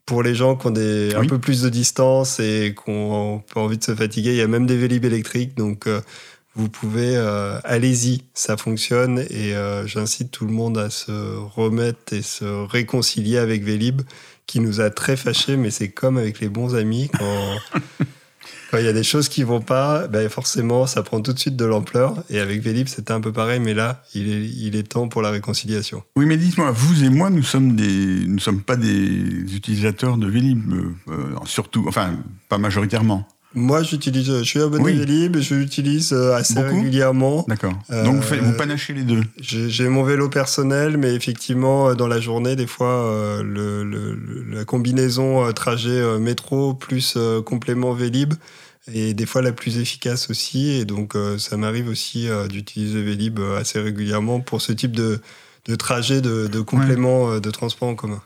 Pour 0.06 0.22
les 0.22 0.34
gens 0.34 0.56
qui 0.56 0.66
ont 0.66 0.70
des, 0.70 1.14
un 1.14 1.26
peu 1.26 1.38
plus 1.38 1.62
de 1.62 1.70
distance 1.70 2.38
et 2.38 2.74
qui 2.74 2.90
ont 2.90 3.42
pas 3.54 3.60
envie 3.60 3.78
de 3.78 3.84
se 3.84 3.94
fatiguer, 3.94 4.30
il 4.32 4.36
y 4.36 4.42
a 4.42 4.46
même 4.46 4.66
des 4.66 4.76
Vélib 4.76 5.04
électriques, 5.04 5.56
donc 5.56 5.86
euh, 5.86 6.02
vous 6.56 6.68
pouvez, 6.68 7.16
euh, 7.16 7.58
allez-y, 7.64 8.22
ça 8.32 8.56
fonctionne 8.56 9.24
et 9.30 9.56
euh, 9.56 9.86
j'incite 9.86 10.30
tout 10.30 10.46
le 10.46 10.52
monde 10.52 10.78
à 10.78 10.90
se 10.90 11.10
remettre 11.36 12.12
et 12.12 12.22
se 12.22 12.44
réconcilier 12.44 13.38
avec 13.38 13.64
Vélib 13.64 14.02
qui 14.46 14.60
nous 14.60 14.80
a 14.80 14.90
très 14.90 15.16
fâchés, 15.16 15.56
mais 15.56 15.70
c'est 15.70 15.90
comme 15.90 16.18
avec 16.18 16.40
les 16.40 16.48
bons 16.48 16.74
amis 16.74 17.10
quand 17.18 17.56
quand 18.74 18.80
il 18.80 18.86
y 18.86 18.88
a 18.88 18.92
des 18.92 19.04
choses 19.04 19.28
qui 19.28 19.44
vont 19.44 19.60
pas, 19.60 20.08
ben 20.08 20.28
forcément 20.28 20.88
ça 20.88 21.04
prend 21.04 21.20
tout 21.20 21.32
de 21.32 21.38
suite 21.38 21.54
de 21.54 21.64
l'ampleur 21.64 22.24
et 22.28 22.40
avec 22.40 22.60
Vélib 22.60 22.88
c'était 22.88 23.12
un 23.12 23.20
peu 23.20 23.30
pareil, 23.30 23.60
mais 23.60 23.72
là 23.72 24.02
il 24.16 24.28
est, 24.28 24.48
il 24.48 24.74
est 24.74 24.82
temps 24.82 25.06
pour 25.06 25.22
la 25.22 25.30
réconciliation. 25.30 26.02
Oui, 26.16 26.26
mais 26.26 26.36
dites-moi, 26.36 26.72
vous 26.72 27.04
et 27.04 27.08
moi, 27.08 27.30
nous 27.30 27.44
sommes 27.44 27.76
des, 27.76 28.26
nous 28.26 28.40
sommes 28.40 28.62
pas 28.62 28.74
des 28.74 29.54
utilisateurs 29.54 30.16
de 30.16 30.26
Vélib, 30.26 30.72
euh, 30.72 30.92
euh, 31.06 31.36
surtout, 31.44 31.84
enfin, 31.86 32.14
pas 32.48 32.58
majoritairement. 32.58 33.28
Moi 33.54 33.82
j'utilise, 33.82 34.26
je 34.38 34.42
suis 34.42 34.60
abonné 34.60 34.84
Oui. 34.84 34.92
Vélib, 34.98 35.38
je 35.38 35.54
l'utilise 35.54 36.12
euh, 36.12 36.34
assez 36.34 36.54
Beaucoup 36.54 36.74
régulièrement. 36.76 37.44
D'accord. 37.48 37.72
Euh, 37.90 38.04
Donc 38.04 38.16
vous, 38.16 38.22
faites- 38.22 38.40
vous 38.40 38.52
panachez 38.54 38.92
les 38.94 39.02
deux. 39.02 39.22
J'ai 39.40 39.88
mon 39.88 40.02
vélo 40.02 40.28
personnel, 40.28 40.96
mais 40.98 41.14
effectivement, 41.14 41.88
euh, 41.90 41.94
dans 41.94 42.08
la 42.08 42.20
journée, 42.20 42.56
des 42.56 42.66
fois, 42.66 42.88
euh, 43.06 43.42
le, 43.42 43.84
le- 43.84 44.14
le- 44.14 44.44
la 44.56 44.64
combinaison 44.64 45.46
euh, 45.46 45.52
trajet 45.52 45.90
euh, 45.90 46.18
métro 46.18 46.74
plus 46.74 47.14
euh, 47.16 47.42
complément 47.42 47.92
Vélib 47.92 48.34
est 48.92 49.14
des 49.14 49.24
fois 49.26 49.40
la 49.40 49.52
plus 49.52 49.78
efficace 49.78 50.28
aussi. 50.30 50.70
Et 50.72 50.84
donc, 50.84 51.14
euh, 51.14 51.38
ça 51.38 51.56
m'arrive 51.56 51.88
aussi 51.88 52.28
euh, 52.28 52.48
d'utiliser 52.48 53.02
Vélib 53.02 53.38
euh, 53.38 53.58
assez 53.58 53.78
régulièrement 53.80 54.40
pour 54.40 54.60
ce 54.60 54.72
type 54.72 54.92
de, 54.96 55.20
de 55.66 55.74
trajet, 55.76 56.20
de, 56.20 56.48
de 56.48 56.60
complément 56.60 57.30
euh, 57.30 57.40
de 57.40 57.50
transport 57.50 57.88
en 57.88 57.94
commun. 57.94 58.20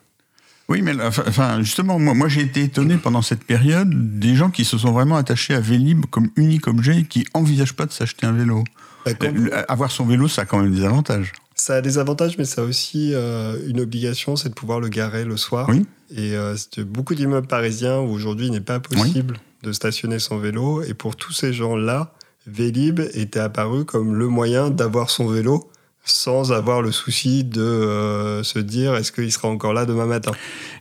Oui, 0.68 0.82
mais 0.82 0.92
enfin, 1.02 1.62
justement, 1.62 1.98
moi, 1.98 2.12
moi 2.12 2.28
j'ai 2.28 2.42
été 2.42 2.62
étonné 2.62 2.98
pendant 2.98 3.22
cette 3.22 3.44
période 3.44 4.18
des 4.18 4.34
gens 4.34 4.50
qui 4.50 4.64
se 4.64 4.76
sont 4.76 4.92
vraiment 4.92 5.16
attachés 5.16 5.54
à 5.54 5.60
Vélib 5.60 6.04
comme 6.06 6.28
unique 6.36 6.66
objet 6.68 6.98
et 6.98 7.04
qui 7.04 7.26
envisagent 7.32 7.74
pas 7.74 7.86
de 7.86 7.92
s'acheter 7.92 8.26
un 8.26 8.32
vélo. 8.32 8.64
Bah, 9.06 9.12
Euh, 9.22 9.62
Avoir 9.68 9.90
son 9.90 10.04
vélo, 10.04 10.28
ça 10.28 10.42
a 10.42 10.44
quand 10.44 10.60
même 10.60 10.74
des 10.74 10.84
avantages. 10.84 11.32
Ça 11.54 11.76
a 11.76 11.80
des 11.80 11.96
avantages, 11.98 12.36
mais 12.38 12.44
ça 12.44 12.62
a 12.62 12.64
aussi 12.64 13.12
euh, 13.14 13.56
une 13.66 13.80
obligation, 13.80 14.36
c'est 14.36 14.50
de 14.50 14.54
pouvoir 14.54 14.78
le 14.80 14.88
garer 14.88 15.24
le 15.24 15.36
soir. 15.36 15.68
Oui. 15.70 15.86
Et 16.14 16.36
euh, 16.36 16.54
beaucoup 16.86 17.14
d'immeubles 17.14 17.46
parisiens 17.46 17.98
où 17.98 18.10
aujourd'hui 18.10 18.46
il 18.46 18.52
n'est 18.52 18.60
pas 18.60 18.78
possible 18.78 19.38
de 19.62 19.72
stationner 19.72 20.18
son 20.18 20.38
vélo. 20.38 20.82
Et 20.82 20.94
pour 20.94 21.16
tous 21.16 21.32
ces 21.32 21.52
gens-là, 21.52 22.12
Vélib 22.46 23.00
était 23.14 23.40
apparu 23.40 23.84
comme 23.84 24.14
le 24.14 24.28
moyen 24.28 24.70
d'avoir 24.70 25.10
son 25.10 25.26
vélo 25.26 25.70
sans 26.10 26.52
avoir 26.52 26.82
le 26.82 26.92
souci 26.92 27.44
de 27.44 27.60
euh, 27.62 28.42
se 28.42 28.58
dire 28.58 28.94
est-ce 28.96 29.12
qu'il 29.12 29.30
sera 29.32 29.48
encore 29.48 29.72
là 29.74 29.86
demain 29.86 30.06
matin. 30.06 30.32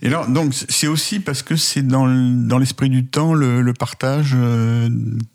Et 0.01 0.07
alors, 0.07 0.27
donc, 0.27 0.53
c'est 0.53 0.87
aussi 0.87 1.19
parce 1.19 1.41
que 1.43 1.55
c'est 1.55 1.85
dans 1.85 2.05
l'esprit 2.57 2.89
du 2.89 3.05
temps 3.05 3.33
le, 3.33 3.61
le 3.61 3.73
partage 3.73 4.31
euh, 4.35 4.89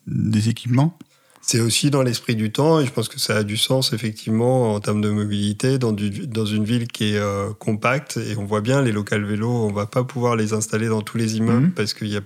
des 0.06 0.48
équipements? 0.48 0.98
C'est 1.44 1.58
aussi 1.60 1.90
dans 1.90 2.02
l'esprit 2.02 2.36
du 2.36 2.52
temps 2.52 2.78
et 2.80 2.86
je 2.86 2.92
pense 2.92 3.08
que 3.08 3.18
ça 3.18 3.36
a 3.38 3.42
du 3.42 3.56
sens 3.56 3.92
effectivement 3.92 4.74
en 4.74 4.78
termes 4.80 5.00
de 5.00 5.10
mobilité 5.10 5.76
dans, 5.76 5.90
du- 5.92 6.28
dans 6.28 6.46
une 6.46 6.64
ville 6.64 6.86
qui 6.86 7.14
est 7.14 7.18
euh, 7.18 7.52
compacte 7.58 8.16
et 8.16 8.36
on 8.36 8.44
voit 8.44 8.60
bien 8.60 8.80
les 8.80 8.92
locales 8.92 9.24
vélos, 9.24 9.50
on 9.50 9.72
va 9.72 9.86
pas 9.86 10.04
pouvoir 10.04 10.36
les 10.36 10.52
installer 10.52 10.86
dans 10.86 11.02
tous 11.02 11.18
les 11.18 11.36
immeubles 11.36 11.66
Mhm. 11.66 11.72
parce 11.72 11.94
qu'il 11.94 12.08
y 12.08 12.16
a 12.16 12.20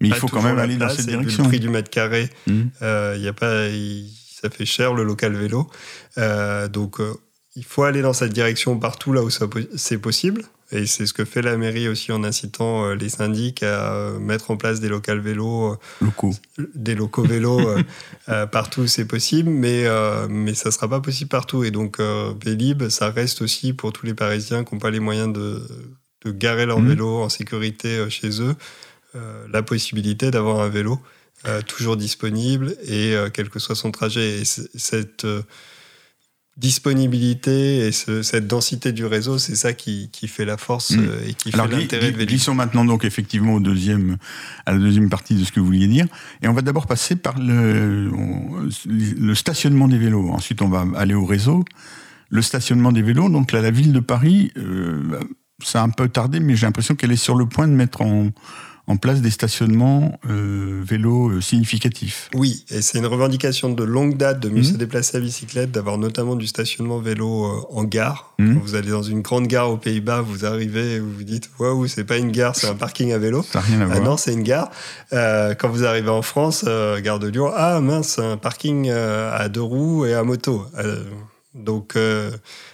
Mais 0.00 0.08
il 0.08 0.10
pas 0.10 0.16
faut 0.16 0.26
quand 0.26 0.42
même 0.42 0.58
aller 0.58 0.76
dans 0.76 0.88
cette 0.88 1.06
direction. 1.06 1.44
Le 1.44 1.48
prix 1.48 1.60
du 1.60 1.68
mètre 1.68 1.90
carré, 1.90 2.28
euh, 2.82 3.14
il 3.16 3.22
y 3.22 3.28
a 3.28 3.32
pas, 3.32 3.68
il- 3.68 4.10
ça 4.46 4.56
fait 4.56 4.66
cher 4.66 4.94
le 4.94 5.02
local 5.04 5.34
vélo. 5.34 5.68
Euh, 6.18 6.68
donc, 6.68 7.00
euh, 7.00 7.12
il 7.56 7.64
faut 7.64 7.82
aller 7.84 8.02
dans 8.02 8.12
cette 8.12 8.32
direction 8.32 8.78
partout 8.78 9.12
là 9.12 9.22
où 9.22 9.30
c'est 9.30 9.98
possible. 9.98 10.42
Et 10.72 10.84
c'est 10.86 11.06
ce 11.06 11.12
que 11.14 11.24
fait 11.24 11.42
la 11.42 11.56
mairie 11.56 11.86
aussi 11.88 12.10
en 12.10 12.24
incitant 12.24 12.84
euh, 12.86 12.94
les 12.96 13.08
syndics 13.08 13.62
à 13.62 14.10
mettre 14.20 14.50
en 14.50 14.56
place 14.56 14.80
des 14.80 14.88
locales 14.88 15.20
vélos, 15.20 15.76
Locaux. 16.00 16.34
des 16.74 16.94
locaux 16.96 17.22
vélos 17.22 17.60
partout 18.52 18.82
où 18.82 18.86
c'est 18.88 19.04
possible, 19.04 19.48
mais, 19.48 19.86
euh, 19.86 20.26
mais 20.28 20.54
ça 20.54 20.70
sera 20.72 20.88
pas 20.88 21.00
possible 21.00 21.28
partout. 21.28 21.62
Et 21.64 21.70
donc, 21.70 22.00
euh, 22.00 22.32
Vélib, 22.44 22.88
ça 22.88 23.10
reste 23.10 23.42
aussi 23.42 23.72
pour 23.74 23.92
tous 23.92 24.06
les 24.06 24.14
Parisiens 24.14 24.64
qui 24.64 24.74
n'ont 24.74 24.80
pas 24.80 24.90
les 24.90 25.00
moyens 25.00 25.32
de, 25.32 25.62
de 26.24 26.32
garer 26.32 26.66
leur 26.66 26.80
Mhm. 26.80 26.88
vélo 26.88 27.08
en 27.22 27.28
sécurité 27.28 28.04
chez 28.10 28.42
eux, 28.42 28.54
euh, 29.14 29.46
la 29.52 29.62
possibilité 29.62 30.30
d'avoir 30.32 30.60
un 30.60 30.68
vélo 30.68 30.98
euh, 31.46 31.60
toujours 31.62 31.96
disponible 31.96 32.76
et 32.84 33.14
euh, 33.14 33.28
quel 33.32 33.48
que 33.50 33.58
soit 33.58 33.74
son 33.76 33.90
trajet. 33.90 34.40
Et 34.40 34.44
cette 34.44 35.24
euh, 35.24 35.42
disponibilité 36.56 37.86
et 37.86 37.92
ce- 37.92 38.22
cette 38.22 38.46
densité 38.46 38.92
du 38.92 39.04
réseau, 39.04 39.36
c'est 39.38 39.54
ça 39.56 39.74
qui, 39.74 40.08
qui 40.10 40.26
fait 40.26 40.46
la 40.46 40.56
force 40.56 40.92
euh, 40.92 41.20
et 41.28 41.34
qui 41.34 41.50
Alors, 41.52 41.68
fait 41.68 41.76
l'intérêt 41.76 42.12
de 42.12 42.24
glissons 42.24 42.54
maintenant 42.54 42.84
donc 42.86 43.04
effectivement 43.04 43.54
au 43.54 43.60
deuxième, 43.60 44.16
à 44.64 44.72
la 44.72 44.78
deuxième 44.78 45.10
partie 45.10 45.34
de 45.34 45.44
ce 45.44 45.52
que 45.52 45.60
vous 45.60 45.66
vouliez 45.66 45.86
dire. 45.86 46.06
Et 46.40 46.48
on 46.48 46.54
va 46.54 46.62
d'abord 46.62 46.86
passer 46.86 47.14
par 47.16 47.38
le, 47.38 48.10
on- 48.16 48.68
le 48.86 49.34
stationnement 49.34 49.86
des 49.88 49.98
vélos. 49.98 50.30
Ensuite, 50.30 50.62
on 50.62 50.68
va 50.68 50.86
aller 50.96 51.14
au 51.14 51.26
réseau. 51.26 51.62
Le 52.30 52.40
stationnement 52.42 52.90
des 52.90 53.02
vélos, 53.02 53.28
donc 53.28 53.52
là, 53.52 53.60
la 53.60 53.70
ville 53.70 53.92
de 53.92 54.00
Paris, 54.00 54.50
euh, 54.56 55.20
ça 55.62 55.82
a 55.82 55.84
un 55.84 55.90
peu 55.90 56.08
tardé, 56.08 56.40
mais 56.40 56.56
j'ai 56.56 56.66
l'impression 56.66 56.94
qu'elle 56.96 57.12
est 57.12 57.16
sur 57.16 57.34
le 57.36 57.46
point 57.46 57.68
de 57.68 57.72
mettre 57.72 58.00
en, 58.00 58.30
en 58.88 58.96
place 58.96 59.20
des 59.20 59.30
stationnements 59.30 60.18
euh, 60.30 60.80
vélos 60.84 61.30
euh, 61.30 61.40
significatifs. 61.40 62.30
Oui, 62.34 62.64
et 62.70 62.82
c'est 62.82 62.98
une 62.98 63.06
revendication 63.06 63.68
de 63.72 63.82
longue 63.82 64.16
date 64.16 64.38
de 64.40 64.48
mieux 64.48 64.58
Mhm. 64.58 64.64
se 64.64 64.74
déplacer 64.76 65.16
à 65.16 65.20
bicyclette, 65.20 65.72
d'avoir 65.72 65.98
notamment 65.98 66.36
du 66.36 66.46
stationnement 66.46 66.98
vélo 67.00 67.44
euh, 67.46 67.60
en 67.76 67.82
gare. 67.84 68.34
Mhm. 68.38 68.54
Quand 68.54 68.60
vous 68.60 68.74
allez 68.76 68.90
dans 68.90 69.02
une 69.02 69.22
grande 69.22 69.48
gare 69.48 69.70
aux 69.70 69.76
Pays-Bas, 69.76 70.20
vous 70.20 70.44
arrivez 70.46 70.94
et 70.94 71.00
vous 71.00 71.12
vous 71.12 71.24
dites 71.24 71.50
Waouh, 71.58 71.86
c'est 71.88 72.04
pas 72.04 72.18
une 72.18 72.30
gare, 72.30 72.54
c'est 72.54 72.68
un 72.68 72.74
parking 72.76 73.12
à 73.12 73.18
vélo. 73.18 73.42
Ça 73.42 73.60
rien 73.60 73.80
à 73.80 73.84
Ah 73.84 73.86
voir. 73.86 74.02
non, 74.02 74.16
c'est 74.16 74.32
une 74.32 74.42
gare. 74.44 74.70
Euh, 75.12 75.54
quand 75.54 75.68
vous 75.68 75.84
arrivez 75.84 76.10
en 76.10 76.22
France, 76.22 76.64
euh, 76.68 77.00
gare 77.00 77.18
de 77.18 77.26
Lyon, 77.28 77.50
ah 77.56 77.80
mince, 77.80 78.18
un 78.20 78.36
parking 78.36 78.88
à 78.90 79.48
deux 79.48 79.62
roues 79.62 80.06
et 80.06 80.14
à 80.14 80.22
moto. 80.22 80.64
Donc 81.56 81.96
euh, 81.96 82.30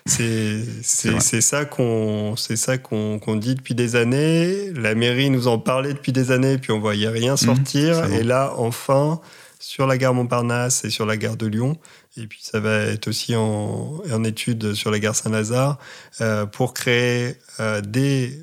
c'est 0.07 1.41
ça 1.41 1.64
qu'on 1.64 2.35
c'est 2.37 2.57
ça 2.57 2.78
qu'on 2.78 3.37
dit 3.37 3.55
depuis 3.55 3.74
des 3.74 3.95
années. 3.97 4.72
La 4.74 4.95
mairie 4.95 5.30
nous 5.30 5.47
en 5.47 5.59
parlait 5.59 5.93
depuis 5.93 6.12
des 6.12 6.33
années, 6.33 6.59
puis 6.59 6.72
on 6.72 6.80
voyait 6.80 7.09
rien 7.09 7.37
sortir. 7.37 7.99
Mmh, 7.99 8.03
c'est 8.03 8.09
bon. 8.09 8.18
et 8.18 8.22
là, 8.24 8.53
enfin, 8.57 9.20
sur 9.61 9.87
la 9.87 9.97
gare 9.97 10.14
Montparnasse 10.14 10.85
et 10.85 10.91
sur 10.91 11.07
la 11.07 11.16
gare 11.16 11.37
de 11.37 11.47
Lyon, 11.47 11.78
et 12.16 12.26
puis 12.26 12.41
ça 12.43 12.59
va 12.59 12.78
être 12.78 13.07
aussi 13.07 13.37
en, 13.37 14.03
en 14.12 14.24
étude 14.24 14.74
sur 14.74 14.91
la 14.91 14.99
gare 14.99 15.14
Saint-Lazare 15.14 15.78
euh, 16.20 16.45
pour 16.47 16.74
créer 16.74 17.37
euh, 17.61 17.80
des 17.80 18.37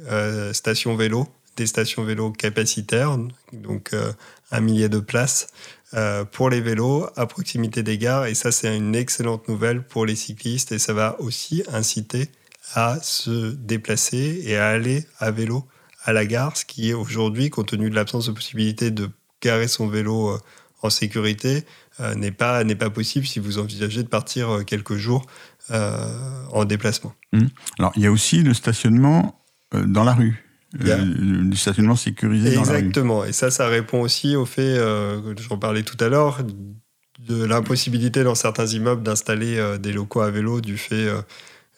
stations 0.54 0.96
vélo, 0.96 1.28
des 1.58 1.68
stations 1.68 2.04
vélo 2.04 2.32
capacitaires, 2.32 3.18
donc 3.52 3.94
un 4.52 4.62
millier 4.62 4.88
de 4.88 5.00
places 5.00 5.48
euh, 5.96 6.24
pour 6.24 6.52
les 6.52 6.62
vélos 6.62 7.08
à 7.16 7.26
proximité 7.26 7.82
des 7.82 7.98
gares. 7.98 8.28
Et 8.28 8.36
ça, 8.36 8.52
c'est 8.52 8.76
une 8.76 8.96
excellente 8.96 9.48
nouvelle 9.48 9.82
pour 9.82 10.06
les 10.06 10.16
cyclistes 10.16 10.72
et 10.72 10.78
ça 10.78 10.94
va 10.94 11.20
aussi 11.20 11.64
inciter 11.72 12.30
à 12.76 13.00
se 13.02 13.54
déplacer 13.54 14.44
et 14.46 14.56
à 14.56 14.68
aller 14.68 15.06
à 15.18 15.32
vélo 15.32 15.66
à 16.06 16.14
la 16.14 16.26
gare, 16.26 16.56
ce 16.56 16.64
qui 16.64 16.92
est 16.92 16.94
aujourd'hui, 16.94 17.50
compte 17.50 17.70
tenu 17.70 17.90
de 17.90 17.96
l'absence 17.96 18.28
de 18.28 18.32
possibilité 18.32 18.92
de 18.92 19.10
garer 19.42 19.68
son 19.68 19.88
vélo 19.88 20.30
euh, 20.30 20.38
en 20.84 20.92
sécurité, 20.92 21.66
euh, 22.00 22.14
n'est 22.14 22.32
pas, 22.32 22.64
pas 22.64 22.90
possible 22.90 23.26
si 23.26 23.40
vous 23.40 23.58
envisagez 23.58 24.04
de 24.04 24.08
partir 24.08 24.64
quelques 24.66 24.96
jours 24.96 25.26
en 25.72 26.66
déplacement. 26.66 27.14
Alors, 27.78 27.92
il 27.96 28.02
y 28.02 28.08
a 28.08 28.12
aussi 28.12 28.42
le 28.42 28.56
stationnement 28.56 29.40
dans 29.72 30.04
la 30.04 30.14
rue. 30.14 30.49
Il 30.80 30.88
y 30.88 30.92
a- 30.92 30.98
Euh, 30.98 31.04
le 31.50 31.56
stationnement 31.56 31.96
sécurisé 31.96 32.54
dans 32.56 32.62
la 32.64 32.68
rue. 32.72 32.78
Exactement. 32.78 33.26
Et 33.26 33.32
ça, 33.32 33.50
ça 33.52 33.68
répond 33.68 34.02
aussi 34.02 34.36
au 34.36 34.46
fait, 34.46 34.62
euh, 34.78 35.34
j'en 35.40 35.58
parlais 35.58 35.84
tout 35.84 35.98
à 36.04 36.10
l'heure, 36.10 36.42
de 37.28 37.44
l'impossibilité 37.44 38.24
dans 38.24 38.36
certains 38.36 38.68
immeubles 38.68 39.04
d'installer 39.04 39.58
euh, 39.58 39.78
des 39.78 39.92
locaux 39.94 40.22
à 40.22 40.30
vélo 40.32 40.62
du 40.62 40.78
fait 40.78 41.08
euh, 41.08 41.22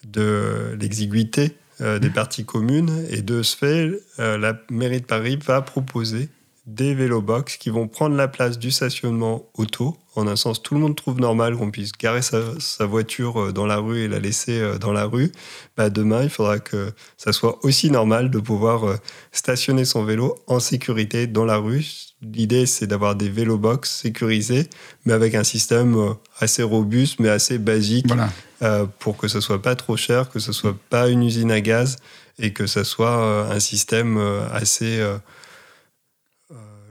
de 0.08 0.76
l'exiguïté 0.80 1.56
euh, 1.82 2.00
des 2.00 2.10
parties 2.10 2.46
communes. 2.46 3.06
Et 3.10 3.22
de 3.22 3.42
ce 3.44 3.56
fait, 3.58 3.92
la 4.18 4.60
mairie 4.70 5.02
de 5.02 5.06
Paris 5.06 5.38
va 5.44 5.62
proposer 5.62 6.30
des 6.68 6.94
vélobox 6.94 7.58
qui 7.58 7.70
vont 7.72 7.88
prendre 7.88 8.16
la 8.16 8.28
place 8.28 8.60
du 8.60 8.70
stationnement 8.70 9.50
auto. 9.56 9.98
En 10.16 10.28
un 10.28 10.36
sens, 10.36 10.62
tout 10.62 10.76
le 10.76 10.80
monde 10.82 10.96
trouve 10.96 11.20
normal 11.20 11.56
qu'on 11.58 11.72
puisse 11.72 11.92
garer 11.94 12.22
sa, 12.22 12.42
sa 12.60 12.86
voiture 12.86 13.40
euh, 13.42 13.52
dans 13.52 13.66
la 13.66 13.78
rue 13.78 14.02
et 14.04 14.08
la 14.08 14.20
laisser 14.20 14.60
euh, 14.60 14.78
dans 14.78 14.92
la 14.92 15.06
rue. 15.06 15.32
Bah, 15.76 15.90
demain, 15.90 16.22
il 16.24 16.30
faudra 16.30 16.60
que 16.60 16.92
ça 17.18 17.32
soit 17.34 17.58
aussi 17.66 17.90
normal 17.90 18.30
de 18.30 18.38
pouvoir 18.40 18.84
euh, 18.88 18.98
stationner 19.32 19.86
son 19.86 20.04
vélo 20.04 20.38
en 20.48 20.60
sécurité 20.60 21.28
dans 21.28 21.46
la 21.46 21.58
rue. 21.58 21.86
L'idée, 22.22 22.66
c'est 22.68 22.86
d'avoir 22.88 23.16
des 23.16 23.30
vélobox 23.30 23.90
sécurisés, 23.90 24.70
mais 25.06 25.14
avec 25.14 25.34
un 25.34 25.44
système 25.44 26.16
assez 26.40 26.62
robuste, 26.62 27.20
mais 27.20 27.30
assez 27.30 27.58
basique, 27.58 28.06
Voilà. 28.08 28.30
euh, 28.62 28.86
pour 29.00 29.18
que 29.18 29.28
ce 29.28 29.40
soit 29.40 29.62
pas 29.62 29.76
trop 29.76 29.98
cher, 29.98 30.30
que 30.30 30.40
ce 30.40 30.52
soit 30.52 30.76
pas 30.92 31.08
une 31.10 31.24
usine 31.24 31.52
à 31.52 31.62
gaz, 31.62 31.96
et 32.38 32.54
que 32.54 32.68
ce 32.68 32.84
soit 32.84 33.50
un 33.52 33.60
système 33.60 34.18
assez 34.52 35.00
euh, 35.00 35.18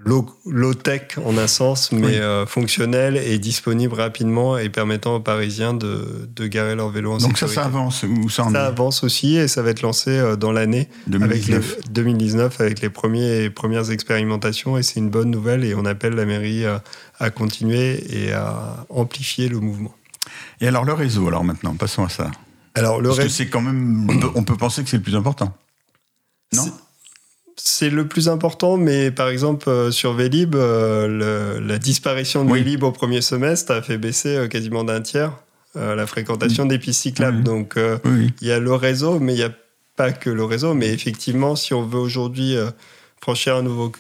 low-tech 0.05 1.19
en 1.25 1.37
un 1.39 1.47
sens, 1.47 1.93
mais 1.93 2.07
Oui. 2.07 2.15
euh, 2.17 2.47
fonctionnel 2.47 3.17
et 3.17 3.39
disponible 3.39 3.95
rapidement 3.95 4.57
et 4.59 4.69
permettant 4.69 5.17
aux 5.17 5.21
Parisiens 5.21 5.75
de, 5.75 6.29
de 6.35 6.47
garer 6.47 6.75
leur 6.75 6.91
vélo 6.91 7.13
en 7.13 7.19
Donc 7.19 7.39
ça, 7.39 7.47
sécurité. 7.47 7.55
ça 7.57 7.65
avance. 7.65 8.03
Ou 8.05 8.29
ça 8.31 8.45
en 8.45 8.51
Ça 8.53 8.63
est 8.63 8.67
avance 8.67 9.05
aussi 9.05 9.37
et 9.37 9.49
ça 9.49 9.63
va 9.63 9.71
être 9.71 9.83
lancé 9.83 10.11
euh, 10.11 10.37
dans 10.37 10.53
l'année 10.53 10.89
avec 11.13 11.47
les 11.47 11.59
2019. 11.59 11.91
2019 11.91 12.61
avec 12.61 12.81
les 12.81 12.91
premiers, 12.91 13.51
premières 13.51 13.91
expérimentations 13.91 14.77
et 14.79 14.83
c'est 14.83 15.01
une 15.01 15.11
bonne 15.11 15.31
nouvelle 15.31 15.65
et 15.65 15.75
on 15.75 15.85
appelle 15.85 16.15
la 16.15 16.25
mairie 16.25 16.65
à, 16.67 16.83
à 17.19 17.31
continuer 17.31 18.03
et 18.25 18.33
à 18.33 18.87
amplifier 18.89 19.49
le 19.49 19.61
mouvement. 19.61 19.95
Et 20.61 20.69
alors, 20.69 20.85
le 20.85 20.93
réseau, 20.93 21.27
alors 21.29 21.45
maintenant, 21.45 21.75
passons 21.75 22.05
à 22.05 22.09
ça. 22.09 22.31
Alors 22.75 23.01
le 23.01 23.09
Parce 23.09 23.21
que 23.21 23.29
c'est 23.29 23.49
quand 23.49 23.61
même. 23.63 24.09
on 24.11 24.19
peut- 24.19 24.31
On 24.37 24.45
peut 24.45 24.57
penser 24.57 24.83
que 24.85 24.89
c'est 24.89 24.99
le 24.99 25.03
plus 25.03 25.17
important. 25.17 25.53
Non? 26.55 26.65
C'est- 27.63 27.91
le 27.91 28.07
plus 28.07 28.29
important, 28.29 28.77
mais 28.77 29.11
par 29.11 29.29
exemple 29.29 29.69
euh, 29.69 29.91
sur 29.91 30.13
Vélib, 30.15 30.55
euh, 30.55 31.07
le- 31.59 31.67
la 31.67 31.79
disparition 31.79 32.45
de 32.45 32.51
Oui. 32.51 32.63
Vélib 32.63 32.83
au 32.83 32.93
premier 32.93 33.21
semestre 33.21 33.73
a 33.73 33.83
fait 33.83 33.99
baisser 33.99 34.37
euh, 34.37 34.49
quasiment 34.49 34.85
d'un 34.85 35.01
tiers 35.01 35.33
la 35.77 36.05
fréquentation 36.09 36.65
des 36.67 36.81
pistes 36.81 37.03
cyclables. 37.03 37.45
Donc 37.45 37.75
Oui. 38.05 38.33
Il 38.41 38.49
y 38.49 38.51
a 38.51 38.59
le 38.59 38.75
réseau, 38.75 39.21
mais 39.21 39.35
il 39.35 39.37
n'y 39.37 39.45
a 39.45 39.53
pas 39.95 40.11
que 40.11 40.29
le 40.29 40.43
réseau. 40.43 40.75
Mais 40.75 40.89
effectivement, 40.93 41.55
si 41.55 41.75
on 41.75 41.85
veut 41.87 42.01
aujourd'hui 42.01 42.57
franchir 43.21 43.55
un 43.55 43.63
nouveau 43.63 43.93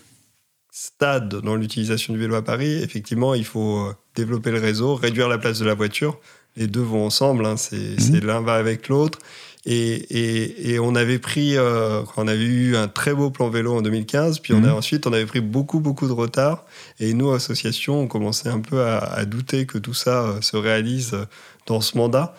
stade 0.72 1.28
dans 1.42 1.54
l'utilisation 1.54 2.12
du 2.12 2.18
vélo 2.18 2.34
à 2.34 2.42
Paris, 2.42 2.82
effectivement, 2.82 3.34
il 3.34 3.44
faut 3.44 3.92
développer 4.16 4.50
le 4.50 4.58
réseau, 4.58 4.96
réduire 4.96 5.28
la 5.28 5.38
place 5.38 5.60
de 5.60 5.64
la 5.64 5.74
voiture. 5.74 6.18
Les 6.56 6.66
deux 6.66 6.80
vont 6.80 7.06
ensemble, 7.06 7.46
hein, 7.46 7.56
c'est 7.56 8.00
c'est 8.00 8.18
l'un 8.24 8.40
va 8.40 8.54
avec 8.54 8.88
l'autre. 8.88 9.20
Et, 9.66 9.74
et- 9.92 10.70
et 10.72 10.78
on 10.78 10.94
avait 10.94 11.18
pris, 11.18 11.56
euh, 11.58 12.00
on 12.16 12.26
avait 12.28 12.42
eu 12.44 12.76
un 12.76 12.88
très 12.88 13.12
beau 13.12 13.30
plan 13.30 13.50
vélo 13.50 13.74
en 13.74 13.82
2015, 13.82 14.38
puis 14.38 14.54
on 14.54 14.64
a, 14.64 14.68
Mhm. 14.68 14.72
ensuite 14.74 15.06
on 15.06 15.12
avait 15.12 15.26
pris 15.26 15.40
beaucoup 15.42 15.80
beaucoup 15.80 16.06
de 16.08 16.12
retard. 16.12 16.64
Et 16.98 17.12
nous, 17.12 17.30
associations, 17.32 18.00
on 18.00 18.06
commençait 18.06 18.48
un 18.48 18.60
peu 18.60 18.80
à, 18.82 18.96
à 18.98 19.24
douter 19.26 19.66
que 19.66 19.76
tout 19.76 19.92
ça 19.94 20.22
euh, 20.24 20.40
se 20.40 20.56
réalise 20.56 21.12
euh, 21.12 21.24
dans 21.66 21.82
ce 21.82 21.98
mandat. 21.98 22.34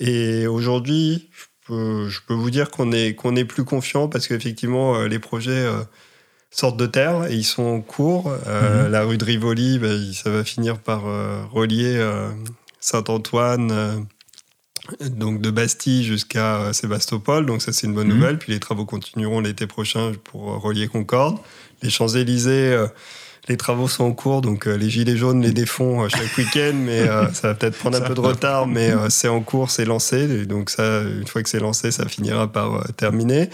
Et 0.00 0.46
aujourd'hui, 0.46 1.30
je 1.32 1.44
peux, 1.66 2.08
je 2.10 2.20
peux 2.28 2.34
vous 2.34 2.50
dire 2.50 2.70
qu'on 2.70 2.92
est, 2.92 3.14
qu'on 3.14 3.34
est 3.36 3.46
plus 3.46 3.64
confiant 3.64 4.06
parce 4.08 4.28
qu'effectivement, 4.28 5.00
les 5.04 5.18
projets 5.18 5.52
euh, 5.64 5.80
sortent 6.50 6.76
de 6.76 6.86
terre 6.86 7.24
et 7.30 7.34
ils 7.34 7.44
sont 7.44 7.62
en 7.64 7.80
cours. 7.80 8.28
Mhm. 8.28 8.88
La 8.90 9.02
rue 9.04 9.16
de 9.16 9.24
Rivoli, 9.24 9.76
il- 9.82 10.14
ça 10.14 10.28
va 10.30 10.44
finir 10.44 10.78
par 10.78 11.02
relier 11.50 11.98
Saint-Antoine, 12.80 14.06
donc 15.10 15.40
de 15.40 15.50
Bastille 15.50 16.04
jusqu'à 16.04 16.56
euh, 16.56 16.72
Sébastopol. 16.72 17.46
Donc 17.46 17.62
ça, 17.62 17.72
c'est 17.72 17.86
une 17.86 17.94
bonne 17.94 18.08
Mhm. 18.08 18.14
nouvelle. 18.14 18.38
Puis 18.38 18.52
les 18.52 18.60
travaux 18.60 18.84
continueront 18.84 19.40
l'été 19.40 19.66
prochain 19.66 20.12
pour 20.24 20.52
euh, 20.52 20.56
relier 20.58 20.88
Concorde. 20.88 21.38
Les 21.82 21.90
Champs-Élysées... 21.90 22.72
euh, 22.72 22.86
les 23.48 23.56
travaux 23.56 23.86
sont 23.86 24.02
en 24.02 24.12
cours, 24.12 24.40
donc 24.40 24.66
les 24.66 24.90
gilets 24.90 25.16
jaunes 25.16 25.40
les 25.40 25.52
défont 25.52 26.08
chaque 26.08 26.36
week-end, 26.36 26.72
mais 26.74 27.06
ça 27.32 27.46
va 27.48 27.54
peut-être 27.54 27.78
prendre 27.78 27.96
un 27.96 28.00
peu 28.00 28.12
de 28.12 28.18
retard, 28.18 28.66
mais 28.66 28.90
c'est 29.08 29.28
en 29.28 29.40
cours, 29.40 29.70
c'est 29.70 29.84
lancé. 29.84 30.16
Et 30.40 30.46
donc 30.46 30.68
ça, 30.68 31.02
une 31.02 31.28
fois 31.28 31.44
que 31.44 31.48
c'est 31.48 31.60
lancé, 31.60 31.92
ça 31.92 32.08
finira 32.08 32.50
par 32.50 32.84
terminer. 32.96 33.48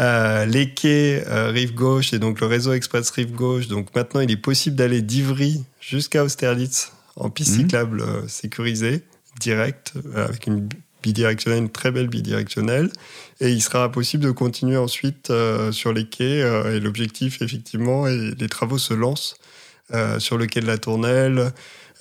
Euh, 0.00 0.46
les 0.46 0.72
quais 0.72 1.22
euh, 1.26 1.50
rive 1.50 1.74
gauche 1.74 2.14
et 2.14 2.18
donc 2.18 2.40
le 2.40 2.46
réseau 2.46 2.72
express 2.72 3.10
rive 3.10 3.32
gauche. 3.32 3.68
Donc 3.68 3.94
maintenant, 3.94 4.20
il 4.20 4.30
est 4.30 4.38
possible 4.38 4.74
d'aller 4.74 5.02
d'Ivry 5.02 5.62
jusqu'à 5.82 6.24
Austerlitz 6.24 6.92
en 7.16 7.28
piste 7.28 7.52
Mhm. 7.52 7.56
cyclable 7.60 8.00
euh, 8.00 8.26
sécurisée, 8.28 9.02
directe, 9.40 9.92
euh, 10.14 10.26
avec 10.26 10.46
une 10.46 10.68
bidirectionnelle, 11.02 11.62
une 11.62 11.70
très 11.70 11.90
belle 11.92 12.08
bidirectionnelle. 12.08 12.90
Et 13.40 13.50
il 13.50 13.60
sera 13.62 13.92
possible 13.92 14.24
de 14.24 14.30
continuer 14.32 14.76
ensuite 14.76 15.30
euh, 15.30 15.70
sur 15.70 15.92
les 15.92 16.06
quais. 16.06 16.42
euh, 16.42 16.76
et 16.76 16.80
l'objectif, 16.80 17.42
effectivement, 17.42 18.08
et 18.08 18.32
les 18.38 18.48
travaux 18.48 18.78
se 18.78 18.92
lancent 18.94 19.36
euh, 19.94 20.18
sur 20.18 20.36
le 20.36 20.46
quai 20.46 20.60
de 20.60 20.66
la 20.66 20.78
Tournelle, 20.78 21.52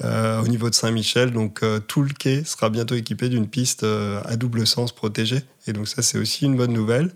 au 0.04 0.48
niveau 0.50 0.70
de 0.70 0.76
Saint-Michel. 0.76 1.32
Donc 1.32 1.62
tout 1.88 2.02
le 2.02 2.10
quai 2.10 2.44
sera 2.44 2.70
bientôt 2.70 2.96
équipé 2.96 3.30
d'une 3.30 3.48
piste 3.48 3.84
à 3.84 4.36
double 4.36 4.68
sens 4.68 4.92
protégée. 4.94 5.42
Et 5.68 5.74
donc 5.74 5.88
ça, 5.88 6.02
c'est 6.02 6.18
aussi 6.18 6.44
une 6.46 6.58
bonne 6.58 6.74
nouvelle. 6.74 7.12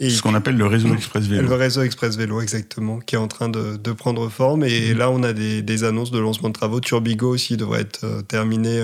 Et 0.00 0.10
Ce 0.10 0.22
qu'on 0.22 0.34
appelle 0.34 0.56
le 0.56 0.66
réseau 0.66 0.92
express 0.92 1.28
le 1.28 1.36
vélo. 1.36 1.56
réseau 1.56 1.82
Express 1.82 2.16
Vélo, 2.16 2.40
exactement, 2.40 2.98
qui 2.98 3.14
est 3.14 3.18
en 3.18 3.28
train 3.28 3.48
de, 3.48 3.76
de 3.76 3.92
prendre 3.92 4.28
forme. 4.28 4.64
Et 4.64 4.92
là, 4.92 5.08
on 5.10 5.22
a 5.22 5.32
des, 5.32 5.62
des 5.62 5.84
annonces 5.84 6.10
de 6.10 6.18
lancement 6.18 6.48
de 6.48 6.54
travaux. 6.54 6.80
Turbigo 6.80 7.28
aussi 7.28 7.56
devrait 7.56 7.82
être 7.82 8.22
terminé. 8.26 8.82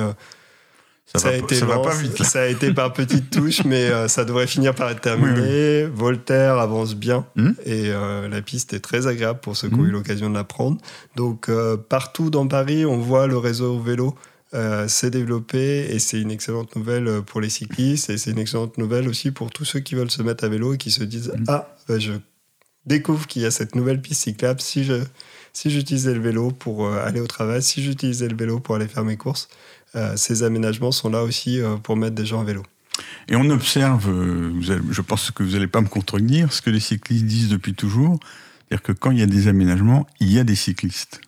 Ça, 1.13 1.19
ça, 1.19 1.29
va, 1.29 1.35
a 1.35 1.39
été 1.39 1.55
ça 1.57 1.67
va 1.67 1.79
pas 1.81 1.95
vite. 1.95 2.19
là. 2.19 2.25
ça 2.25 2.41
a 2.43 2.47
été 2.47 2.73
par 2.73 2.93
petites 2.93 3.29
touches, 3.31 3.65
mais 3.67 3.85
euh, 3.91 4.09
ça 4.09 4.25
devrait 4.25 4.47
finir 4.47 4.75
par 4.75 4.89
être 4.91 5.01
terminé. 5.03 5.85
Voltaire 5.85 6.59
avance 6.59 6.95
bien 6.95 7.27
Mhm. 7.37 7.55
et 7.67 7.91
euh, 7.91 8.29
la 8.29 8.41
piste 8.43 8.73
est 8.73 8.81
très 8.81 9.07
agréable 9.07 9.41
pour 9.41 9.57
ceux 9.57 9.69
qui 9.69 9.75
ont 9.75 9.79
Mhm. 9.83 9.89
eu 9.89 9.91
l'occasion 9.91 10.31
de 10.31 10.35
la 10.35 10.45
prendre. 10.45 10.79
Donc 11.17 11.49
euh, 11.49 11.77
partout 11.77 12.31
dans 12.31 12.47
Paris, 12.47 12.87
on 12.87 12.99
voit 12.99 13.27
le 13.27 13.37
réseau 13.39 13.79
vélo 13.79 14.15
s'est 14.87 15.11
développé 15.11 15.87
et 15.95 15.99
c'est 15.99 16.21
une 16.21 16.31
excellente 16.31 16.77
nouvelle 16.77 17.23
pour 17.27 17.41
les 17.41 17.49
cyclistes 17.49 18.11
et 18.11 18.19
c'est 18.19 18.33
une 18.33 18.39
excellente 18.39 18.77
nouvelle 18.77 19.09
aussi 19.09 19.31
pour 19.31 19.51
tous 19.51 19.65
ceux 19.65 19.81
qui 19.81 19.95
veulent 19.95 20.11
se 20.11 20.23
mettre 20.23 20.45
à 20.45 20.49
vélo 20.49 20.75
et 20.75 20.77
qui 20.79 20.91
se 20.91 21.05
disent 21.05 21.33
Mhm. 21.39 21.45
ah 21.49 21.75
bah, 21.89 21.99
je 21.99 22.13
découvre 22.85 23.27
qu'il 23.27 23.41
y 23.41 23.47
a 23.47 23.51
cette 23.51 23.75
nouvelle 23.75 24.03
piste 24.03 24.25
cyclable 24.25 24.61
si 24.61 24.85
je 24.85 24.95
si 25.55 25.71
j'utilisais 25.71 26.13
le 26.15 26.21
vélo 26.21 26.51
pour 26.51 26.91
aller 26.93 27.21
au 27.21 27.27
travail, 27.27 27.63
si 27.63 27.83
j'utilisais 27.83 28.29
le 28.29 28.37
vélo 28.37 28.59
pour 28.59 28.75
aller 28.75 28.89
faire 28.89 29.05
mes 29.05 29.17
courses, 29.19 29.49
ces 30.17 30.43
aménagements 30.43 30.93
sont 30.93 31.11
là 31.11 31.23
aussi 31.23 31.61
euh, 31.61 31.77
pour 31.77 31.97
mettre 31.97 32.15
des 32.15 32.27
gens 32.27 32.41
à 32.41 32.45
vélo. 32.45 32.63
Et 33.29 33.37
on 33.37 33.49
observe, 33.51 34.09
euh, 34.11 34.53
je 34.61 35.01
pense 35.01 35.31
que 35.31 35.43
vous 35.43 35.53
n'allez 35.53 35.67
pas 35.67 35.81
me 35.81 35.89
contredire, 35.89 36.53
ce 36.53 36.61
que 36.61 36.71
les 36.71 36.81
cyclistes 36.81 37.25
disent 37.25 37.49
depuis 37.49 37.75
toujours, 37.75 38.19
C'est-à-dire 38.69 38.83
que 38.83 38.93
quand 38.93 39.11
il 39.11 39.19
y 39.19 39.23
a 39.23 39.27
des 39.27 39.49
aménagements, 39.49 40.07
il 40.21 40.33
y 40.33 40.39
a 40.39 40.45
des 40.45 40.57
cyclistes. 40.57 41.21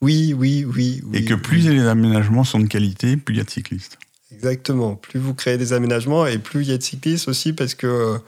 Oui, 0.00 0.34
oui, 0.36 0.64
oui. 0.64 1.02
oui 1.04 1.18
et 1.18 1.24
que 1.24 1.34
plus 1.34 1.66
oui. 1.68 1.76
les 1.76 1.86
aménagements 1.86 2.44
sont 2.44 2.60
de 2.60 2.66
qualité, 2.66 3.16
plus 3.16 3.34
il 3.34 3.38
y 3.38 3.40
a 3.40 3.44
de 3.44 3.50
cyclistes. 3.50 3.98
Exactement. 4.32 4.96
Plus 4.96 5.20
vous 5.20 5.34
créez 5.34 5.56
des 5.56 5.72
aménagements 5.72 6.26
et 6.26 6.38
plus 6.38 6.62
il 6.62 6.68
y 6.68 6.72
a 6.72 6.78
de 6.78 6.82
cyclistes 6.82 7.28
aussi 7.28 7.52
parce 7.52 7.74
que 7.74 7.86
euh, 7.86 8.18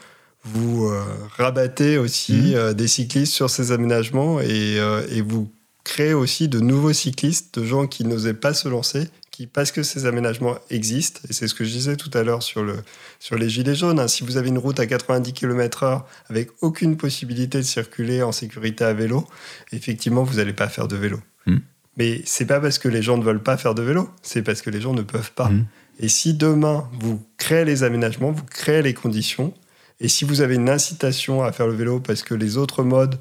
vous 0.46 0.86
euh, 0.86 1.02
rabattez 1.36 1.98
aussi 1.98 2.54
euh, 2.54 2.72
des 2.72 2.88
cyclistes 2.88 3.32
sur 3.32 3.50
ces 3.50 3.72
aménagements 3.72 4.40
et, 4.40 4.78
euh, 4.78 5.06
et 5.10 5.20
vous 5.20 5.50
créez 5.84 6.14
aussi 6.14 6.48
de 6.48 6.60
nouveaux 6.60 6.92
cyclistes, 6.92 7.58
de 7.58 7.64
gens 7.64 7.86
qui 7.86 8.04
n'osaient 8.04 8.34
pas 8.34 8.54
se 8.54 8.68
lancer, 8.68 9.08
qui, 9.36 9.46
parce 9.46 9.70
que 9.70 9.82
ces 9.82 10.06
aménagements 10.06 10.56
existent, 10.70 11.20
et 11.28 11.34
c'est 11.34 11.46
ce 11.46 11.54
que 11.54 11.62
je 11.64 11.70
disais 11.70 11.96
tout 11.96 12.10
à 12.14 12.22
l'heure 12.22 12.42
sur, 12.42 12.62
le, 12.62 12.76
sur 13.20 13.36
les 13.36 13.50
gilets 13.50 13.74
jaunes, 13.74 14.00
hein, 14.00 14.08
si 14.08 14.24
vous 14.24 14.38
avez 14.38 14.48
une 14.48 14.56
route 14.56 14.80
à 14.80 14.86
90 14.86 15.34
km/h 15.34 16.04
avec 16.30 16.48
aucune 16.62 16.96
possibilité 16.96 17.58
de 17.58 17.62
circuler 17.62 18.22
en 18.22 18.32
sécurité 18.32 18.84
à 18.84 18.94
vélo, 18.94 19.26
effectivement, 19.72 20.22
vous 20.22 20.36
n'allez 20.36 20.54
pas 20.54 20.68
faire 20.68 20.88
de 20.88 20.96
vélo. 20.96 21.20
Mhm. 21.44 21.60
Mais 21.98 22.22
c'est 22.24 22.46
pas 22.46 22.60
parce 22.60 22.78
que 22.78 22.88
les 22.88 23.02
gens 23.02 23.18
ne 23.18 23.22
veulent 23.22 23.42
pas 23.42 23.58
faire 23.58 23.74
de 23.74 23.82
vélo, 23.82 24.08
c'est 24.22 24.40
parce 24.40 24.62
que 24.62 24.70
les 24.70 24.80
gens 24.80 24.94
ne 24.94 25.02
peuvent 25.02 25.32
pas. 25.32 25.50
Mhm. 25.50 25.66
Et 26.00 26.08
si 26.08 26.32
demain, 26.32 26.88
vous 26.98 27.22
créez 27.36 27.66
les 27.66 27.82
aménagements, 27.82 28.32
vous 28.32 28.44
créez 28.44 28.80
les 28.80 28.94
conditions, 28.94 29.52
et 30.00 30.08
si 30.08 30.24
vous 30.24 30.40
avez 30.40 30.54
une 30.54 30.70
incitation 30.70 31.42
à 31.42 31.52
faire 31.52 31.66
le 31.66 31.74
vélo 31.74 32.00
parce 32.00 32.22
que 32.22 32.32
les 32.32 32.56
autres 32.56 32.82
modes 32.82 33.18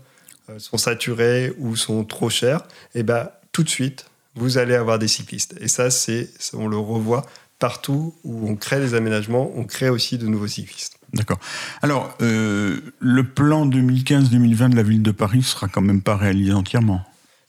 euh, 0.50 0.60
sont 0.60 0.78
saturés 0.78 1.54
ou 1.58 1.76
sont 1.76 2.06
trop 2.06 2.30
chers, 2.30 2.62
et 2.94 3.04
ben 3.04 3.30
tout 3.52 3.64
de 3.64 3.70
suite, 3.70 4.06
vous 4.36 4.58
allez 4.58 4.76
avoir 4.76 5.00
des 5.00 5.08
cyclistes. 5.08 5.56
Et 5.60 5.68
ça, 5.68 5.90
c'est, 5.90 6.30
on 6.54 6.68
le 6.68 6.78
revoit 6.78 7.26
partout 7.60 8.14
où 8.24 8.50
on 8.50 8.56
crée 8.56 8.80
des 8.80 8.94
aménagements, 8.94 9.52
on 9.56 9.64
crée 9.64 9.90
aussi 9.90 10.18
de 10.18 10.28
nouveaux 10.28 10.48
cyclistes. 10.48 10.98
D'accord. 11.14 11.40
Alors, 11.82 12.14
euh, 12.22 12.80
le 13.00 13.24
plan 13.24 13.66
2015-2020 13.66 14.70
de 14.70 14.76
la 14.76 14.84
ville 14.84 15.02
de 15.02 15.12
Paris 15.12 15.44
sera 15.44 15.68
quand 15.70 15.82
même 15.82 16.02
pas 16.02 16.18
réalisé 16.18 16.52
entièrement. 16.52 17.02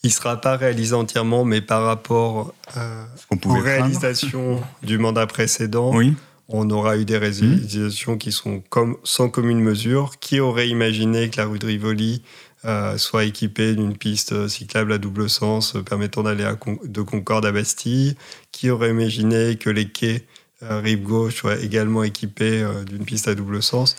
Il 0.05 0.09
ne 0.09 0.12
sera 0.12 0.41
pas 0.41 0.57
réalisé 0.57 0.95
entièrement, 0.95 1.45
mais 1.45 1.61
par 1.61 1.82
rapport 1.82 2.55
euh, 2.76 3.05
aux 3.45 3.55
réalisations 3.59 4.62
du 4.84 4.99
mandat 4.99 5.26
précédent, 5.26 5.93
Oui. 5.93 6.14
on 6.49 6.70
aura 6.70 6.97
eu 6.97 7.05
des 7.05 7.18
réalisations 7.18 8.16
qui 8.16 8.30
sont 8.30 8.62
comme, 8.68 8.97
sans 9.03 9.28
commune 9.28 9.59
mesure. 9.61 10.20
Qui 10.20 10.39
aurait 10.39 10.68
imaginé 10.68 11.28
que 11.30 11.39
la 11.39 11.47
rue 11.47 11.59
de 11.59 11.66
Rivoli 11.66 12.22
euh, 12.66 12.98
soit 12.98 13.24
équipée 13.24 13.74
d'une 13.74 13.96
piste 13.96 14.48
cyclable 14.48 14.92
à 14.92 14.98
double 14.98 15.30
sens 15.30 15.76
euh, 15.76 15.82
permettant 15.82 16.22
d'aller 16.24 16.50
Con- 16.58 16.78
de 16.84 17.02
Concorde 17.02 17.46
à 17.46 17.52
Bastille 17.52 18.16
Qui 18.52 18.70
aurait 18.70 18.90
imaginé 18.90 19.56
que 19.56 19.70
les 19.70 19.88
quais 19.88 20.24
euh, 20.62 20.80
rive 20.80 21.02
gauche 21.02 21.36
soient 21.36 21.58
également 21.58 22.02
équipés 22.02 22.62
euh, 22.62 22.82
d'une 22.84 23.04
piste 23.04 23.28
à 23.28 23.34
double 23.34 23.62
sens 23.62 23.96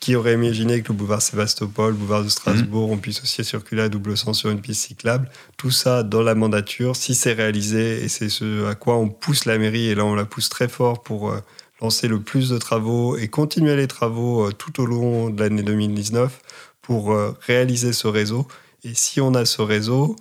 qui 0.00 0.16
aurait 0.16 0.34
imaginé 0.34 0.82
que 0.82 0.88
le 0.88 0.98
boulevard 0.98 1.22
Sébastopol, 1.22 1.92
le 1.92 1.96
boulevard 1.96 2.24
de 2.24 2.28
Strasbourg, 2.28 2.90
on 2.90 2.96
puisse 2.98 3.22
aussi 3.22 3.44
circuler 3.44 3.82
à 3.82 3.88
double 3.88 4.16
sens 4.16 4.40
sur 4.40 4.50
une 4.50 4.60
piste 4.60 4.82
cyclable. 4.88 5.30
Tout 5.56 5.70
ça 5.70 6.02
dans 6.02 6.22
la 6.22 6.34
mandature, 6.34 6.96
si 6.96 7.14
c'est 7.14 7.34
réalisé, 7.34 8.02
et 8.02 8.08
c'est 8.08 8.28
ce 8.28 8.66
à 8.66 8.74
quoi 8.74 8.96
on 8.96 9.08
pousse 9.08 9.44
la 9.44 9.58
mairie, 9.58 9.86
et 9.86 9.94
là 9.94 10.04
on 10.04 10.16
la 10.16 10.24
pousse 10.24 10.48
très 10.48 10.66
fort 10.66 11.04
pour 11.04 11.32
lancer 11.80 12.08
le 12.08 12.18
plus 12.20 12.48
de 12.48 12.58
travaux 12.58 13.16
et 13.16 13.28
continuer 13.28 13.76
les 13.76 13.86
travaux 13.86 14.50
tout 14.50 14.80
au 14.80 14.86
long 14.86 15.30
de 15.30 15.40
l'année 15.40 15.62
2019 15.62 16.40
pour 16.82 17.12
euh, 17.12 17.36
réaliser 17.40 17.92
ce 17.92 18.08
réseau. 18.08 18.46
Et 18.84 18.94
si 18.94 19.20
on 19.20 19.34
a 19.34 19.44
ce 19.44 19.62
réseau, 19.62 20.16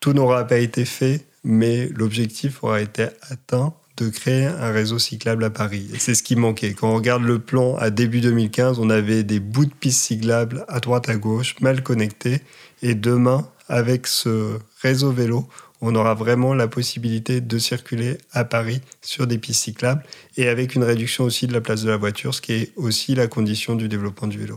tout 0.00 0.12
n'aura 0.12 0.44
pas 0.44 0.58
été 0.58 0.84
fait, 0.84 1.26
mais 1.44 1.88
l'objectif 1.88 2.62
aura 2.62 2.80
été 2.80 3.06
atteint 3.28 3.74
de 3.96 4.08
créer 4.08 4.46
un 4.46 4.70
réseau 4.70 4.98
cyclable 4.98 5.44
à 5.44 5.50
Paris. 5.50 5.88
Et 5.94 5.98
c'est 5.98 6.14
ce 6.14 6.22
qui 6.22 6.34
manquait. 6.34 6.72
Quand 6.72 6.90
on 6.90 6.94
regarde 6.94 7.22
le 7.22 7.38
plan 7.38 7.76
à 7.76 7.90
début 7.90 8.20
2015, 8.20 8.78
on 8.78 8.88
avait 8.88 9.22
des 9.22 9.40
bouts 9.40 9.66
de 9.66 9.74
pistes 9.74 10.00
cyclables 10.00 10.64
à 10.68 10.80
droite, 10.80 11.08
à 11.08 11.16
gauche, 11.16 11.56
mal 11.60 11.82
connectés. 11.82 12.40
Et 12.82 12.94
demain, 12.94 13.46
avec 13.68 14.06
ce 14.06 14.58
réseau 14.80 15.12
vélo, 15.12 15.46
on 15.82 15.94
aura 15.94 16.14
vraiment 16.14 16.54
la 16.54 16.68
possibilité 16.68 17.40
de 17.40 17.58
circuler 17.58 18.18
à 18.32 18.44
Paris 18.44 18.80
sur 19.02 19.26
des 19.26 19.38
pistes 19.38 19.64
cyclables 19.64 20.02
et 20.36 20.48
avec 20.48 20.74
une 20.74 20.84
réduction 20.84 21.24
aussi 21.24 21.46
de 21.46 21.52
la 21.52 21.60
place 21.60 21.82
de 21.82 21.90
la 21.90 21.96
voiture, 21.96 22.34
ce 22.34 22.40
qui 22.40 22.52
est 22.52 22.72
aussi 22.76 23.14
la 23.14 23.26
condition 23.26 23.76
du 23.76 23.88
développement 23.88 24.28
du 24.28 24.38
vélo. 24.38 24.56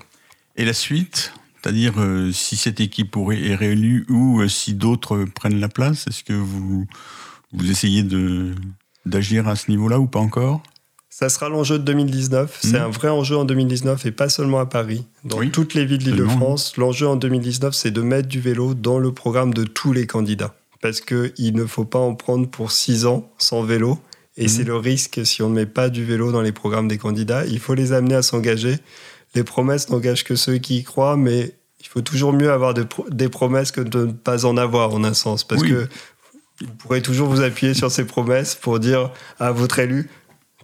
Et 0.56 0.66
la 0.66 0.74
suite 0.74 1.34
C'est-à-dire, 1.62 1.94
euh, 2.00 2.32
si 2.32 2.58
cette 2.58 2.80
équipe 2.80 3.16
est 3.32 3.56
réélue 3.56 4.06
ou 4.10 4.42
euh, 4.42 4.48
si 4.48 4.74
d'autres 4.74 5.26
prennent 5.34 5.60
la 5.60 5.70
place, 5.70 6.06
est-ce 6.08 6.24
que 6.24 6.34
vous, 6.34 6.86
vous 7.54 7.72
essayez 7.72 8.04
de, 8.04 8.54
d'agir 9.06 9.48
à 9.48 9.56
ce 9.56 9.72
niveau-là 9.72 10.00
ou 10.00 10.08
pas 10.08 10.20
encore? 10.20 10.62
Ça 11.10 11.30
sera 11.30 11.48
l'enjeu 11.48 11.78
de 11.80 11.84
2019. 11.84 12.60
C'est 12.62 12.80
Mhm. 12.80 12.86
un 12.86 12.90
vrai 12.90 13.10
enjeu 13.10 13.38
en 13.38 13.46
2019 13.46 14.06
et 14.06 14.12
pas 14.12 14.30
seulement 14.30 14.60
à 14.60 14.66
Paris. 14.66 15.06
Dans 15.24 15.38
Oui, 15.38 15.52
toutes 15.52 15.74
les 15.76 15.86
villes 15.86 15.98
absolument. 16.02 16.24
d'Île-de-France, 16.28 16.78
l'enjeu 16.78 17.08
en 17.08 17.16
2019, 17.16 17.74
c'est 17.76 17.92
de 17.92 18.02
mettre 18.02 18.28
du 18.28 18.40
vélo 18.42 18.74
dans 18.74 19.00
le 19.00 19.12
programme 19.14 19.54
de 19.54 19.64
tous 19.64 19.94
les 19.94 20.06
candidats. 20.08 20.56
Parce 20.82 21.00
qu'il 21.02 21.56
ne 21.56 21.66
faut 21.66 21.86
pas 21.86 22.00
en 22.00 22.14
prendre 22.16 22.50
pour 22.50 22.72
six 22.72 23.06
ans 23.06 23.32
sans 23.38 23.64
vélo. 23.64 24.00
Et 24.36 24.44
Mhm. 24.44 24.50
c'est 24.50 24.64
le 24.64 24.76
risque 24.76 25.22
si 25.26 25.42
on 25.44 25.50
ne 25.50 25.56
met 25.56 25.68
pas 25.68 25.90
du 25.90 26.04
vélo 26.04 26.32
dans 26.32 26.42
les 26.42 26.52
programmes 26.52 26.88
des 26.88 26.98
candidats. 26.98 27.46
Il 27.46 27.60
faut 27.60 27.76
les 27.76 27.94
amener 27.94 28.16
à 28.16 28.22
s'engager. 28.24 28.80
Les 29.36 29.44
promesses 29.44 29.90
n'engagent 29.90 30.24
que 30.24 30.36
ceux 30.36 30.58
qui 30.58 30.78
y 30.80 30.84
croient, 30.84 31.18
mais 31.18 31.56
il 31.80 31.88
faut 31.88 32.02
toujours 32.02 32.34
mieux 32.34 32.52
avoir 32.52 32.74
des, 32.74 32.86
pro- 32.86 33.06
des 33.10 33.30
promesses 33.30 33.72
que 33.72 33.82
de 33.82 34.06
ne 34.06 34.12
pas 34.12 34.46
en 34.46 34.58
avoir, 34.58 34.94
en 34.94 35.04
un 35.04 35.14
sens. 35.14 35.44
Parce 35.44 35.62
Oui. 35.62 35.70
que 35.70 35.88
vous 36.62 36.74
pourrez 36.78 37.02
toujours 37.02 37.28
vous 37.30 37.42
appuyer 37.42 37.74
sur 37.74 37.92
ces 37.92 38.06
promesses 38.06 38.56
pour 38.56 38.80
dire 38.80 39.12
à 39.40 39.52
votre 39.52 39.80
élu 39.80 40.10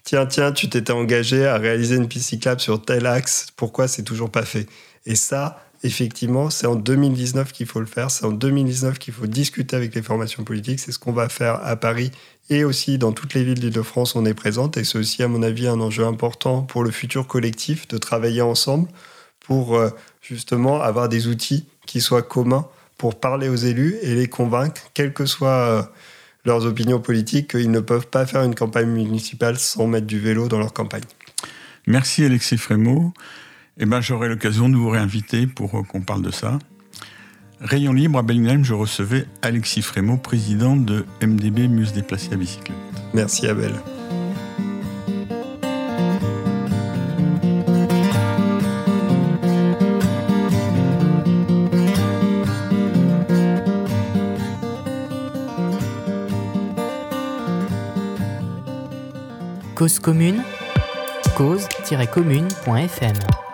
Tiens, 0.05 0.25
tiens, 0.25 0.51
tu 0.53 0.69
t'étais 0.69 0.93
engagé 0.93 1.45
à 1.45 1.57
réaliser 1.57 1.95
une 1.97 2.07
piste 2.07 2.29
cyclable 2.29 2.61
sur 2.61 2.81
tel 2.81 3.05
axe, 3.05 3.47
pourquoi 3.55 3.87
c'est 3.87 4.01
toujours 4.03 4.29
pas 4.31 4.43
fait? 4.43 4.65
Et 5.05 5.15
ça, 5.15 5.61
effectivement, 5.83 6.49
c'est 6.49 6.65
en 6.67 6.75
2019 6.75 7.51
qu'il 7.51 7.67
faut 7.67 7.79
le 7.81 7.85
faire, 7.85 8.09
c'est 8.09 8.25
en 8.25 8.31
2019 8.31 8.97
qu'il 8.97 9.13
faut 9.13 9.27
discuter 9.27 9.75
avec 9.75 9.93
les 9.93 10.01
formations 10.01 10.43
politiques, 10.43 10.79
c'est 10.79 10.91
ce 10.93 10.99
qu'on 10.99 11.11
va 11.11 11.27
faire 11.29 11.59
à 11.63 11.75
Paris 11.75 12.11
et 12.49 12.63
aussi 12.63 12.97
dans 12.97 13.11
toutes 13.11 13.33
les 13.33 13.43
villes 13.43 13.59
d'Île-de-France, 13.59 14.15
on 14.15 14.25
est 14.25 14.33
présente, 14.33 14.77
et 14.77 14.83
c'est 14.83 14.97
aussi, 14.97 15.21
à 15.23 15.27
mon 15.27 15.43
avis, 15.43 15.67
un 15.67 15.79
enjeu 15.79 16.05
important 16.05 16.61
pour 16.61 16.83
le 16.83 16.91
futur 16.91 17.27
collectif 17.27 17.87
de 17.87 17.97
travailler 17.97 18.41
ensemble 18.41 18.87
pour 19.39 19.75
euh, 19.75 19.89
justement 20.21 20.81
avoir 20.81 21.09
des 21.09 21.27
outils 21.27 21.65
qui 21.85 22.01
soient 22.01 22.21
communs 22.21 22.67
pour 22.97 23.19
parler 23.19 23.49
aux 23.49 23.55
élus 23.55 23.95
et 24.01 24.13
les 24.15 24.27
convaincre, 24.27 24.81
quelles 24.93 25.13
que 25.13 25.25
soient 25.25 25.49
euh, 25.49 25.81
leurs 26.45 26.65
opinions 26.65 26.99
politiques, 26.99 27.51
qu'ils 27.51 27.71
ne 27.71 27.79
peuvent 27.79 28.07
pas 28.07 28.25
faire 28.25 28.43
une 28.43 28.55
campagne 28.55 28.89
municipale 28.89 29.57
sans 29.57 29.87
mettre 29.87 30.07
du 30.07 30.19
vélo 30.19 30.47
dans 30.47 30.59
leur 30.59 30.73
campagne. 30.73 31.03
Merci 31.87 32.25
Alexis 32.25 32.57
Frémaux. 32.57 33.13
Eh 33.77 33.85
ben, 33.85 34.01
j'aurai 34.01 34.27
l'occasion 34.27 34.69
de 34.69 34.75
vous 34.75 34.89
réinviter 34.89 35.47
pour 35.47 35.79
euh, 35.79 35.83
qu'on 35.83 36.01
parle 36.01 36.21
de 36.21 36.31
ça. 36.31 36.59
Rayon 37.61 37.91
libre 37.91 38.19
à 38.19 38.21
Bellingham, 38.21 38.63
je 38.63 38.73
recevais 38.73 39.25
Alexis 39.41 39.81
Frémaux, 39.81 40.15
président 40.15 40.77
de 40.77 41.05
MDB 41.21 41.67
Muse 41.67 41.91
déplacé 41.91 42.33
à 42.33 42.37
bicyclette. 42.37 42.77
Merci 43.13 43.47
Abel. 43.47 43.73
Cause 59.75 59.99
commune, 59.99 60.43
cause-commune.fm 61.37 63.48